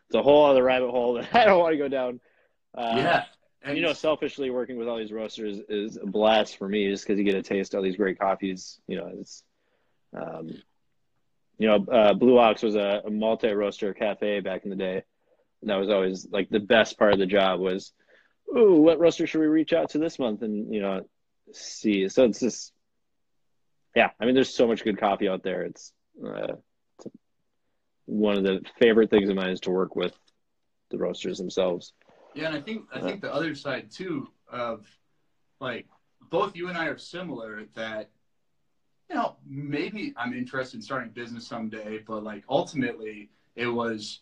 it's 0.09 0.14
a 0.16 0.22
whole 0.22 0.45
other 0.45 0.62
rabbit 0.62 0.90
hole 0.90 1.14
that 1.32 1.34
I 1.34 1.45
don't 1.45 1.61
want 1.61 1.72
to 1.72 1.78
go 1.78 1.88
down. 1.88 2.20
Uh, 2.76 2.95
yeah. 2.97 3.24
And 3.64 3.76
you 3.76 3.82
know, 3.82 3.93
selfishly 3.93 4.51
working 4.51 4.76
with 4.76 4.88
all 4.88 4.99
these 4.99 5.12
roasters 5.12 5.61
is 5.68 5.97
a 5.97 6.07
blast 6.07 6.57
for 6.59 6.68
me, 6.68 6.90
just 6.90 7.07
because 7.07 7.18
you 7.18 7.24
get 7.24 7.32
to 7.32 7.43
taste 7.43 7.74
all 7.74 7.82
these 7.82 7.97
great 7.97 8.18
coffees. 8.18 8.80
You 8.88 8.97
know, 8.97 9.12
it's, 9.20 9.45
um, 10.16 10.61
you 11.59 11.68
know, 11.68 11.84
uh, 11.93 12.14
Blue 12.14 12.38
Ox 12.38 12.62
was 12.62 12.74
a, 12.74 13.03
a 13.05 13.11
multi 13.11 13.53
roaster 13.53 13.95
cafe 13.95 14.40
back 14.40 14.64
in 14.64 14.70
the 14.70 14.76
day, 14.76 15.05
and 15.62 15.70
that 15.70 15.78
was 15.78 15.88
always 15.88 16.28
like 16.30 16.50
the 16.50 16.60
best 16.60 16.98
part 16.98 17.12
of 17.12 17.18
the 17.18 17.26
job 17.26 17.60
was, 17.60 17.92
ooh, 18.54 18.80
what 18.80 18.98
roaster 18.98 19.26
should 19.26 19.40
we 19.40 19.46
reach 19.46 19.72
out 19.72 19.90
to 19.90 19.98
this 19.98 20.18
month, 20.18 20.42
and 20.42 20.74
you 20.74 20.80
know, 20.80 21.02
see. 21.52 22.08
So 22.08 22.24
it's 22.24 22.40
just, 22.40 22.72
yeah. 23.94 24.10
I 24.20 24.26
mean, 24.26 24.34
there's 24.34 24.54
so 24.54 24.66
much 24.66 24.84
good 24.84 24.98
coffee 24.98 25.28
out 25.28 25.42
there. 25.42 25.62
It's, 25.62 25.92
uh, 26.22 26.54
it's 26.98 27.06
one 28.06 28.36
of 28.36 28.44
the 28.44 28.60
favorite 28.78 29.10
things 29.10 29.28
of 29.28 29.36
mine 29.36 29.50
is 29.50 29.60
to 29.60 29.70
work 29.70 29.96
with 29.96 30.14
the 30.90 30.98
roasters 30.98 31.38
themselves. 31.38 31.92
Yeah, 32.34 32.46
and 32.46 32.56
I 32.56 32.60
think 32.60 32.86
I 32.92 33.00
think 33.00 33.20
the 33.20 33.32
other 33.32 33.54
side 33.54 33.90
too 33.90 34.28
of 34.50 34.86
like 35.60 35.86
both 36.30 36.56
you 36.56 36.68
and 36.68 36.76
I 36.76 36.86
are 36.86 36.98
similar 36.98 37.64
that 37.74 38.10
you 39.08 39.16
know 39.16 39.36
maybe 39.46 40.14
I'm 40.16 40.32
interested 40.32 40.76
in 40.76 40.82
starting 40.82 41.10
business 41.10 41.46
someday, 41.46 41.98
but 42.06 42.24
like 42.24 42.44
ultimately 42.48 43.30
it 43.54 43.66
was 43.66 44.20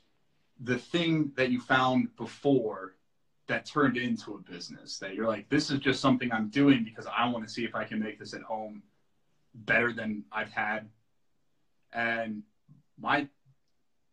the 0.60 0.78
thing 0.78 1.32
that 1.36 1.50
you 1.50 1.60
found 1.60 2.14
before 2.16 2.94
that 3.48 3.64
turned 3.66 3.96
into 3.96 4.34
a 4.34 4.50
business 4.50 4.98
that 4.98 5.14
you're 5.14 5.26
like 5.26 5.48
this 5.48 5.70
is 5.70 5.80
just 5.80 6.00
something 6.00 6.30
I'm 6.32 6.48
doing 6.48 6.84
because 6.84 7.06
I 7.06 7.28
want 7.28 7.44
to 7.44 7.50
see 7.50 7.64
if 7.64 7.74
I 7.74 7.84
can 7.84 7.98
make 7.98 8.18
this 8.18 8.34
at 8.34 8.42
home 8.42 8.82
better 9.54 9.92
than 9.92 10.22
I've 10.30 10.52
had 10.52 10.88
and 11.92 12.42
my 12.98 13.26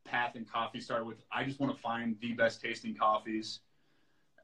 path 0.05 0.35
in 0.35 0.45
coffee 0.45 0.79
started 0.79 1.05
with 1.05 1.17
I 1.31 1.43
just 1.43 1.59
want 1.59 1.75
to 1.75 1.81
find 1.81 2.15
the 2.21 2.33
best 2.33 2.61
tasting 2.61 2.95
coffees 2.95 3.59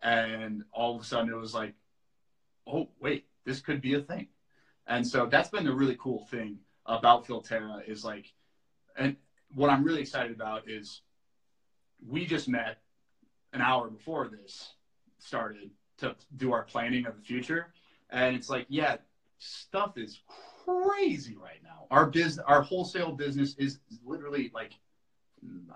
and 0.03 0.63
all 0.73 0.95
of 0.95 1.01
a 1.01 1.05
sudden 1.05 1.31
it 1.31 1.35
was 1.35 1.53
like, 1.55 1.73
oh 2.67 2.89
wait, 2.99 3.25
this 3.45 3.61
could 3.61 3.81
be 3.81 3.93
a 3.93 3.99
thing. 3.99 4.27
And 4.85 5.07
so 5.07 5.25
that's 5.25 5.49
been 5.49 5.63
the 5.63 5.73
really 5.73 5.95
cool 5.97 6.25
thing 6.29 6.59
about 6.85 7.25
Philtera 7.25 7.87
is 7.87 8.03
like, 8.03 8.31
and 8.97 9.15
what 9.55 9.69
I'm 9.69 9.83
really 9.83 10.01
excited 10.01 10.35
about 10.35 10.69
is 10.69 11.01
we 12.07 12.25
just 12.25 12.47
met 12.47 12.77
an 13.53 13.61
hour 13.61 13.89
before 13.89 14.27
this 14.27 14.73
started 15.19 15.69
to 15.97 16.15
do 16.37 16.51
our 16.51 16.63
planning 16.63 17.05
of 17.05 17.15
the 17.15 17.21
future. 17.21 17.73
And 18.09 18.35
it's 18.35 18.49
like, 18.49 18.65
yeah, 18.69 18.97
stuff 19.37 19.97
is 19.97 20.21
crazy 20.65 21.35
right 21.35 21.61
now. 21.63 21.85
Our 21.91 22.07
business, 22.07 22.43
our 22.47 22.61
wholesale 22.61 23.11
business 23.11 23.55
is 23.57 23.79
literally 24.05 24.51
like 24.53 24.73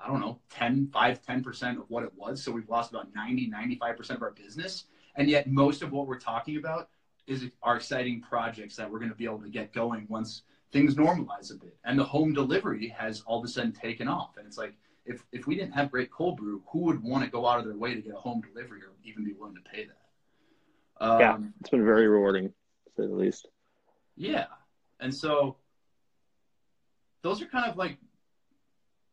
I 0.03 0.07
don't 0.07 0.21
know, 0.21 0.39
10, 0.51 0.89
5, 0.93 1.25
10% 1.25 1.77
of 1.77 1.89
what 1.89 2.03
it 2.03 2.11
was. 2.15 2.43
So 2.43 2.51
we've 2.51 2.69
lost 2.69 2.91
about 2.91 3.13
90, 3.13 3.51
95% 3.51 4.11
of 4.11 4.21
our 4.21 4.31
business. 4.31 4.85
And 5.15 5.29
yet 5.29 5.49
most 5.49 5.81
of 5.81 5.91
what 5.91 6.07
we're 6.07 6.19
talking 6.19 6.57
about 6.57 6.89
is 7.25 7.49
our 7.63 7.75
exciting 7.75 8.21
projects 8.21 8.75
that 8.77 8.89
we're 8.89 8.99
going 8.99 9.11
to 9.11 9.15
be 9.15 9.25
able 9.25 9.41
to 9.41 9.49
get 9.49 9.73
going 9.73 10.05
once 10.09 10.43
things 10.71 10.95
normalize 10.95 11.51
a 11.51 11.55
bit. 11.55 11.75
And 11.83 11.97
the 11.97 12.03
home 12.03 12.33
delivery 12.33 12.87
has 12.97 13.21
all 13.21 13.39
of 13.39 13.45
a 13.45 13.47
sudden 13.47 13.71
taken 13.71 14.07
off. 14.07 14.37
And 14.37 14.45
it's 14.45 14.57
like, 14.57 14.75
if, 15.07 15.23
if 15.31 15.47
we 15.47 15.55
didn't 15.55 15.73
have 15.73 15.91
great 15.91 16.11
cold 16.11 16.37
brew, 16.37 16.61
who 16.67 16.79
would 16.79 17.01
want 17.01 17.23
to 17.23 17.29
go 17.29 17.47
out 17.47 17.59
of 17.59 17.65
their 17.65 17.77
way 17.77 17.95
to 17.95 18.01
get 18.01 18.13
a 18.13 18.17
home 18.17 18.41
delivery 18.41 18.81
or 18.81 18.93
even 19.03 19.23
be 19.23 19.33
willing 19.33 19.55
to 19.55 19.61
pay 19.61 19.85
that? 19.85 21.05
Um, 21.05 21.19
yeah, 21.19 21.37
it's 21.59 21.69
been 21.69 21.85
very 21.85 22.07
rewarding, 22.07 22.49
to 22.49 22.91
say 22.95 23.07
the 23.07 23.15
least. 23.15 23.47
Yeah. 24.15 24.47
And 24.99 25.13
so 25.13 25.57
those 27.21 27.41
are 27.41 27.45
kind 27.45 27.69
of 27.69 27.77
like 27.77 27.97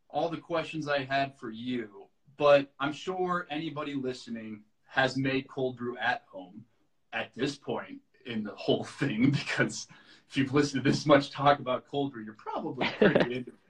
all 0.09 0.29
the 0.29 0.39
questions 0.39 0.89
I 0.89 1.05
had 1.05 1.39
for 1.39 1.51
you, 1.51 1.89
but 2.37 2.73
I'm 2.81 2.93
sure 2.93 3.47
anybody 3.51 3.95
listening 3.95 4.63
has 4.87 5.17
made 5.17 5.49
cold 5.49 5.77
brew 5.77 5.97
at 5.99 6.23
home 6.31 6.65
at 7.13 7.31
this 7.37 7.57
point 7.57 7.99
in 8.27 8.45
the 8.45 8.55
whole 8.55 8.85
thing 8.85 9.31
because 9.33 9.87
if 10.29 10.37
you've 10.37 10.55
listened 10.55 10.85
to 10.85 10.91
this 10.91 11.05
much 11.05 11.31
talk 11.31 11.59
about 11.59 11.85
cold 11.91 12.13
brew, 12.13 12.25
you're 12.25 12.35
probably 12.35 12.87
pretty 12.99 13.19
into 13.37 13.51
it. 13.51 13.64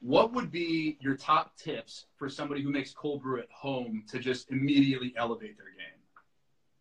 What 0.00 0.32
would 0.32 0.50
be 0.50 0.96
your 1.00 1.14
top 1.14 1.56
tips 1.56 2.06
for 2.16 2.28
somebody 2.28 2.62
who 2.62 2.70
makes 2.70 2.92
cold 2.92 3.22
brew 3.22 3.40
at 3.40 3.50
home 3.50 4.04
to 4.10 4.18
just 4.18 4.50
immediately 4.50 5.12
elevate 5.16 5.56
their 5.58 5.66
game? 5.66 6.00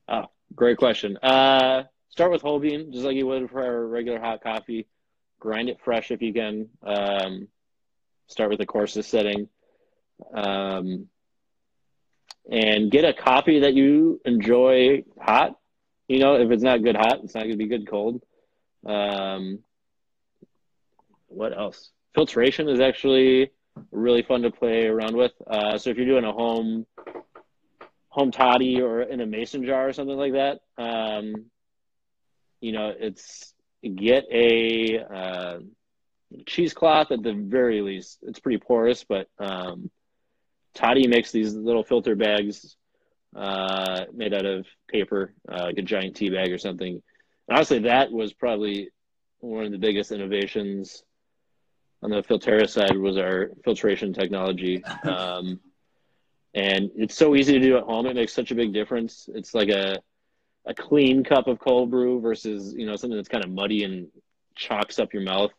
Oh, 0.07 0.31
great 0.55 0.77
question. 0.77 1.17
Uh, 1.17 1.83
start 2.09 2.31
with 2.31 2.41
whole 2.41 2.59
bean, 2.59 2.93
just 2.93 3.03
like 3.03 3.15
you 3.15 3.27
would 3.27 3.49
for 3.49 3.83
a 3.83 3.85
regular 3.85 4.19
hot 4.19 4.41
coffee. 4.41 4.87
Grind 5.39 5.69
it 5.69 5.79
fresh 5.83 6.11
if 6.11 6.21
you 6.21 6.33
can. 6.33 6.69
Um, 6.81 7.49
start 8.27 8.49
with 8.49 8.59
the 8.59 8.65
coarses 8.65 9.05
setting, 9.05 9.49
um, 10.33 11.07
and 12.49 12.89
get 12.89 13.03
a 13.03 13.13
coffee 13.13 13.59
that 13.61 13.73
you 13.73 14.21
enjoy 14.23 15.03
hot. 15.19 15.57
You 16.07 16.19
know, 16.19 16.35
if 16.35 16.51
it's 16.51 16.63
not 16.63 16.83
good 16.83 16.95
hot, 16.95 17.19
it's 17.23 17.35
not 17.35 17.41
going 17.41 17.51
to 17.51 17.57
be 17.57 17.67
good 17.67 17.87
cold. 17.87 18.21
Um, 18.85 19.59
what 21.27 21.55
else? 21.57 21.91
Filtration 22.15 22.67
is 22.69 22.79
actually 22.79 23.51
really 23.91 24.23
fun 24.23 24.41
to 24.41 24.51
play 24.51 24.87
around 24.87 25.15
with. 25.15 25.31
Uh, 25.47 25.77
so 25.77 25.89
if 25.89 25.97
you're 25.97 26.05
doing 26.05 26.25
a 26.25 26.33
home 26.33 26.85
home 28.09 28.31
toddy 28.31 28.81
or 28.81 29.03
in 29.03 29.21
a 29.21 29.25
mason 29.25 29.63
jar 29.63 29.87
or 29.87 29.93
something 29.93 30.17
like 30.17 30.33
that, 30.33 30.59
um, 30.77 31.45
you 32.59 32.71
know, 32.71 32.91
it's 32.97 33.53
get 33.95 34.25
a 34.31 34.99
uh, 34.99 35.59
cheesecloth 36.45 37.11
at 37.11 37.23
the 37.23 37.33
very 37.33 37.81
least. 37.81 38.19
It's 38.23 38.39
pretty 38.39 38.57
porous, 38.57 39.03
but 39.03 39.27
um, 39.39 39.89
Toddy 40.73 41.07
makes 41.07 41.31
these 41.31 41.53
little 41.53 41.83
filter 41.83 42.15
bags 42.15 42.75
uh, 43.35 44.05
made 44.13 44.33
out 44.33 44.45
of 44.45 44.65
paper, 44.87 45.33
uh, 45.51 45.65
like 45.65 45.77
a 45.77 45.81
giant 45.81 46.15
tea 46.15 46.29
bag 46.29 46.51
or 46.51 46.57
something. 46.57 46.93
And 46.93 47.57
honestly, 47.57 47.79
that 47.79 48.11
was 48.11 48.33
probably 48.33 48.89
one 49.39 49.65
of 49.65 49.71
the 49.71 49.77
biggest 49.77 50.11
innovations 50.11 51.03
on 52.01 52.09
the 52.11 52.21
Philtera 52.23 52.69
side 52.69 52.97
was 52.97 53.17
our 53.17 53.51
filtration 53.63 54.13
technology. 54.13 54.83
Um, 55.03 55.59
and 56.55 56.89
it's 56.95 57.15
so 57.15 57.35
easy 57.35 57.53
to 57.53 57.59
do 57.59 57.77
at 57.77 57.83
home. 57.83 58.07
It 58.07 58.15
makes 58.15 58.33
such 58.33 58.49
a 58.49 58.55
big 58.55 58.73
difference. 58.73 59.29
It's 59.33 59.53
like 59.53 59.69
a 59.69 59.99
a 60.65 60.73
clean 60.73 61.23
cup 61.23 61.47
of 61.47 61.59
cold 61.59 61.91
brew 61.91 62.19
versus 62.19 62.73
you 62.75 62.85
know 62.85 62.95
something 62.95 63.15
that's 63.15 63.29
kind 63.29 63.43
of 63.43 63.51
muddy 63.51 63.83
and 63.83 64.07
chalks 64.55 64.99
up 64.99 65.13
your 65.13 65.23
mouth. 65.23 65.51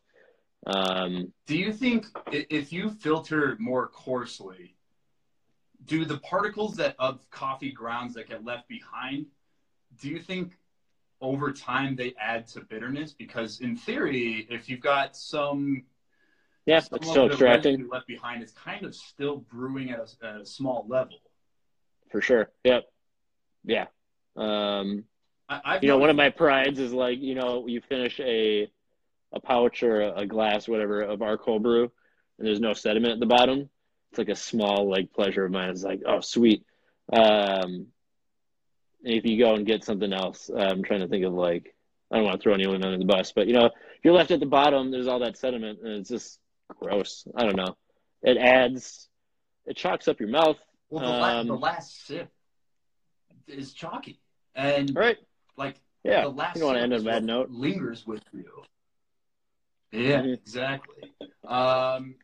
Um, 0.66 1.32
do 1.47 1.57
you 1.57 1.72
think 1.72 2.07
if 2.30 2.72
you 2.72 2.91
filter 2.91 3.57
more 3.59 3.88
coarsely, 3.88 4.74
do 5.86 6.05
the 6.05 6.18
particles 6.18 6.76
that 6.76 6.97
of 6.99 7.28
coffee 7.30 7.72
grounds 7.72 8.14
that 8.14 8.28
get 8.28 8.45
left 8.45 8.68
behind, 8.68 9.26
do 10.01 10.09
you 10.09 10.20
think 10.20 10.59
over 11.20 11.53
time 11.53 11.97
they 11.97 12.14
add 12.20 12.47
to 12.49 12.61
bitterness? 12.61 13.12
Because 13.12 13.61
in 13.61 13.76
theory, 13.76 14.47
if 14.51 14.68
you've 14.68 14.80
got 14.80 15.16
some 15.16 15.84
yeah, 16.67 16.81
some 16.81 16.97
it's 16.97 17.09
still 17.09 17.27
extracting 17.27 17.89
left 17.89 18.07
behind, 18.07 18.43
it's 18.43 18.53
kind 18.53 18.85
of 18.85 18.95
still 18.95 19.39
brewing 19.39 19.91
at 19.91 19.99
a, 19.99 20.27
at 20.27 20.41
a 20.41 20.47
small 20.47 20.87
level. 20.89 21.17
For 22.11 22.21
sure. 22.21 22.51
Yep. 22.65 22.85
Yeah. 23.65 23.87
Um, 24.37 25.05
I, 25.49 25.81
you 25.83 25.89
know, 25.89 25.99
one 25.99 26.11
of 26.11 26.17
my 26.17 26.31
prides 26.31 26.79
is 26.79 26.93
like 26.93 27.19
you 27.21 27.35
know 27.35 27.67
you 27.67 27.81
finish 27.81 28.21
a 28.21 28.71
a 29.33 29.41
pouch 29.41 29.83
or 29.83 30.01
a, 30.01 30.27
glass, 30.27 30.69
whatever, 30.69 31.03
of 31.03 31.23
our 31.23 31.37
cold 31.37 31.63
brew, 31.63 31.91
and 32.39 32.47
there's 32.47 32.61
no 32.61 32.73
sediment 32.73 33.15
at 33.15 33.21
the 33.21 33.27
bottom, 33.27 33.69
it's 34.11 34.19
like 34.19 34.29
a 34.29 34.37
small 34.37 34.89
like 34.89 35.13
pleasure 35.13 35.45
of 35.45 35.53
mine. 35.53 35.71
It's 35.71 35.85
like, 35.85 36.03
oh, 36.07 36.21
sweet. 36.21 36.65
Um, 37.13 37.87
if 39.03 39.25
you 39.25 39.39
go 39.39 39.55
and 39.55 39.67
get 39.67 39.85
something 39.85 40.13
else, 40.13 40.51
I'm 40.55 40.83
trying 40.83 41.01
to 41.01 41.09
think 41.09 41.25
of 41.25 41.33
like 41.33 41.75
I 42.11 42.17
don't 42.17 42.25
want 42.25 42.41
to 42.41 42.43
throw 42.43 42.55
anyone 42.55 42.85
under 42.85 42.99
the 42.99 43.05
bus, 43.05 43.33
but 43.33 43.47
you 43.47 43.53
know, 43.53 43.67
if 43.67 44.05
you're 44.05 44.15
left 44.15 44.33
at 44.33 44.41
the 44.41 44.47
bottom, 44.47 44.91
there's 44.91 45.07
all 45.07 45.21
that 45.21 45.37
sediment, 45.37 45.81
and 45.83 45.93
it's 45.93 46.09
just 46.09 46.39
gross. 46.79 47.27
I 47.37 47.45
don't 47.45 47.57
know. 47.57 47.77
It 48.23 48.37
adds, 48.37 49.09
it 49.66 49.77
chalks 49.77 50.09
up 50.09 50.21
your 50.21 50.29
mouth. 50.29 50.57
Well, 50.91 51.03
the, 51.05 51.09
la- 51.11 51.39
Um, 51.41 51.47
the 51.47 51.55
last 51.57 52.07
sip 52.07 52.31
is 53.47 53.73
chalky, 53.73 54.21
and 54.55 54.95
Right? 54.95 55.16
like 55.57 55.77
Yeah. 56.05 56.23
the 56.23 56.29
last 56.31 56.57
you 56.59 56.64
want 56.64 56.77
to 56.77 56.81
sip 56.81 56.85
end 56.85 56.95
on 56.95 57.01
a 57.01 57.05
bad 57.05 57.25
note. 57.25 57.51
lingers 57.51 58.07
with 58.07 58.23
you. 58.33 58.64
Yeah, 59.93 60.23
Mhm. 60.23 60.35
exactly. 60.35 61.12
Um, 61.45 62.16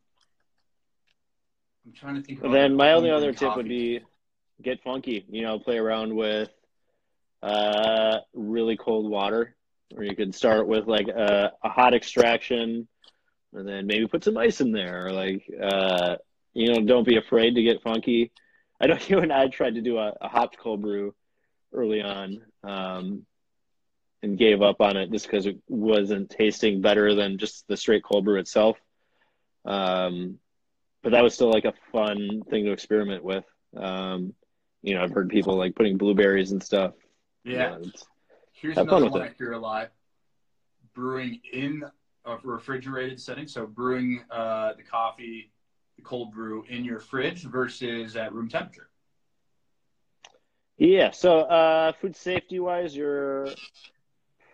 I'm 1.84 1.92
trying 1.94 2.16
to 2.16 2.22
think. 2.22 2.40
Then 2.42 2.76
my 2.76 2.92
only 2.92 3.10
other 3.10 3.32
tip 3.32 3.56
would 3.56 3.68
be 3.68 4.00
get 4.62 4.82
funky. 4.82 5.24
You 5.28 5.42
know, 5.42 5.58
play 5.58 5.78
around 5.78 6.14
with 6.14 6.50
uh, 7.42 8.18
really 8.34 8.76
cold 8.76 9.08
water, 9.10 9.54
or 9.96 10.02
you 10.04 10.14
could 10.16 10.34
start 10.34 10.66
with 10.66 10.86
like 10.86 11.08
a, 11.08 11.52
a 11.62 11.68
hot 11.68 11.94
extraction, 11.94 12.88
and 13.52 13.66
then 13.66 13.86
maybe 13.86 14.06
put 14.06 14.24
some 14.24 14.36
ice 14.36 14.60
in 14.60 14.72
there. 14.72 15.06
Or 15.06 15.12
like, 15.12 15.50
uh, 15.62 16.16
you 16.54 16.72
know, 16.72 16.80
don't 16.84 17.06
be 17.06 17.16
afraid 17.16 17.54
to 17.54 17.62
get 17.62 17.82
funky. 17.82 18.32
I 18.80 18.86
know 18.86 18.98
you 19.08 19.18
and 19.18 19.32
I 19.32 19.48
tried 19.48 19.74
to 19.74 19.80
do 19.80 19.98
a, 19.98 20.12
a 20.20 20.28
hopped 20.28 20.58
cold 20.58 20.82
brew 20.82 21.14
early 21.72 22.02
on, 22.02 22.42
um, 22.64 23.26
and 24.22 24.38
gave 24.38 24.62
up 24.62 24.80
on 24.80 24.96
it 24.96 25.10
just 25.10 25.26
because 25.26 25.46
it 25.46 25.58
wasn't 25.68 26.30
tasting 26.30 26.80
better 26.80 27.14
than 27.14 27.38
just 27.38 27.66
the 27.68 27.76
straight 27.76 28.02
cold 28.02 28.24
brew 28.24 28.38
itself. 28.38 28.78
Um, 29.64 30.38
but 31.02 31.12
that 31.12 31.22
was 31.22 31.34
still 31.34 31.50
like 31.50 31.64
a 31.64 31.74
fun 31.92 32.42
thing 32.48 32.64
to 32.64 32.72
experiment 32.72 33.22
with. 33.22 33.44
Um, 33.76 34.32
you 34.82 34.94
know, 34.94 35.02
I've 35.02 35.12
heard 35.12 35.28
people 35.28 35.56
like 35.56 35.74
putting 35.74 35.98
blueberries 35.98 36.52
and 36.52 36.62
stuff. 36.62 36.94
Yeah. 37.44 37.76
You 37.78 37.84
know, 37.84 37.90
Here's 38.52 38.78
another 38.78 39.10
one 39.10 39.22
I 39.22 39.32
hear 39.36 39.52
a 39.52 39.58
lot: 39.58 39.90
brewing 40.94 41.40
in 41.52 41.84
a 42.26 42.38
refrigerated 42.42 43.20
setting. 43.20 43.46
So 43.46 43.66
brewing 43.66 44.22
uh, 44.30 44.72
the 44.76 44.82
coffee, 44.82 45.50
the 45.96 46.02
cold 46.02 46.32
brew 46.32 46.64
in 46.68 46.84
your 46.84 47.00
fridge 47.00 47.44
versus 47.44 48.16
at 48.16 48.32
room 48.32 48.48
temperature. 48.48 48.88
yeah. 50.76 51.10
So, 51.12 51.40
uh, 51.40 51.92
food 51.92 52.16
safety 52.16 52.58
wise, 52.58 52.94
you're 52.96 53.48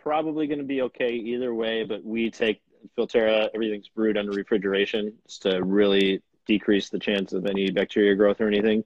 probably 0.02 0.46
going 0.46 0.58
to 0.58 0.64
be 0.64 0.82
okay 0.82 1.12
either 1.14 1.54
way. 1.54 1.84
But 1.84 2.04
we 2.04 2.30
take 2.30 2.60
Philtera, 2.96 3.48
everything's 3.54 3.88
brewed 3.88 4.18
under 4.18 4.32
refrigeration 4.32 5.14
just 5.26 5.42
to 5.42 5.62
really 5.62 6.20
decrease 6.46 6.90
the 6.90 6.98
chance 6.98 7.32
of 7.32 7.46
any 7.46 7.70
bacteria 7.70 8.14
growth 8.14 8.40
or 8.40 8.48
anything. 8.48 8.84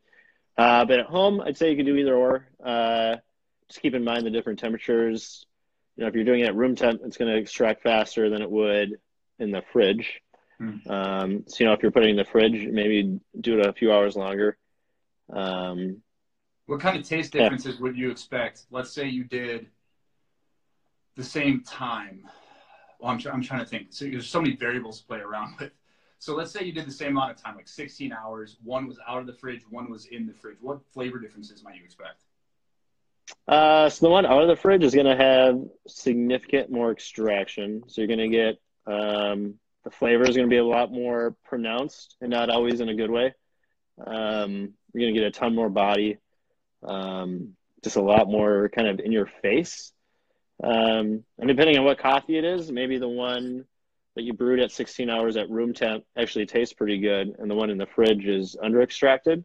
Uh, 0.59 0.85
but 0.85 1.01
at 1.01 1.07
home, 1.07 1.41
I'd 1.41 1.57
say 1.57 1.71
you 1.71 1.77
can 1.77 1.87
do 1.87 1.97
either 1.97 2.15
or. 2.15 2.47
Uh, 2.65 3.17
just 3.69 3.81
keep 3.81 3.95
in 3.95 4.05
mind 4.05 4.25
the 4.25 4.31
different 4.31 4.59
temperatures. 4.59 5.45
You 5.97 6.03
know, 6.05 6.09
if 6.09 6.15
you're 6.15 6.25
doing 6.25 6.41
it 6.41 6.49
at 6.49 6.57
room 6.57 6.77
temp, 6.77 7.01
it's 7.05 7.17
going 7.17 7.33
to 7.33 7.39
extract 7.39 7.83
faster 7.83 8.29
than 8.29 8.43
it 8.43 8.51
would 8.51 9.01
in 9.39 9.51
the 9.51 9.63
fridge. 9.73 10.21
Hmm. 10.59 10.77
Um, 10.89 11.45
so, 11.47 11.57
you 11.61 11.67
know, 11.67 11.73
if 11.73 11.83
you're 11.83 11.91
putting 11.93 12.11
in 12.11 12.17
the 12.17 12.25
fridge, 12.25 12.69
maybe 12.71 13.19
do 13.41 13.59
it 13.59 13.67
a 13.67 13.73
few 13.73 13.93
hours 13.93 14.15
longer. 14.17 14.59
Um, 15.33 16.03
What 16.67 16.81
kind 16.81 16.99
of 16.99 17.05
taste 17.05 17.35
Yeah. 17.35 17.43
differences 17.43 17.81
would 17.81 17.97
you 17.97 18.11
expect? 18.11 18.67
Let's 18.71 18.91
say 18.91 19.09
you 19.09 19.25
did 19.25 19.69
the 21.17 21.25
same 21.25 21.63
time. 21.63 22.29
Well, 23.01 23.11
I'm, 23.13 23.21
I'm 23.33 23.43
trying 23.43 23.61
to 23.61 23.67
think. 23.67 23.89
So 23.91 24.05
there's 24.05 24.29
so 24.29 24.41
many 24.41 24.57
variables 24.57 25.01
to 25.01 25.07
play 25.07 25.19
around 25.19 25.55
with. 25.59 25.73
So 26.19 26.35
let's 26.35 26.51
say 26.51 26.65
you 26.65 26.73
did 26.73 26.87
the 26.87 26.93
same 26.93 27.13
amount 27.13 27.33
of 27.33 27.43
time, 27.43 27.57
like 27.57 27.69
16 27.69 28.13
hours. 28.13 28.57
One 28.65 28.87
was 28.87 28.99
out 29.07 29.19
of 29.19 29.27
the 29.27 29.35
fridge, 29.35 29.63
one 29.69 29.91
was 29.91 30.07
in 30.07 30.27
the 30.27 30.33
fridge. 30.33 30.57
What 30.61 30.81
flavor 30.93 31.19
differences 31.19 31.63
might 31.63 31.77
you 31.77 31.85
expect? 31.85 32.25
Uh, 33.49 33.89
so 33.89 34.07
the 34.07 34.11
one 34.11 34.27
out 34.27 34.43
of 34.43 34.49
the 34.49 34.57
fridge 34.57 34.85
is 34.85 34.95
going 34.95 35.07
to 35.07 35.17
have 35.17 35.61
significant 35.87 36.71
more 36.71 36.91
extraction. 36.91 37.83
So 37.87 38.01
you're 38.01 38.09
going 38.09 38.31
to 38.31 38.37
get 38.37 38.59
um, 38.87 39.55
the 39.85 39.91
flavor 39.91 40.25
is 40.25 40.37
going 40.37 40.49
to 40.49 40.53
be 40.53 40.59
a 40.59 40.65
lot 40.65 40.93
more 40.93 41.37
pronounced 41.45 42.17
and 42.21 42.31
not 42.31 42.51
always 42.51 42.81
in 42.81 42.89
a 42.89 42.95
good 42.95 43.11
way. 43.11 43.35
Um, 44.05 44.75
you're 44.93 45.03
going 45.03 45.15
to 45.15 45.21
get 45.21 45.29
a 45.29 45.31
ton 45.31 45.55
more 45.55 45.71
body, 45.71 46.19
um, 46.83 47.55
just 47.85 47.97
a 47.97 48.03
lot 48.03 48.29
more 48.29 48.69
kind 48.69 48.89
of 48.89 49.01
in 49.01 49.13
your 49.13 49.31
face. 49.43 49.93
Um, 50.63 51.25
and 51.39 51.49
depending 51.49 51.79
on 51.79 51.85
what 51.85 51.99
coffee 51.99 52.39
it 52.39 52.45
is, 52.45 52.71
maybe 52.73 52.99
the 52.99 53.09
one 53.09 53.65
that 54.17 54.23
you 54.23 54.33
brewed 54.33 54.61
at 54.61 54.73
16 54.73 55.09
hours 55.11 55.37
at 55.37 55.51
room 55.51 55.73
temp 55.75 56.05
actually 56.17 56.47
tastes 56.47 56.75
pretty 56.75 56.99
good, 56.99 57.37
and 57.39 57.51
the 57.51 57.55
one 57.55 57.71
in 57.71 57.79
the 57.79 57.87
fridge 57.87 58.27
is 58.27 58.57
under 58.61 58.83
extracted. 58.83 59.45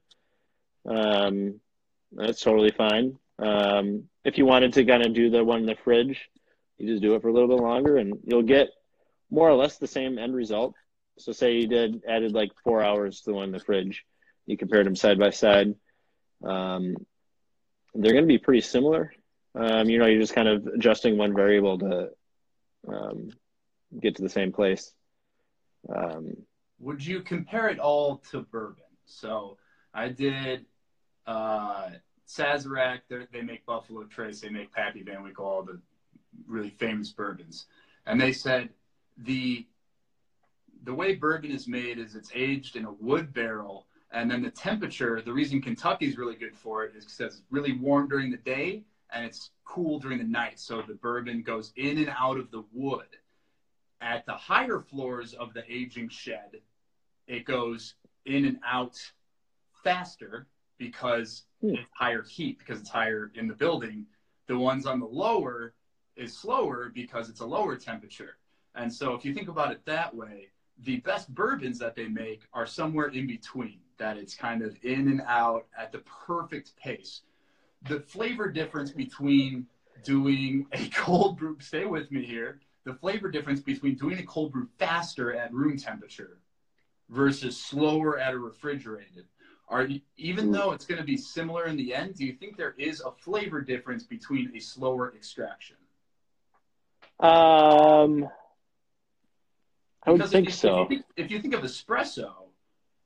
Um, 0.88 1.60
that's 2.14 2.42
totally 2.42 2.72
fine. 2.72 3.18
Um, 3.40 4.04
if 4.24 4.38
you 4.38 4.46
wanted 4.46 4.74
to 4.74 4.86
kind 4.86 5.06
of 5.06 5.14
do 5.14 5.30
the 5.30 5.44
one 5.44 5.62
in 5.62 5.66
the 5.66 5.76
fridge, 5.84 6.30
you 6.78 6.88
just 6.88 7.02
do 7.02 7.16
it 7.16 7.22
for 7.22 7.30
a 7.30 7.34
little 7.34 7.50
bit 7.50 7.62
longer, 7.62 7.98
and 7.98 8.14
you'll 8.26 8.44
get 8.44 8.70
more 9.30 9.50
or 9.50 9.56
less 9.56 9.78
the 9.78 9.88
same 9.88 10.18
end 10.18 10.36
result. 10.36 10.76
So, 11.18 11.32
say 11.32 11.58
you 11.58 11.68
did 11.68 12.04
added 12.08 12.34
like 12.34 12.52
four 12.64 12.84
hours 12.84 13.22
to 13.22 13.32
the 13.32 13.36
one 13.36 13.46
in 13.46 13.52
the 13.52 13.60
fridge, 13.60 14.04
you 14.46 14.58
compared 14.58 14.86
them 14.86 14.96
side 14.96 15.20
by 15.20 15.30
side. 15.30 15.76
Um, 16.44 16.96
they're 17.94 18.14
going 18.14 18.24
to 18.24 18.28
be 18.28 18.38
pretty 18.38 18.62
similar. 18.62 19.14
Um, 19.54 19.90
you 19.90 20.00
know, 20.00 20.06
you're 20.06 20.22
just 20.22 20.34
kind 20.34 20.48
of 20.48 20.66
adjusting 20.68 21.18
one 21.18 21.36
variable 21.36 21.78
to 21.80 22.10
um, 22.88 23.30
get 24.00 24.16
to 24.16 24.22
the 24.22 24.30
same 24.30 24.52
place. 24.52 24.94
Um, 25.94 26.38
Would 26.80 27.06
you 27.06 27.22
compare 27.22 27.68
it 27.68 27.80
all 27.80 28.18
to 28.32 28.42
bourbon? 28.42 28.84
So 29.06 29.58
I 29.94 30.10
did 30.10 30.66
uh, 31.28 31.90
Sazerac. 32.32 33.02
they're- 33.10 33.28
make 33.44 33.66
Buffalo 33.66 34.06
Trace. 34.06 34.40
They 34.40 34.50
make 34.50 34.72
Pappy 34.72 35.04
Van 35.04 35.22
Winkle, 35.22 35.46
all 35.46 35.64
the 35.64 35.82
really 36.48 36.70
famous 36.70 37.12
bourbons. 37.12 37.68
And 38.06 38.20
they 38.20 38.32
said 38.32 38.74
the 39.18 39.68
the 40.84 40.94
way 40.94 41.14
bourbon 41.14 41.52
is 41.52 41.68
made 41.68 42.00
is 42.00 42.16
it's 42.16 42.32
aged 42.34 42.76
in 42.76 42.86
a 42.86 42.92
wood 42.94 43.34
barrel, 43.34 43.86
and 44.12 44.32
then 44.32 44.42
the 44.42 44.50
temperature. 44.50 45.22
The 45.22 45.34
reason 45.34 45.62
Kentucky's 45.62 46.18
really 46.18 46.36
good 46.36 46.58
for 46.58 46.84
it 46.86 46.96
is 46.96 47.06
because 47.06 47.20
it's 47.20 47.42
really 47.52 47.74
warm 47.74 48.08
during 48.08 48.32
the 48.32 48.38
day 48.38 48.84
and 49.12 49.24
it's 49.24 49.52
cool 49.66 50.00
during 50.00 50.18
the 50.18 50.24
night. 50.24 50.60
So 50.60 50.82
the 50.82 50.96
bourbon 50.96 51.44
goes 51.44 51.72
in 51.76 51.98
and 52.00 52.10
out 52.10 52.38
of 52.38 52.50
the 52.50 52.64
wood. 52.72 53.16
At 54.00 54.26
the 54.26 54.34
higher 54.34 54.80
floors 54.80 55.34
of 55.34 55.54
the 55.54 55.64
aging 55.72 56.10
shed, 56.10 56.62
it 57.28 57.46
goes 57.46 57.94
in 58.26 58.46
and 58.46 58.60
out 58.66 58.98
faster 59.84 60.48
because 60.82 61.44
Hmm. 61.62 61.76
it's 61.76 61.90
higher 61.94 62.24
heat 62.24 62.58
because 62.58 62.80
it's 62.80 62.90
higher 62.90 63.32
in 63.36 63.48
the 63.48 63.54
building. 63.54 64.08
The 64.48 64.58
ones 64.58 64.88
on 64.88 65.00
the 65.00 65.06
lower 65.06 65.76
is 66.16 66.36
slower 66.36 66.90
because 66.90 67.30
it's 67.30 67.42
a 67.42 67.46
lower 67.46 67.76
temperature. 67.76 68.38
And 68.74 68.92
so 68.92 69.14
if 69.14 69.24
you 69.24 69.32
think 69.32 69.48
about 69.48 69.72
it 69.72 69.86
that 69.86 70.14
way, 70.16 70.48
the 70.80 70.98
best 71.02 71.34
bourbons 71.36 71.78
that 71.78 71.96
they 71.96 72.08
make 72.08 72.42
are 72.52 72.66
somewhere 72.66 73.10
in 73.10 73.28
between, 73.28 73.80
that 73.98 74.18
it's 74.18 74.34
kind 74.34 74.64
of 74.64 74.76
in 74.82 75.08
and 75.08 75.22
out 75.28 75.68
at 75.78 75.92
the 75.92 76.00
perfect 76.00 76.76
pace. 76.78 77.22
The 77.84 78.00
flavor 78.00 78.50
difference 78.50 78.90
between 78.90 79.68
doing 80.04 80.66
a 80.72 80.88
cold 80.96 81.38
brew, 81.38 81.58
stay 81.60 81.86
with 81.86 82.12
me 82.12 82.26
here, 82.26 82.60
the 82.86 82.96
flavor 82.96 83.30
difference 83.30 83.60
between 83.60 83.94
doing 83.96 84.18
a 84.18 84.24
cold 84.24 84.52
brew 84.52 84.68
faster 84.80 85.32
at 85.32 85.54
room 85.54 85.78
temperature 85.78 86.40
versus 87.10 87.56
slower 87.56 88.18
at 88.18 88.34
a 88.34 88.40
refrigerated. 88.40 89.28
Are 89.72 89.86
you, 89.86 90.02
even 90.18 90.52
though 90.52 90.74
it's 90.74 90.86
going 90.86 91.00
to 91.00 91.06
be 91.06 91.16
similar 91.16 91.66
in 91.66 91.78
the 91.78 91.96
end, 91.96 92.16
do 92.16 92.26
you 92.26 92.34
think 92.34 92.58
there 92.58 92.76
is 92.78 93.00
a 93.00 93.12
flavor 93.12 93.62
difference 93.62 94.04
between 94.04 94.52
a 94.56 94.60
slower 94.60 95.14
extraction? 95.16 95.78
um, 97.22 98.28
I 100.04 100.12
would 100.12 100.28
think 100.28 100.48
you, 100.48 100.52
so. 100.52 100.82
If 100.82 100.90
you 100.90 100.96
think, 100.98 101.06
if 101.16 101.32
you 101.32 101.42
think 101.42 101.54
of 101.54 101.62
espresso, 101.62 102.32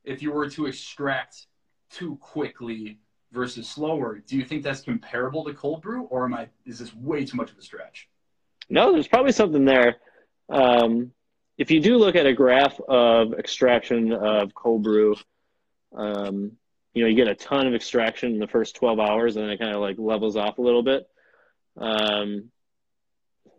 if 0.04 0.22
you 0.22 0.32
were 0.32 0.50
to 0.50 0.66
extract 0.66 1.46
too 1.90 2.16
quickly 2.16 2.98
versus 3.30 3.68
slower, 3.68 4.18
do 4.26 4.36
you 4.36 4.44
think 4.44 4.64
that's 4.64 4.80
comparable 4.80 5.44
to 5.44 5.54
cold 5.54 5.82
brew, 5.82 6.02
or 6.04 6.24
am 6.24 6.34
I? 6.34 6.48
Is 6.64 6.80
this 6.80 6.92
way 6.94 7.24
too 7.24 7.36
much 7.36 7.52
of 7.52 7.58
a 7.58 7.62
stretch? 7.62 8.08
No, 8.68 8.92
there's 8.92 9.06
probably 9.06 9.32
something 9.32 9.64
there. 9.64 9.96
Um, 10.48 11.12
if 11.58 11.70
you 11.70 11.80
do 11.80 11.96
look 11.96 12.16
at 12.16 12.26
a 12.26 12.32
graph 12.32 12.80
of 12.88 13.34
extraction 13.34 14.12
of 14.12 14.52
cold 14.54 14.82
brew, 14.82 15.14
um, 15.96 16.52
you 16.94 17.02
know, 17.02 17.08
you 17.08 17.16
get 17.16 17.28
a 17.28 17.34
ton 17.34 17.66
of 17.66 17.74
extraction 17.74 18.32
in 18.32 18.38
the 18.38 18.46
first 18.46 18.76
12 18.76 18.98
hours 18.98 19.36
and 19.36 19.44
then 19.44 19.52
it 19.52 19.60
kind 19.60 19.74
of 19.74 19.80
like 19.80 19.96
levels 19.98 20.36
off 20.36 20.58
a 20.58 20.62
little 20.62 20.82
bit. 20.82 21.08
Um, 21.76 22.50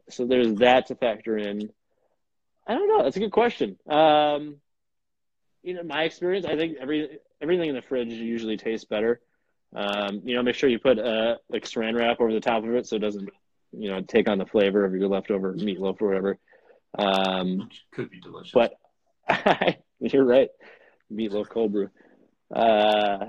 so 0.10 0.26
there's 0.26 0.56
that 0.56 0.88
to 0.88 0.96
factor 0.96 1.38
in. 1.38 1.70
I 2.66 2.74
don't 2.74 2.88
know. 2.88 3.04
That's 3.04 3.18
a 3.18 3.20
good 3.20 3.32
question. 3.32 3.78
Um, 3.90 4.58
you 5.64 5.74
know, 5.74 5.84
my 5.84 6.04
experience, 6.04 6.46
I 6.46 6.56
think 6.56 6.78
every 6.80 7.20
everything 7.42 7.70
in 7.70 7.76
the 7.76 7.82
fridge 7.82 8.12
usually 8.12 8.58
tastes 8.58 8.86
better. 8.86 9.22
Um, 9.76 10.22
you 10.24 10.36
know, 10.36 10.44
make 10.44 10.56
sure 10.56 10.70
you 10.70 10.80
put 10.80 10.98
uh, 10.98 11.36
like 11.50 11.66
saran 11.66 11.96
wrap 11.96 12.20
over 12.20 12.34
the 12.34 12.40
top 12.40 12.64
of 12.64 12.74
it 12.74 12.88
so 12.88 12.96
it 12.96 13.00
doesn't, 13.00 13.30
you 13.72 13.90
know, 13.90 14.02
take 14.02 14.30
on 14.30 14.38
the 14.38 14.46
flavor 14.46 14.86
of 14.86 14.94
your 14.94 15.08
leftover 15.08 15.54
meatloaf 15.54 16.02
or 16.02 16.08
whatever. 16.08 16.40
Um, 16.98 17.60
Which 17.60 17.84
could 17.92 18.10
be 18.10 18.20
delicious. 18.20 18.54
but 18.54 18.74
you're 20.00 20.24
right, 20.24 20.50
meatloaf 21.12 21.50
cold 21.50 21.74
brew. 21.74 21.90
Uh, 22.54 23.28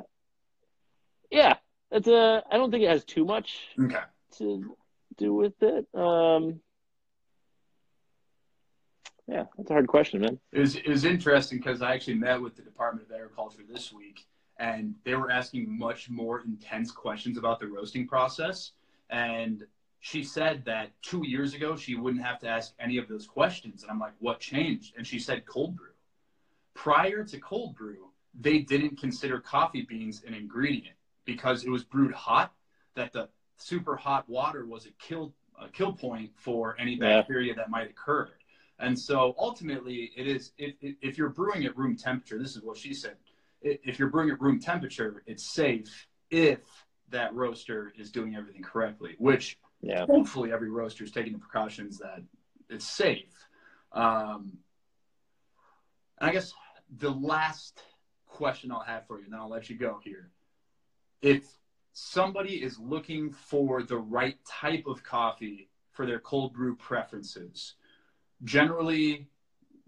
yeah, 1.31 1.55
it's 1.91 2.09
a. 2.09 2.43
I 2.51 2.57
don't 2.57 2.71
think 2.71 2.85
it 2.85 2.91
has 2.91 3.05
too 3.05 3.25
much 3.25 3.59
okay, 3.81 4.03
to 4.39 4.77
do 5.16 5.35
with 5.35 5.55
it. 5.62 5.87
Um, 5.95 6.61
Yeah, 9.29 9.45
that's 9.59 9.69
a 9.71 9.75
hard 9.75 9.89
question, 9.89 10.23
man. 10.23 10.41
It 10.53 10.61
was, 10.61 10.77
it 10.77 10.89
was 10.89 11.05
interesting 11.05 11.59
because 11.59 11.83
I 11.83 11.93
actually 11.93 12.14
met 12.14 12.41
with 12.41 12.57
the 12.57 12.62
Department 12.62 13.07
of 13.07 13.14
Agriculture 13.14 13.62
this 13.71 13.93
week, 13.93 14.27
and 14.59 14.95
they 15.05 15.14
were 15.14 15.31
asking 15.31 15.79
much 15.79 16.09
more 16.09 16.41
intense 16.41 16.91
questions 16.91 17.37
about 17.37 17.61
the 17.61 17.66
roasting 17.66 18.09
process. 18.09 18.73
And 19.11 19.66
she 20.01 20.23
said 20.25 20.64
that 20.64 20.93
two 21.03 21.27
years 21.27 21.53
ago 21.53 21.77
she 21.77 21.95
wouldn't 21.95 22.25
have 22.25 22.39
to 22.41 22.49
ask 22.49 22.73
any 22.81 22.97
of 22.97 23.07
those 23.07 23.27
questions. 23.27 23.83
And 23.83 23.91
I'm 23.91 23.99
like, 23.99 24.14
what 24.19 24.41
changed? 24.41 24.95
And 24.97 25.07
she 25.07 25.19
said 25.19 25.45
cold 25.45 25.77
brew. 25.77 25.93
Prior 26.73 27.23
to 27.25 27.39
cold 27.39 27.77
brew, 27.77 28.11
they 28.41 28.61
didn't 28.61 28.99
consider 28.99 29.41
coffee 29.41 29.82
beans 29.82 30.22
an 30.26 30.34
ingredient 30.34 30.97
because 31.24 31.64
it 31.64 31.70
was 31.70 31.84
brewed 31.84 32.12
hot. 32.12 32.53
That 32.95 33.12
the 33.12 33.28
super 33.59 33.97
hot 33.97 34.28
water 34.28 34.66
was 34.66 34.86
a 34.86 34.91
kill 34.99 35.34
a 35.61 35.68
kill 35.68 35.93
point 35.93 36.30
for 36.36 36.76
any 36.78 36.97
bacteria 36.97 37.49
yeah. 37.49 37.55
that 37.57 37.70
might 37.70 37.91
occur. 37.91 38.28
And 38.78 38.99
so 38.99 39.34
ultimately, 39.39 40.12
it 40.16 40.26
is 40.26 40.53
if, 40.57 40.74
if 40.80 41.18
you're 41.18 41.30
brewing 41.30 41.64
at 41.64 41.76
room 41.76 41.97
temperature, 41.97 42.39
this 42.39 42.57
is 42.57 42.62
what 42.62 42.76
she 42.76 42.95
said. 42.95 43.16
If 43.61 43.99
you're 43.99 44.09
brewing 44.09 44.30
at 44.30 44.41
room 44.41 44.61
temperature, 44.61 45.22
it's 45.26 45.53
safe 45.53 46.07
if 46.30 46.61
that 47.11 47.34
roaster 47.34 47.93
is 47.99 48.12
doing 48.12 48.36
everything 48.36 48.62
correctly, 48.62 49.16
which 49.18 49.59
yeah. 49.80 50.07
hopefully 50.07 50.53
every 50.53 50.70
roaster 50.70 51.03
is 51.03 51.11
taking 51.11 51.32
the 51.32 51.39
precautions 51.39 51.99
that 51.99 52.22
it's 52.68 52.86
safe. 52.86 53.32
Um, 53.93 54.59
and 56.20 56.30
I 56.30 56.32
guess 56.32 56.53
the 56.99 57.11
last 57.11 57.82
question 58.29 58.70
I'll 58.70 58.81
have 58.81 59.07
for 59.07 59.18
you, 59.18 59.24
and 59.24 59.33
then 59.33 59.41
I'll 59.41 59.51
let 59.51 59.68
you 59.68 59.76
go 59.76 60.01
here. 60.03 60.31
If 61.22 61.45
somebody 61.93 62.62
is 62.62 62.79
looking 62.79 63.33
for 63.33 63.83
the 63.83 63.97
right 63.99 64.39
type 64.47 64.87
of 64.87 65.03
coffee 65.03 65.68
for 65.91 66.07
their 66.07 66.20
cold 66.20 66.53
brew 66.53 66.76
preferences, 66.76 67.74
generally, 68.45 69.26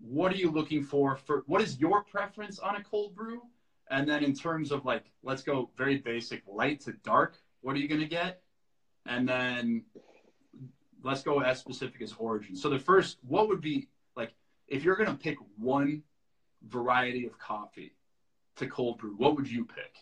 what 0.00 0.32
are 0.32 0.36
you 0.36 0.50
looking 0.50 0.82
for? 0.82 1.16
For 1.16 1.44
what 1.46 1.60
is 1.60 1.78
your 1.78 2.02
preference 2.02 2.58
on 2.58 2.76
a 2.76 2.82
cold 2.82 3.14
brew? 3.14 3.42
And 3.90 4.08
then 4.08 4.24
in 4.24 4.34
terms 4.34 4.72
of 4.72 4.84
like, 4.84 5.04
let's 5.22 5.42
go 5.42 5.70
very 5.76 5.98
basic, 5.98 6.42
light 6.46 6.80
to 6.80 6.92
dark. 7.04 7.36
What 7.60 7.76
are 7.76 7.78
you 7.78 7.88
going 7.88 8.00
to 8.00 8.06
get? 8.06 8.42
And 9.06 9.28
then 9.28 9.84
let's 11.02 11.22
go 11.22 11.40
as 11.40 11.58
specific 11.58 12.00
as 12.02 12.14
origin. 12.18 12.56
So 12.56 12.70
the 12.70 12.78
first, 12.78 13.18
what 13.26 13.48
would 13.48 13.60
be 13.60 13.88
like 14.16 14.32
if 14.68 14.84
you're 14.84 14.96
going 14.96 15.10
to 15.10 15.16
pick 15.16 15.38
one 15.58 16.02
variety 16.68 17.26
of 17.26 17.38
coffee 17.38 17.92
to 18.60 18.66
cold 18.66 18.98
brew, 18.98 19.14
what 19.16 19.36
would 19.36 19.50
you 19.50 19.66
pick? 19.66 19.94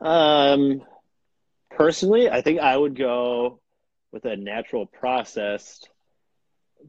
Um, 0.00 0.82
personally, 1.70 2.30
I 2.30 2.40
think 2.40 2.60
I 2.60 2.76
would 2.76 2.96
go 2.96 3.60
with 4.12 4.24
a 4.24 4.36
natural 4.36 4.86
processed, 4.86 5.90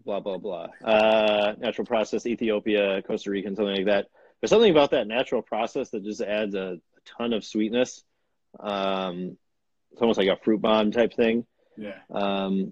blah 0.05 0.19
blah 0.19 0.37
blah, 0.37 0.67
uh, 0.83 1.53
natural 1.57 1.85
processed 1.85 2.27
Ethiopia, 2.27 3.01
Costa 3.01 3.31
Rican, 3.31 3.55
something 3.55 3.75
like 3.75 3.85
that. 3.85 4.05
There's 4.39 4.51
something 4.51 4.71
about 4.71 4.91
that 4.91 5.07
natural 5.07 5.41
process 5.41 5.89
that 5.89 6.03
just 6.03 6.21
adds 6.21 6.53
a, 6.55 6.77
a 6.79 7.17
ton 7.17 7.33
of 7.33 7.43
sweetness. 7.43 8.03
Um, 8.59 9.37
it's 9.91 10.01
almost 10.01 10.19
like 10.19 10.29
a 10.29 10.37
fruit 10.43 10.61
bomb 10.61 10.91
type 10.91 11.13
thing. 11.13 11.45
Yeah. 11.75 11.97
Um, 12.11 12.71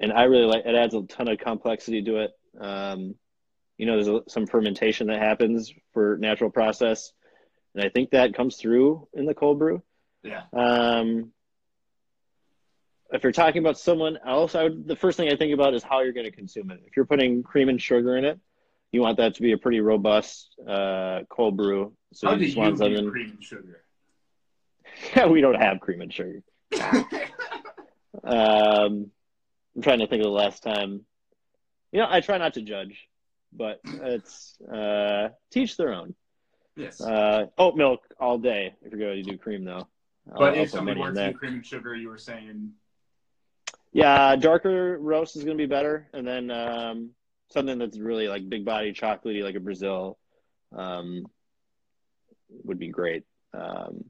and 0.00 0.12
I 0.12 0.24
really 0.24 0.46
like 0.46 0.64
it. 0.64 0.74
Adds 0.74 0.94
a 0.94 1.02
ton 1.02 1.28
of 1.28 1.38
complexity 1.38 2.02
to 2.02 2.16
it. 2.18 2.30
Um, 2.58 3.16
you 3.78 3.86
know, 3.86 3.94
there's 3.94 4.08
a, 4.08 4.20
some 4.28 4.46
fermentation 4.46 5.06
that 5.06 5.18
happens 5.18 5.72
for 5.94 6.18
natural 6.18 6.50
process 6.50 7.12
and 7.74 7.84
I 7.84 7.90
think 7.90 8.10
that 8.10 8.34
comes 8.34 8.56
through 8.56 9.06
in 9.14 9.24
the 9.24 9.34
cold 9.34 9.58
brew. 9.58 9.82
Yeah. 10.22 10.42
Um, 10.52 11.32
if 13.12 13.22
you're 13.22 13.32
talking 13.32 13.60
about 13.60 13.78
someone 13.78 14.18
else, 14.26 14.54
I 14.54 14.64
would 14.64 14.86
the 14.86 14.96
first 14.96 15.16
thing 15.16 15.32
I 15.32 15.36
think 15.36 15.54
about 15.54 15.74
is 15.74 15.82
how 15.82 16.00
you're 16.00 16.12
going 16.12 16.26
to 16.26 16.36
consume 16.36 16.70
it. 16.70 16.80
If 16.86 16.96
you're 16.96 17.06
putting 17.06 17.42
cream 17.42 17.68
and 17.68 17.80
sugar 17.80 18.16
in 18.16 18.24
it, 18.24 18.38
you 18.92 19.00
want 19.00 19.18
that 19.18 19.36
to 19.36 19.42
be 19.42 19.52
a 19.52 19.58
pretty 19.58 19.80
robust 19.80 20.54
uh, 20.66 21.20
cold 21.30 21.56
brew. 21.56 21.94
So 22.12 22.28
how 22.28 22.34
you 22.34 22.46
just 22.46 22.56
want 22.56 22.78
something 22.78 23.10
cream 23.10 23.30
and 23.30 23.44
sugar? 23.44 23.82
Yeah, 25.14 25.26
we 25.28 25.40
don't 25.40 25.54
have 25.54 25.80
cream 25.80 26.00
and 26.00 26.12
sugar. 26.12 26.42
um, 28.24 29.10
I'm 29.76 29.82
trying 29.82 30.00
to 30.00 30.06
think 30.06 30.20
of 30.20 30.24
the 30.24 30.30
last 30.30 30.62
time. 30.62 31.04
You 31.92 32.00
know, 32.00 32.06
I 32.10 32.20
try 32.20 32.36
not 32.36 32.54
to 32.54 32.62
judge, 32.62 33.07
but 33.52 33.80
it's 33.84 34.60
uh, 34.62 35.28
teach 35.50 35.76
their 35.76 35.92
own. 35.92 36.14
Yes. 36.76 37.00
Uh, 37.00 37.46
oat 37.56 37.76
milk 37.76 38.02
all 38.20 38.38
day 38.38 38.74
if 38.82 38.92
you're 38.92 39.00
going 39.00 39.22
to 39.22 39.30
do 39.30 39.38
cream 39.38 39.64
though. 39.64 39.88
But 40.26 40.56
I'll 40.56 40.62
if 40.62 40.70
somebody 40.70 41.00
were 41.00 41.12
to 41.12 41.32
do 41.32 41.38
cream 41.38 41.54
and 41.54 41.66
sugar, 41.66 41.94
you 41.94 42.08
were 42.08 42.18
saying. 42.18 42.72
Yeah, 43.92 44.36
darker 44.36 44.98
roast 44.98 45.36
is 45.36 45.44
going 45.44 45.56
to 45.56 45.62
be 45.62 45.68
better, 45.68 46.08
and 46.12 46.26
then 46.26 46.50
um, 46.50 47.10
something 47.50 47.78
that's 47.78 47.98
really 47.98 48.28
like 48.28 48.48
big 48.48 48.64
body 48.64 48.92
chocolatey, 48.92 49.42
like 49.42 49.54
a 49.54 49.60
Brazil, 49.60 50.18
um, 50.76 51.24
would 52.64 52.78
be 52.78 52.88
great. 52.88 53.24
Um, 53.54 54.04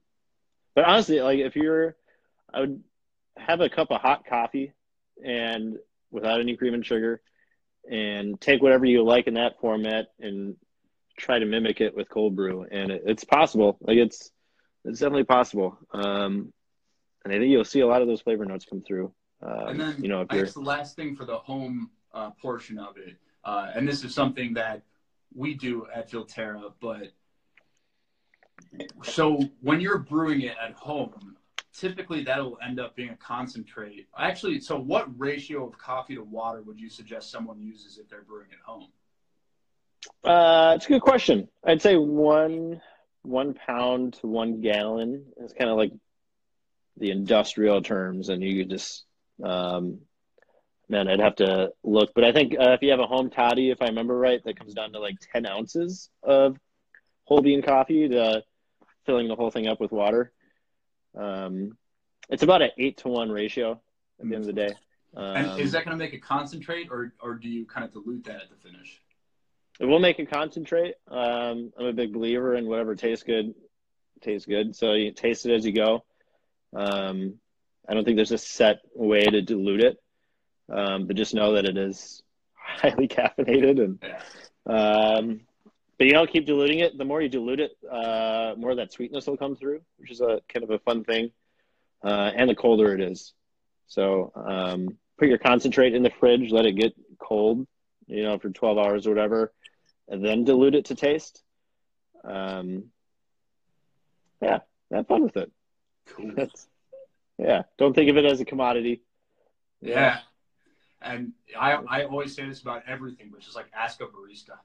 but 0.74 0.84
honestly, 0.84 1.20
like 1.20 1.38
if 1.38 1.54
you're, 1.54 1.96
I 2.52 2.60
would 2.60 2.82
have 3.36 3.60
a 3.60 3.68
cup 3.68 3.90
of 3.92 4.00
hot 4.00 4.26
coffee, 4.26 4.72
and 5.24 5.78
without 6.10 6.40
any 6.40 6.56
cream 6.56 6.74
and 6.74 6.84
sugar, 6.84 7.20
and 7.90 8.40
take 8.40 8.62
whatever 8.62 8.84
you 8.84 9.02
like 9.04 9.26
in 9.26 9.34
that 9.34 9.60
format 9.60 10.06
and 10.20 10.56
try 11.16 11.38
to 11.38 11.46
mimic 11.46 11.80
it 11.80 11.96
with 11.96 12.08
cold 12.08 12.36
brew, 12.36 12.66
and 12.70 12.90
it, 12.90 13.02
it's 13.06 13.24
possible. 13.24 13.78
Like 13.80 13.98
it's 13.98 14.30
it's 14.84 15.00
definitely 15.00 15.24
possible. 15.24 15.78
Um, 15.92 16.52
and 17.24 17.34
I 17.34 17.38
think 17.38 17.50
you'll 17.50 17.64
see 17.64 17.80
a 17.80 17.86
lot 17.86 18.02
of 18.02 18.08
those 18.08 18.20
flavor 18.20 18.44
notes 18.44 18.64
come 18.64 18.80
through. 18.80 19.12
Um, 19.42 19.68
and 19.68 19.80
then, 19.80 20.02
you 20.02 20.08
know, 20.08 20.22
if 20.22 20.28
I 20.30 20.38
guess 20.38 20.54
the 20.54 20.60
last 20.60 20.96
thing 20.96 21.14
for 21.14 21.24
the 21.24 21.36
home 21.36 21.90
uh, 22.14 22.30
portion 22.42 22.78
of 22.78 22.96
it, 22.96 23.16
uh, 23.44 23.70
and 23.74 23.86
this 23.86 24.04
is 24.04 24.14
something 24.14 24.54
that 24.54 24.82
we 25.34 25.54
do 25.54 25.86
at 25.94 26.10
Philtera, 26.10 26.72
but 26.80 27.12
so 29.04 29.40
when 29.60 29.80
you're 29.80 29.98
brewing 29.98 30.42
it 30.42 30.56
at 30.62 30.72
home, 30.72 31.36
typically 31.72 32.24
that'll 32.24 32.58
end 32.64 32.80
up 32.80 32.96
being 32.96 33.10
a 33.10 33.16
concentrate. 33.16 34.08
Actually, 34.18 34.60
so 34.60 34.78
what 34.78 35.06
ratio 35.18 35.66
of 35.66 35.78
coffee 35.78 36.14
to 36.14 36.22
water 36.22 36.62
would 36.62 36.80
you 36.80 36.88
suggest 36.88 37.30
someone 37.30 37.60
uses 37.60 37.98
if 37.98 38.08
they're 38.08 38.22
brewing 38.22 38.48
at 38.52 38.64
home? 38.64 38.88
Uh, 40.24 40.74
it's 40.76 40.86
a 40.86 40.88
good 40.88 41.02
question. 41.02 41.48
I'd 41.64 41.82
say 41.82 41.96
one 41.96 42.80
one 43.22 43.54
pound 43.54 44.14
to 44.14 44.26
one 44.26 44.60
gallon 44.60 45.24
is 45.38 45.52
kind 45.52 45.68
of 45.68 45.76
like 45.76 45.92
the 46.96 47.10
industrial 47.10 47.82
terms, 47.82 48.28
and 48.28 48.42
you 48.42 48.62
could 48.62 48.70
just 48.70 49.04
um, 49.42 50.00
man, 50.88 51.08
I'd 51.08 51.20
have 51.20 51.36
to 51.36 51.72
look, 51.84 52.12
but 52.14 52.24
I 52.24 52.32
think 52.32 52.54
uh, 52.58 52.70
if 52.70 52.82
you 52.82 52.90
have 52.90 53.00
a 53.00 53.06
home 53.06 53.30
toddy, 53.30 53.70
if 53.70 53.82
I 53.82 53.86
remember 53.86 54.18
right, 54.18 54.42
that 54.44 54.58
comes 54.58 54.74
down 54.74 54.92
to 54.92 55.00
like 55.00 55.16
ten 55.32 55.46
ounces 55.46 56.10
of 56.22 56.56
whole 57.24 57.42
bean 57.42 57.62
coffee 57.62 58.08
to 58.08 58.42
filling 59.04 59.28
the 59.28 59.36
whole 59.36 59.50
thing 59.50 59.68
up 59.68 59.80
with 59.80 59.92
water. 59.92 60.32
Um, 61.18 61.76
it's 62.30 62.42
about 62.42 62.62
an 62.62 62.70
eight 62.78 62.98
to 62.98 63.08
one 63.08 63.30
ratio 63.30 63.80
at 64.20 64.28
the 64.28 64.34
end 64.34 64.44
of 64.44 64.46
the 64.46 64.52
day. 64.52 64.74
Um, 65.16 65.36
and 65.36 65.60
is 65.60 65.72
that 65.72 65.84
going 65.84 65.98
to 65.98 66.02
make 66.04 66.12
a 66.12 66.18
concentrate, 66.18 66.88
or 66.90 67.12
or 67.20 67.34
do 67.34 67.48
you 67.48 67.64
kind 67.64 67.84
of 67.84 67.92
dilute 67.92 68.24
that 68.24 68.42
at 68.42 68.50
the 68.50 68.56
finish? 68.56 69.00
It 69.80 69.86
will 69.86 70.00
make 70.00 70.18
it 70.18 70.30
concentrate. 70.30 70.94
Um, 71.08 71.72
I'm 71.78 71.86
a 71.86 71.92
big 71.92 72.12
believer 72.12 72.54
in 72.54 72.66
whatever 72.66 72.94
tastes 72.94 73.24
good, 73.24 73.54
tastes 74.20 74.46
good. 74.46 74.76
So 74.76 74.92
you 74.92 75.12
taste 75.12 75.46
it 75.46 75.54
as 75.54 75.64
you 75.64 75.72
go. 75.72 76.04
Um, 76.74 77.34
I 77.88 77.94
don't 77.94 78.04
think 78.04 78.16
there's 78.16 78.32
a 78.32 78.38
set 78.38 78.80
way 78.94 79.22
to 79.22 79.40
dilute 79.40 79.80
it, 79.80 79.98
um, 80.70 81.06
but 81.06 81.16
just 81.16 81.34
know 81.34 81.54
that 81.54 81.64
it 81.64 81.78
is 81.78 82.22
highly 82.54 83.08
caffeinated 83.08 83.82
and. 83.82 84.04
Um, 84.66 85.40
but 85.98 86.06
you 86.06 86.12
know, 86.12 86.26
keep 86.26 86.46
diluting 86.46 86.78
it. 86.80 86.96
The 86.96 87.04
more 87.04 87.20
you 87.20 87.28
dilute 87.28 87.60
it, 87.60 87.72
uh, 87.90 88.54
more 88.56 88.70
of 88.70 88.76
that 88.76 88.92
sweetness 88.92 89.26
will 89.26 89.36
come 89.36 89.56
through, 89.56 89.80
which 89.96 90.10
is 90.10 90.20
a 90.20 90.40
kind 90.48 90.64
of 90.64 90.70
a 90.70 90.78
fun 90.80 91.04
thing. 91.04 91.30
Uh, 92.02 92.30
and 92.34 92.48
the 92.48 92.54
colder 92.54 92.94
it 92.94 93.00
is, 93.00 93.32
so 93.88 94.30
um, 94.36 94.96
put 95.18 95.26
your 95.26 95.38
concentrate 95.38 95.94
in 95.94 96.04
the 96.04 96.12
fridge, 96.20 96.52
let 96.52 96.64
it 96.64 96.72
get 96.72 96.94
cold, 97.18 97.66
you 98.06 98.22
know, 98.22 98.38
for 98.38 98.50
12 98.50 98.78
hours 98.78 99.04
or 99.04 99.10
whatever 99.10 99.52
and 100.08 100.24
then 100.24 100.44
dilute 100.44 100.74
it 100.74 100.86
to 100.86 100.94
taste. 100.94 101.42
Um, 102.24 102.84
yeah, 104.42 104.60
have 104.92 105.06
fun 105.06 105.22
with 105.22 105.36
it. 105.36 105.52
Cool. 106.06 106.32
yeah, 107.38 107.62
don't 107.76 107.94
think 107.94 108.10
of 108.10 108.16
it 108.16 108.24
as 108.24 108.40
a 108.40 108.44
commodity. 108.44 109.02
Yeah. 109.80 109.94
yeah. 109.94 110.18
And 111.00 111.32
I, 111.58 111.74
I 111.74 112.04
always 112.04 112.34
say 112.34 112.48
this 112.48 112.60
about 112.60 112.82
everything, 112.88 113.30
which 113.30 113.46
is 113.46 113.54
like 113.54 113.66
ask 113.72 114.00
a 114.00 114.06
barista. 114.06 114.58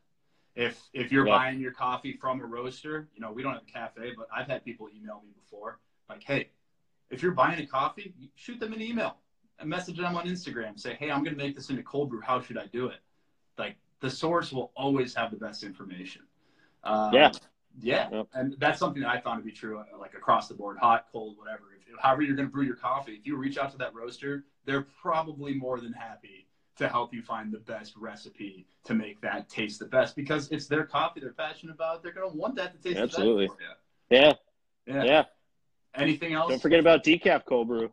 If 0.55 0.79
if 0.93 1.11
you're 1.11 1.27
yeah. 1.27 1.37
buying 1.37 1.59
your 1.59 1.71
coffee 1.71 2.13
from 2.13 2.39
a 2.41 2.45
roaster, 2.45 3.07
you 3.15 3.21
know, 3.21 3.31
we 3.31 3.41
don't 3.41 3.53
have 3.53 3.63
a 3.67 3.71
cafe, 3.71 4.13
but 4.15 4.27
I've 4.35 4.47
had 4.47 4.63
people 4.63 4.87
email 4.95 5.21
me 5.23 5.31
before, 5.33 5.79
like, 6.09 6.23
hey, 6.23 6.49
if 7.09 7.23
you're 7.23 7.31
buying 7.31 7.59
a 7.59 7.65
coffee, 7.65 8.13
shoot 8.35 8.59
them 8.59 8.73
an 8.73 8.81
email 8.81 9.17
and 9.59 9.69
message 9.69 9.97
them 9.97 10.15
on 10.15 10.27
Instagram. 10.27 10.79
Say, 10.79 10.95
hey, 10.95 11.09
I'm 11.09 11.23
gonna 11.23 11.37
make 11.37 11.55
this 11.55 11.69
into 11.69 11.81
cold 11.83 12.09
brew. 12.09 12.21
How 12.21 12.39
should 12.39 12.57
I 12.57 12.67
do 12.67 12.87
it? 12.87 12.99
Like 13.57 13.77
the 13.99 14.09
source 14.09 14.51
will 14.51 14.71
always 14.75 15.15
have 15.15 15.31
the 15.31 15.37
best 15.37 15.63
information. 15.63 16.23
Um, 16.83 17.13
yeah. 17.13 17.31
Yeah. 17.79 18.09
Yep. 18.11 18.27
And 18.33 18.55
that's 18.59 18.79
something 18.79 19.01
that 19.01 19.09
I 19.09 19.19
found 19.19 19.39
to 19.39 19.45
be 19.45 19.51
true, 19.51 19.79
uh, 19.79 19.97
like 19.97 20.13
across 20.13 20.47
the 20.47 20.53
board, 20.53 20.77
hot, 20.77 21.07
cold, 21.11 21.37
whatever. 21.37 21.63
If, 21.75 21.99
however 21.99 22.21
you're 22.21 22.35
going 22.35 22.47
to 22.47 22.51
brew 22.51 22.65
your 22.65 22.75
coffee, 22.75 23.13
if 23.13 23.25
you 23.25 23.35
reach 23.37 23.57
out 23.57 23.71
to 23.71 23.77
that 23.77 23.95
roaster, 23.95 24.45
they're 24.65 24.85
probably 25.01 25.53
more 25.53 25.79
than 25.79 25.93
happy 25.93 26.47
to 26.77 26.87
help 26.87 27.13
you 27.13 27.21
find 27.21 27.51
the 27.51 27.59
best 27.59 27.95
recipe 27.95 28.65
to 28.85 28.93
make 28.93 29.21
that 29.21 29.47
taste 29.49 29.79
the 29.79 29.85
best 29.85 30.15
because 30.15 30.51
it's 30.51 30.67
their 30.67 30.85
coffee 30.85 31.19
they're 31.19 31.33
passionate 31.33 31.73
about. 31.73 32.01
They're 32.03 32.13
going 32.13 32.29
to 32.29 32.35
want 32.37 32.55
that 32.55 32.73
to 32.73 32.81
taste 32.81 32.99
Absolutely. 32.99 33.47
the 33.47 33.53
best 33.53 33.59
for 34.09 34.15
Yeah. 34.15 34.33
Yeah. 34.85 35.03
Yeah. 35.03 35.23
Anything 35.95 36.33
else? 36.33 36.49
Don't 36.49 36.61
forget 36.61 36.79
about 36.79 37.03
decaf 37.03 37.45
cold 37.45 37.67
brew. 37.67 37.91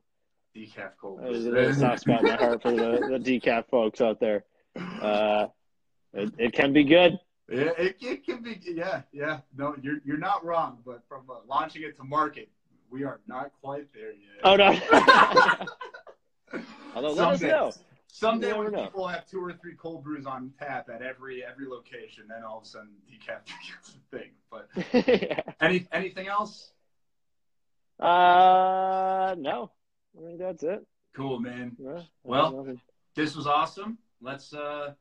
decaf 0.57 0.93
cold. 1.01 1.21
There's 1.23 1.45
a 1.45 1.75
soft 1.75 2.01
spot 2.01 2.21
in 2.23 2.29
my 2.29 2.37
heart 2.37 2.63
for 2.63 2.71
the, 2.73 3.19
the 3.19 3.41
decaf 3.41 3.69
folks 3.71 4.01
out 4.01 4.19
there. 4.19 4.45
Uh, 4.77 5.49
it, 6.15 6.33
it 6.39 6.53
can 6.53 6.73
be 6.73 6.83
good. 6.85 7.19
Yeah, 7.51 7.73
it, 7.77 7.97
it 8.01 8.25
can 8.25 8.43
be. 8.43 8.61
Yeah, 8.65 9.03
yeah. 9.13 9.41
No, 9.57 9.75
you're 9.83 9.99
you're 10.05 10.17
not 10.17 10.45
wrong. 10.45 10.79
But 10.87 11.03
from 11.09 11.29
uh, 11.29 11.35
launching 11.49 11.83
it 11.83 11.97
to 11.97 12.05
market, 12.05 12.49
we 12.91 13.03
are 13.05 13.21
not 13.27 13.51
quite 13.61 13.93
there 13.93 14.13
yet. 14.13 14.41
Oh 14.45 14.55
no. 14.57 14.79
Although 16.95 17.13
let 17.13 17.29
us 17.29 17.41
know. 17.41 17.73
Someday 18.13 18.53
when 18.53 18.73
know. 18.73 18.85
people 18.85 19.07
have 19.07 19.27
two 19.27 19.43
or 19.43 19.53
three 19.53 19.75
cold 19.75 20.05
brews 20.05 20.27
on 20.27 20.53
tap 20.59 20.89
at 20.93 21.03
every 21.03 21.45
every 21.45 21.67
location, 21.67 22.25
then 22.29 22.43
all 22.45 22.59
of 22.59 22.65
a 22.65 22.67
sudden 22.67 22.91
decaf 23.09 23.41
becomes 23.47 23.97
a 23.97 24.17
thing. 24.17 24.31
But 24.51 25.55
any 25.61 25.87
anything 25.93 26.29
else? 26.29 26.73
uh, 27.99 29.35
no. 29.39 29.71
I 30.19 30.23
think 30.23 30.39
that's 30.39 30.63
it. 30.63 30.87
Cool, 31.15 31.41
man. 31.41 31.77
No, 31.79 32.03
Well. 32.23 32.77
This 33.15 33.35
was 33.35 33.47
awesome. 33.47 33.99
Let's 34.21 34.53
uh 34.55 34.95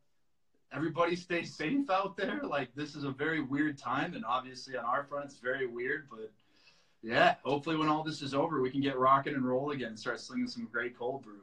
everybody 0.74 1.16
stay 1.16 1.44
safe 1.44 1.90
out 1.90 2.18
there. 2.18 2.42
Like 2.44 2.74
this 2.76 2.96
is 2.96 3.04
a 3.04 3.12
very 3.12 3.42
weird 3.42 3.78
time, 3.78 4.14
and 4.14 4.26
obviously 4.26 4.78
on 4.78 4.86
our 4.86 5.04
front 5.04 5.26
it's 5.26 5.40
very 5.40 5.68
weird, 5.68 6.08
but 6.10 6.32
yeah, 7.02 7.36
hopefully 7.44 7.78
when 7.78 7.88
all 7.88 8.04
this 8.04 8.22
is 8.22 8.34
over, 8.34 8.62
we 8.62 8.70
can 8.72 8.82
get 8.82 8.98
rocking 8.98 9.34
and 9.34 9.46
roll 9.46 9.72
again 9.72 9.90
and 9.90 10.00
start 10.00 10.20
slinging 10.20 10.48
some 10.48 10.68
great 10.72 10.98
cold 10.98 11.24
brew. 11.24 11.42